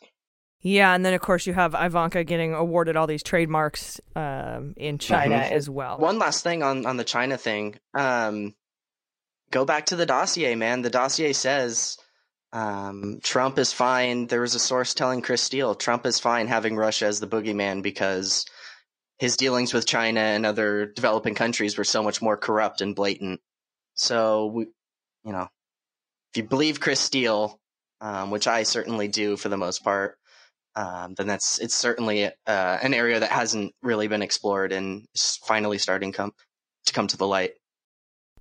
[0.62, 4.98] Yeah, and then of course you have Ivanka getting awarded all these trademarks um, in
[4.98, 5.52] China Mhm.
[5.52, 6.00] as well.
[6.00, 7.78] One last thing on on the China thing.
[7.94, 8.56] Um,
[9.56, 10.82] go back to the dossier, man.
[10.82, 11.98] The dossier says
[12.52, 14.28] um, Trump is fine.
[14.28, 17.82] There was a source telling Chris Steele Trump is fine having Russia as the boogeyman
[17.82, 18.46] because
[19.18, 23.40] his dealings with China and other developing countries were so much more corrupt and blatant.
[23.94, 24.64] So we,
[25.24, 25.48] you know,
[26.34, 27.58] if you believe Chris Steele,
[28.02, 30.18] um, which I certainly do for the most part,
[30.76, 35.40] um, then that's it's certainly uh, an area that hasn't really been explored and is
[35.48, 36.34] finally starting come
[36.88, 37.52] to come to the light.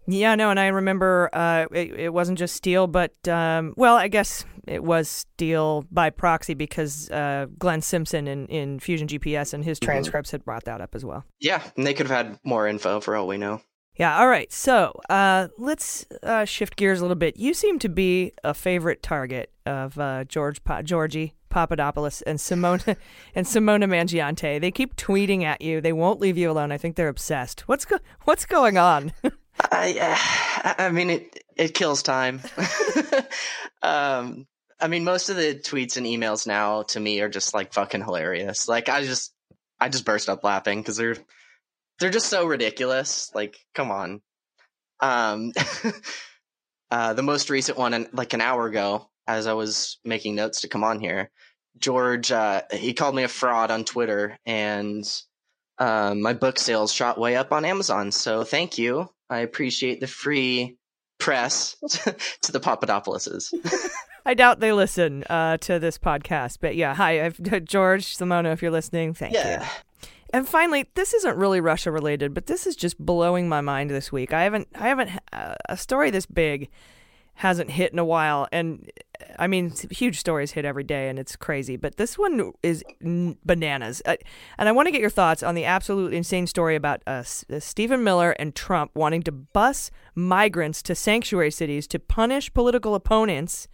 [0.07, 4.09] Yeah, no, and I remember uh, it, it wasn't just Steele, but um, well, I
[4.09, 9.65] guess it was Steele by proxy because uh, Glenn Simpson in, in Fusion GPS and
[9.65, 9.85] his Mhm.
[9.85, 11.25] transcripts had brought that up as well.
[11.41, 13.63] Yeah, and they could have had more info for all we know.
[13.97, 14.53] Yeah, all right.
[14.53, 17.37] So uh, let's uh, shift gears a little bit.
[17.37, 22.97] You seem to be a favorite target of uh, George pa- Georgie Papadopoulos and Simona
[23.37, 24.61] and Simona Mangiante.
[24.61, 25.81] They keep tweeting at you.
[25.81, 26.73] They won't leave you alone.
[26.73, 27.69] I think they're obsessed.
[27.69, 29.13] What's go- What's going on?
[29.61, 32.41] I, uh, I mean, it it kills time.
[33.83, 34.47] um,
[34.81, 38.03] I mean, most of the tweets and emails now to me are just like fucking
[38.03, 38.69] hilarious.
[38.69, 39.33] Like, I just,
[39.81, 41.17] I just burst up laughing because they're,
[41.99, 43.31] they're just so ridiculous.
[43.35, 44.21] Like, come on.
[45.01, 45.53] Um,
[46.91, 50.69] uh, the most recent one, like an hour ago, as I was making notes to
[50.69, 51.31] come on here,
[51.79, 55.05] George, uh, he called me a fraud on Twitter, and
[55.79, 58.13] um, my book sales shot way up on Amazon.
[58.13, 59.09] So thank you.
[59.35, 60.77] I appreciate the free
[61.19, 61.77] press
[62.43, 63.53] to the Papadopouloses.
[64.27, 68.53] I doubt they listen uh, to this podcast, but yeah, hi, I've, George Simona.
[68.53, 69.63] If you're listening, thank Yeah.
[69.63, 69.69] you.
[70.33, 74.11] And finally, this isn't really Russia related, but this is just blowing my mind this
[74.11, 74.33] week.
[74.33, 76.71] I haven't, I haven't, uh, a story this big
[77.35, 78.91] hasn't hit in a while, and
[79.39, 81.77] I mean, huge stories hit every day, and it's crazy.
[81.77, 84.17] But this one is n- bananas, uh,
[84.59, 87.61] and I want to get your thoughts on the absolutely insane story about uh, uh,
[87.61, 93.69] Stephen Miller and Trump wanting to bus migrants to sanctuary cities to punish political opponents.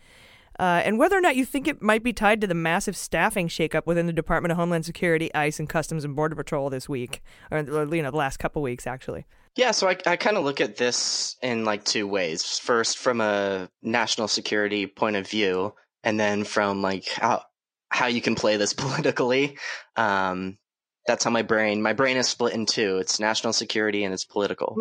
[0.61, 3.49] Uh, and whether or not you think it might be tied to the massive staffing
[3.49, 7.23] shakeup within the Department of Homeland Security, ICE, and Customs and Border Patrol this week,
[7.51, 9.25] or or, you know, the last couple weeks actually.
[9.57, 12.59] Yeah, so I, I kind of look at this in like two ways.
[12.59, 15.73] First, from a national security point of view,
[16.05, 17.43] and then from like how
[17.89, 19.57] how you can play this politically.
[19.97, 20.59] Um,
[21.07, 22.99] that's how my brain my brain is split in two.
[22.99, 24.77] It's national security and it's political.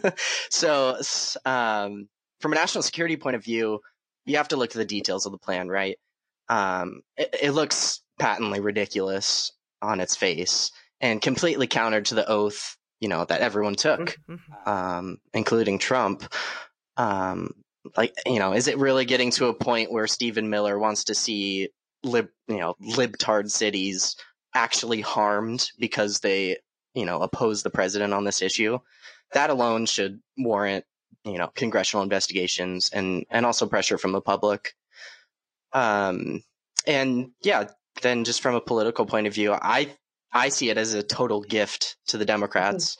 [0.50, 0.96] so,
[1.44, 2.08] um,
[2.38, 3.80] from a national security point of view,
[4.26, 5.98] you have to look at the details of the plan, right?
[6.48, 9.52] Um, it, it looks patently ridiculous
[9.82, 10.70] on its face
[11.00, 14.16] and completely counter to the oath, you know, that everyone took,
[14.66, 16.32] um, including Trump.
[16.96, 17.50] Um,
[17.96, 21.14] like, you know, is it really getting to a point where Stephen Miller wants to
[21.14, 21.68] see
[22.02, 24.16] lib, you know, libtard cities
[24.54, 26.56] actually harmed because they,
[26.94, 28.78] you know, oppose the president on this issue?
[29.32, 30.84] That alone should warrant,
[31.24, 34.74] you know, congressional investigations and and also pressure from the public.
[35.72, 36.42] Um,
[36.86, 37.68] and yeah,
[38.02, 39.94] then just from a political point of view, I
[40.32, 42.96] I see it as a total gift to the Democrats.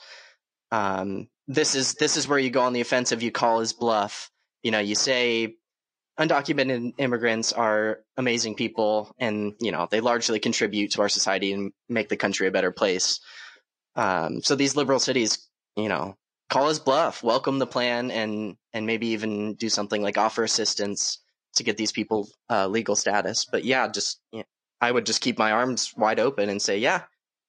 [0.71, 3.21] Um, this is this is where you go on the offensive.
[3.21, 4.31] You call his bluff.
[4.63, 5.55] You know, you say
[6.19, 11.71] undocumented immigrants are amazing people, and you know they largely contribute to our society and
[11.89, 13.19] make the country a better place.
[13.95, 16.15] Um, so these liberal cities, you know,
[16.55, 21.19] call his bluff, welcome the plan, and and maybe even do something like offer assistance
[21.55, 23.45] to get these people uh, legal status.
[23.45, 24.45] But yeah, just you know,
[24.79, 27.03] I would just keep my arms wide open and say, yeah,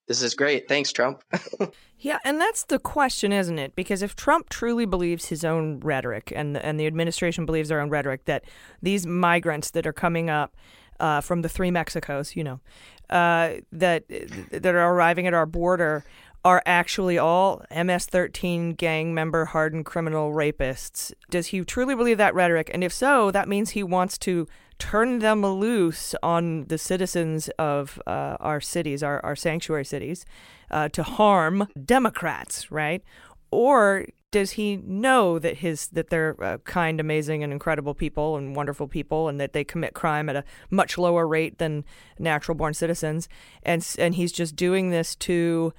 [0.09, 0.69] this is great.
[0.69, 1.23] Thanks, Trump.
[1.99, 3.75] Yeah, and that's the question, isn't it?
[3.75, 7.89] Because if Trump truly believes his own rhetoric, and and the administration believes their own
[7.89, 8.45] rhetoric, that
[8.83, 10.55] these migrants that are coming up
[11.01, 12.61] uh, from the three Mexicos, you know,
[13.09, 14.05] uh, that
[14.51, 16.05] that are arriving at our border
[16.47, 21.13] are actually all MS-13 gang member, hardened criminal rapists.
[21.29, 22.71] Does he truly believe that rhetoric?
[22.73, 24.47] And if so, that means he wants to
[24.79, 30.25] turn them loose on the citizens of uh, our cities, our, our sanctuary cities,
[30.71, 33.03] uh, to harm Democrats, right?
[33.51, 38.55] Or does he know that his that they're uh, kind, amazing, and incredible people and
[38.55, 41.85] wonderful people, and that they commit crime at a much lower rate than
[42.21, 43.29] natural-born citizens,
[43.65, 45.73] and and he's just doing this to,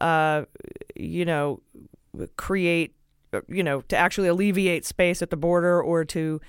[0.00, 0.44] uh,
[0.96, 1.60] you know,
[2.36, 2.94] create,
[3.48, 6.40] you know, to actually alleviate space at the border or to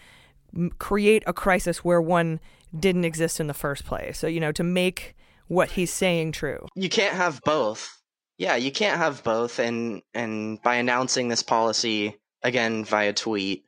[0.56, 2.40] m- create a crisis where one
[2.78, 4.20] didn't exist in the first place.
[4.20, 5.16] So you know, to make
[5.48, 6.66] what he's saying true.
[6.76, 7.98] you can't have both.
[8.38, 9.60] Yeah, you can't have both.
[9.60, 13.66] And and by announcing this policy again via tweet,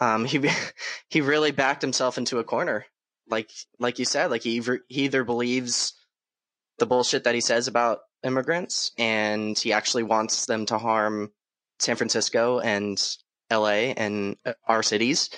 [0.00, 0.48] um, he
[1.08, 2.86] he really backed himself into a corner.
[3.28, 5.94] Like like you said, like he he either believes
[6.78, 11.30] the bullshit that he says about immigrants, and he actually wants them to harm
[11.78, 13.00] San Francisco and
[13.50, 13.94] L.A.
[13.94, 15.30] and uh, our cities,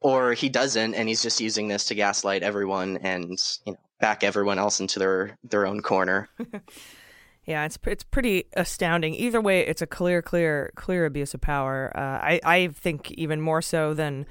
[0.00, 4.22] or he doesn't, and he's just using this to gaslight everyone and you know back
[4.22, 6.28] everyone else into their their own corner.
[7.48, 9.14] Yeah, it's it's pretty astounding.
[9.14, 11.90] Either way, it's a clear, clear, clear abuse of power.
[11.96, 14.26] Uh, I I think even more so than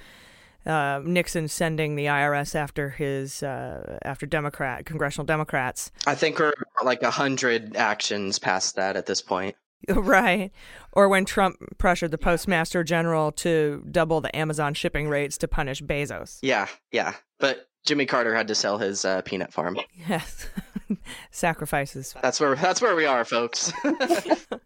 [0.67, 5.91] uh, Nixon sending the IRS after his uh, after Democrat congressional Democrats.
[6.05, 9.55] I think we're like a hundred actions past that at this point.
[9.89, 10.51] Right.
[10.91, 15.83] Or when Trump pressured the postmaster general to double the Amazon shipping rates to punish
[15.83, 16.39] Bezos.
[16.41, 17.13] Yeah, yeah.
[17.39, 19.77] But Jimmy Carter had to sell his uh, peanut farm.
[20.09, 20.47] Yes.
[21.31, 22.15] Sacrifices.
[22.21, 23.71] That's where that's where we are, folks.
[23.85, 24.59] All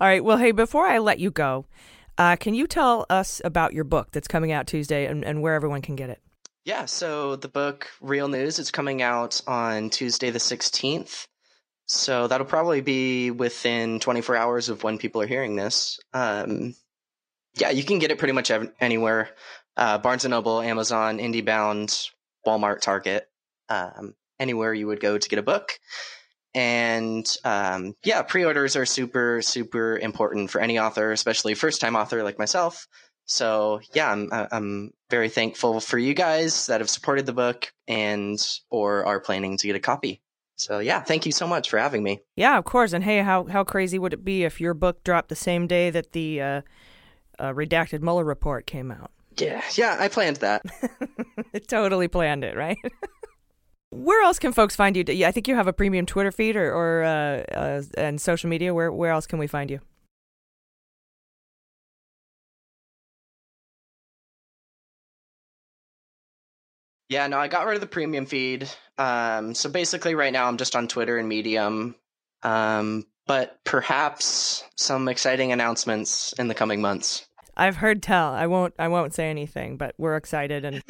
[0.00, 0.24] right.
[0.24, 1.66] Well, hey, before I let you go,
[2.18, 5.54] uh, can you tell us about your book that's coming out Tuesday and, and where
[5.54, 6.20] everyone can get it?
[6.64, 11.26] Yeah, so the book Real News is coming out on Tuesday the 16th.
[11.86, 16.00] So that'll probably be within 24 hours of when people are hearing this.
[16.12, 16.74] Um,
[17.54, 18.50] yeah, you can get it pretty much
[18.80, 19.30] anywhere.
[19.76, 22.10] Uh, Barnes and Noble, Amazon, IndieBound,
[22.46, 23.28] Walmart, Target,
[23.68, 25.78] um, anywhere you would go to get a book.
[26.54, 32.38] And um, yeah, pre-orders are super, super important for any author, especially first-time author like
[32.38, 32.88] myself.
[33.26, 38.38] So yeah, I'm I'm very thankful for you guys that have supported the book and
[38.70, 40.22] or are planning to get a copy.
[40.56, 42.20] So yeah, thank you so much for having me.
[42.34, 42.92] Yeah, of course.
[42.92, 45.90] And hey, how how crazy would it be if your book dropped the same day
[45.90, 46.62] that the uh,
[47.38, 49.10] uh, redacted Mueller report came out?
[49.36, 50.62] Yeah, yeah, I planned that.
[51.68, 52.78] totally planned it, right?
[53.90, 55.04] where else can folks find you?
[55.06, 58.48] Yeah, I think you have a premium Twitter feed or, or uh, uh, and social
[58.48, 58.74] media.
[58.74, 59.80] Where where else can we find you?
[67.08, 68.68] Yeah, no, I got rid of the premium feed.
[68.98, 71.94] Um, so basically, right now I'm just on Twitter and Medium.
[72.42, 77.26] Um, but perhaps some exciting announcements in the coming months.
[77.56, 78.32] I've heard tell.
[78.32, 78.74] I won't.
[78.78, 80.82] I won't say anything, but we're excited, and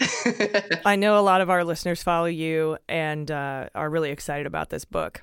[0.85, 4.71] I know a lot of our listeners follow you and uh, are really excited about
[4.71, 5.23] this book.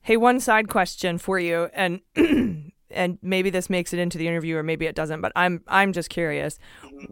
[0.00, 2.00] Hey, one side question for you, and
[2.90, 5.20] and maybe this makes it into the interview, or maybe it doesn't.
[5.20, 6.58] But I'm I'm just curious.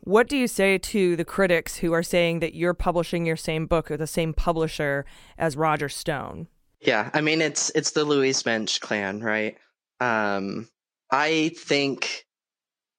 [0.03, 3.67] What do you say to the critics who are saying that you're publishing your same
[3.67, 5.05] book with the same publisher
[5.39, 6.49] as Roger Stone?
[6.81, 9.57] Yeah, I mean it's it's the Louise Mensch clan, right?
[10.01, 10.69] Um,
[11.11, 12.27] I think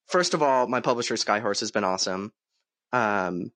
[0.08, 2.32] first of all, my publisher Skyhorse has been awesome.
[2.94, 3.52] Um,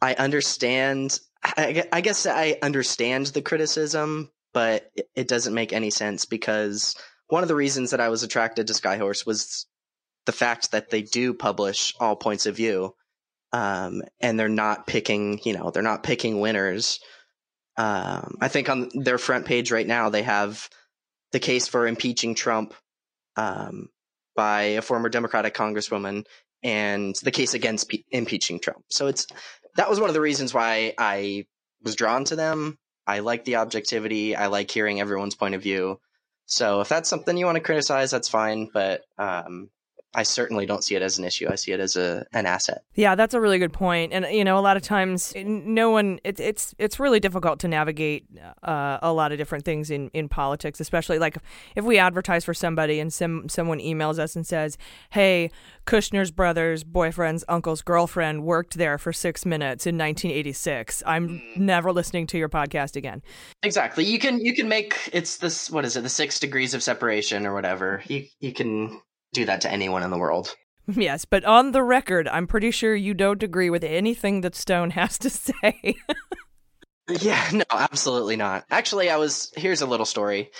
[0.00, 1.18] I understand.
[1.44, 6.94] I, I guess I understand the criticism, but it doesn't make any sense because
[7.32, 9.64] one of the reasons that I was attracted to Skyhorse was
[10.26, 12.94] the fact that they do publish all points of view,
[13.54, 15.40] um, and they're not picking.
[15.42, 17.00] You know, they're not picking winners.
[17.78, 20.68] Um, I think on their front page right now they have
[21.32, 22.74] the case for impeaching Trump,
[23.36, 23.88] um,
[24.36, 26.26] by a former Democratic congresswoman
[26.62, 28.84] and the case against pe- impeaching Trump.
[28.90, 29.26] So it's
[29.76, 31.46] that was one of the reasons why I
[31.82, 32.76] was drawn to them.
[33.06, 34.36] I like the objectivity.
[34.36, 35.98] I like hearing everyone's point of view.
[36.52, 38.68] So if that's something you want to criticize, that's fine.
[38.74, 39.70] But um,
[40.14, 41.48] I certainly don't see it as an issue.
[41.50, 42.84] I see it as a an asset.
[42.94, 44.12] Yeah, that's a really good point.
[44.12, 46.20] And you know, a lot of times, no one.
[46.22, 48.26] It, it's it's really difficult to navigate
[48.62, 51.38] uh, a lot of different things in, in politics, especially like
[51.76, 54.76] if we advertise for somebody and some someone emails us and says,
[55.10, 55.50] "Hey,
[55.86, 61.02] Kushner's brother's boyfriend's uncle's girlfriend worked there for six minutes in 1986.
[61.06, 61.56] I'm mm.
[61.56, 63.22] never listening to your podcast again."
[63.62, 64.04] Exactly.
[64.04, 67.46] You can you can make it's this what is it the six degrees of separation
[67.46, 68.02] or whatever.
[68.08, 69.00] You you can
[69.32, 70.54] do that to anyone in the world.
[70.88, 74.90] Yes, but on the record, I'm pretty sure you don't agree with anything that Stone
[75.00, 75.96] has to say.
[77.08, 78.64] yeah, no, absolutely not.
[78.70, 80.50] Actually, I was here's a little story.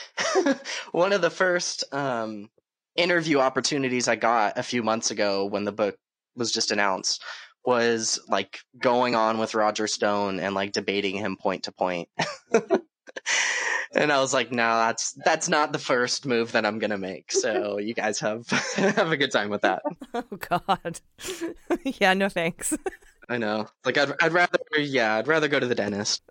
[0.93, 2.49] One of the first um,
[2.97, 5.97] interview opportunities I got a few months ago when the book
[6.37, 7.23] was just announced
[7.65, 12.09] was like going on with Roger Stone and like debating him point to point
[13.95, 17.33] and I was like, no, that's that's not the first move that I'm gonna make.
[17.33, 19.83] So you guys have have a good time with that.
[20.15, 21.01] Oh God,
[21.85, 22.77] yeah, no thanks.
[23.29, 23.67] I know.
[23.85, 26.23] Like I'd I'd rather yeah I'd rather go to the dentist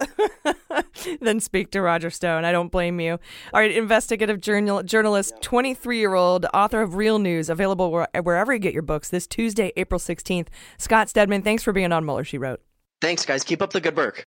[1.20, 2.46] than speak to Roger Stone.
[2.46, 3.14] I don't blame you.
[3.14, 8.08] All right, investigative journal journalist, twenty three year old author of Real News, available where,
[8.22, 9.10] wherever you get your books.
[9.10, 10.52] This Tuesday, April sixteenth.
[10.78, 12.24] Scott Stedman, thanks for being on Mueller.
[12.24, 12.62] She wrote.
[13.02, 13.44] Thanks, guys.
[13.44, 14.28] Keep up the good work.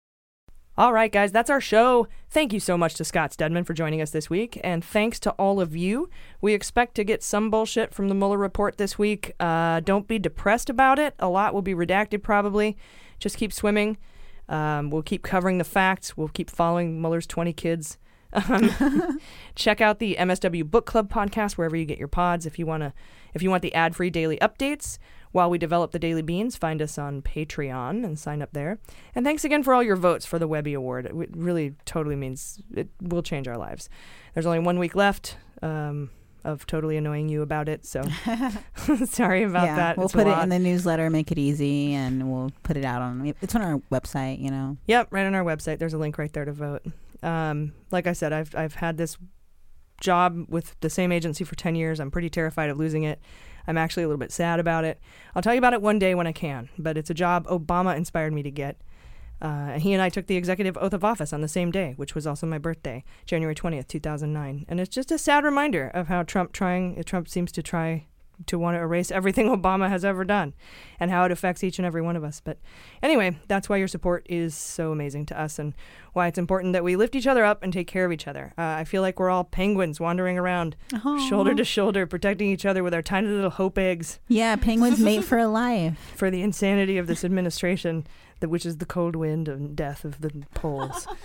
[0.78, 2.06] All right, guys, that's our show.
[2.28, 5.30] Thank you so much to Scott Stedman for joining us this week, and thanks to
[5.38, 6.10] all of you.
[6.42, 9.32] We expect to get some bullshit from the Mueller report this week.
[9.40, 11.14] Uh, don't be depressed about it.
[11.18, 12.76] A lot will be redacted probably.
[13.18, 13.96] Just keep swimming.
[14.50, 16.14] Um, we'll keep covering the facts.
[16.14, 17.96] We'll keep following Mueller's 20 kids.
[18.34, 19.18] Um,
[19.54, 22.44] check out the MSW Book Club podcast wherever you get your pods.
[22.44, 22.92] If you wanna,
[23.32, 24.98] if you want the ad-free daily updates
[25.36, 28.78] while we develop the daily beans, find us on Patreon and sign up there.
[29.14, 31.04] And thanks again for all your votes for the Webby Award.
[31.04, 33.90] It w- really totally means it will change our lives.
[34.32, 35.36] There's only one week left.
[35.60, 36.10] Um,
[36.42, 38.02] of totally annoying you about it, so
[39.06, 39.96] sorry about yeah, that.
[39.96, 43.02] We'll It's put it in the newsletter, make it easy, and we'll put it out
[43.02, 43.34] on.
[43.42, 44.76] It's on our website, you know.
[44.86, 45.80] Yep, right on our website.
[45.80, 46.86] There's a link right there to vote.
[47.20, 49.18] Um, like I said, I've I've had this
[50.00, 52.00] job with the same agency for 10 years.
[52.00, 53.20] I'm pretty terrified of losing it.
[53.66, 55.00] I'm actually a little bit sad about it.
[55.34, 57.96] I'll tell you about it one day when I can, but it's a job Obama
[57.96, 58.80] inspired me to get.
[59.40, 62.14] Uh, he and I took the executive oath of office on the same day, which
[62.14, 64.64] was also my birthday, January 20th, 2009.
[64.68, 68.06] And it's just a sad reminder of how Trump trying Trump seems to try
[68.46, 70.54] to want to erase everything Obama has ever done
[71.00, 72.40] and how it affects each and every one of us.
[72.44, 72.58] But
[73.02, 75.74] anyway, that's why your support is so amazing to us and
[76.12, 78.52] why it's important that we lift each other up and take care of each other.
[78.58, 81.28] Uh, I feel like we're all penguins wandering around Aw.
[81.28, 84.20] shoulder to shoulder, protecting each other with our tiny little hope eggs.
[84.28, 85.98] Yeah, penguins mate for a life.
[86.16, 88.06] For the insanity of this administration,
[88.40, 91.06] that which is the cold wind and death of the polls.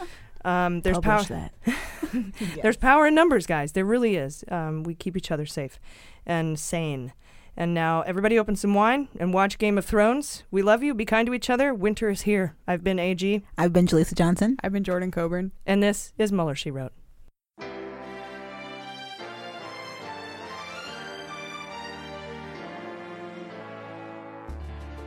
[0.44, 1.52] Um, there's Publish power.
[1.62, 2.34] that.
[2.64, 3.74] There's power in numbers, guys.
[3.74, 4.44] There really is.
[4.50, 5.80] Um, we keep each other safe
[6.26, 7.14] and sane.
[7.58, 10.44] And now everybody open some wine and watch Game of Thrones.
[10.52, 10.94] We love you.
[10.94, 11.74] Be kind to each other.
[11.74, 12.56] Winter is here.
[12.68, 13.44] I've been AG.
[13.58, 14.58] I've been Jaleesa Johnson.
[14.64, 15.52] I've been Jordan Coburn.
[15.66, 16.94] And this is Mueller, She Wrote.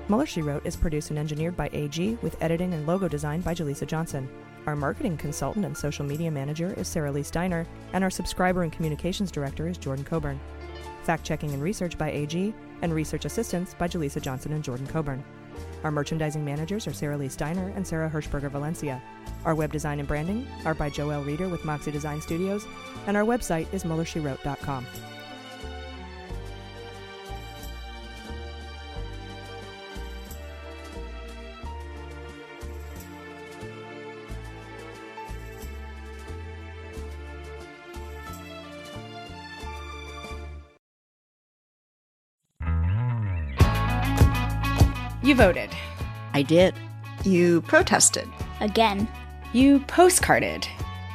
[0.09, 3.55] Mueller, She Wrote is produced and engineered by AG with editing and logo design by
[3.55, 4.29] Jaleesa Johnson.
[4.67, 8.73] Our marketing consultant and social media manager is Sarah Lee Steiner, and our subscriber and
[8.73, 10.39] communications director is Jordan Coburn.
[11.05, 15.23] Fact checking and research by AG, and research assistance by Jaleesa Johnson and Jordan Coburn.
[15.85, 19.03] Our merchandising managers are Sarah Lee Steiner and Sarah Hirschberger Valencia.
[19.45, 22.67] Our web design and branding are by Joel Reeder with Moxie Design Studios,
[23.07, 24.87] and our website is MuellerSheWrote.com.
[45.25, 45.71] You voted.
[46.35, 46.75] I did.
[47.25, 48.29] You protested.
[48.61, 49.09] Again.
[49.55, 50.67] You postcarded.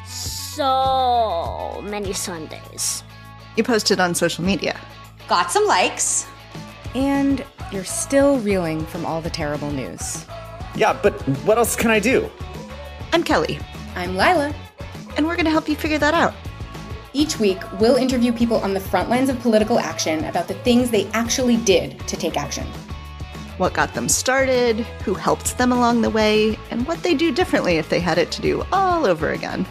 [0.08, 3.04] So many Sundays.
[3.56, 4.80] You posted on social media.
[5.28, 6.26] Got some likes.
[6.96, 10.26] And you're still reeling from all the terrible news.
[10.74, 11.14] Yeah, but
[11.46, 12.32] what else can I do?
[13.14, 13.60] I'm Kelly.
[13.96, 14.56] I'm Lila.
[15.18, 16.34] And we're going to help you figure that out.
[17.14, 20.90] Each week, we'll interview people on the front lines of political action about the things
[20.90, 22.66] they actually did to take action.
[23.60, 27.78] What got them started, who helped them along the way, and what they'd do differently
[27.78, 29.66] if they had it to do all over again.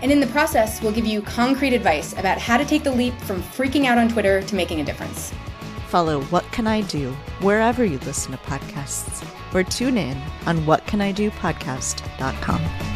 [0.00, 3.20] And in the process, we'll give you concrete advice about how to take the leap
[3.22, 5.32] from freaking out on Twitter to making a difference.
[5.88, 10.16] Follow What Can I Do wherever you listen to podcasts, or tune in
[10.46, 12.95] on whatcanidopodcast.com.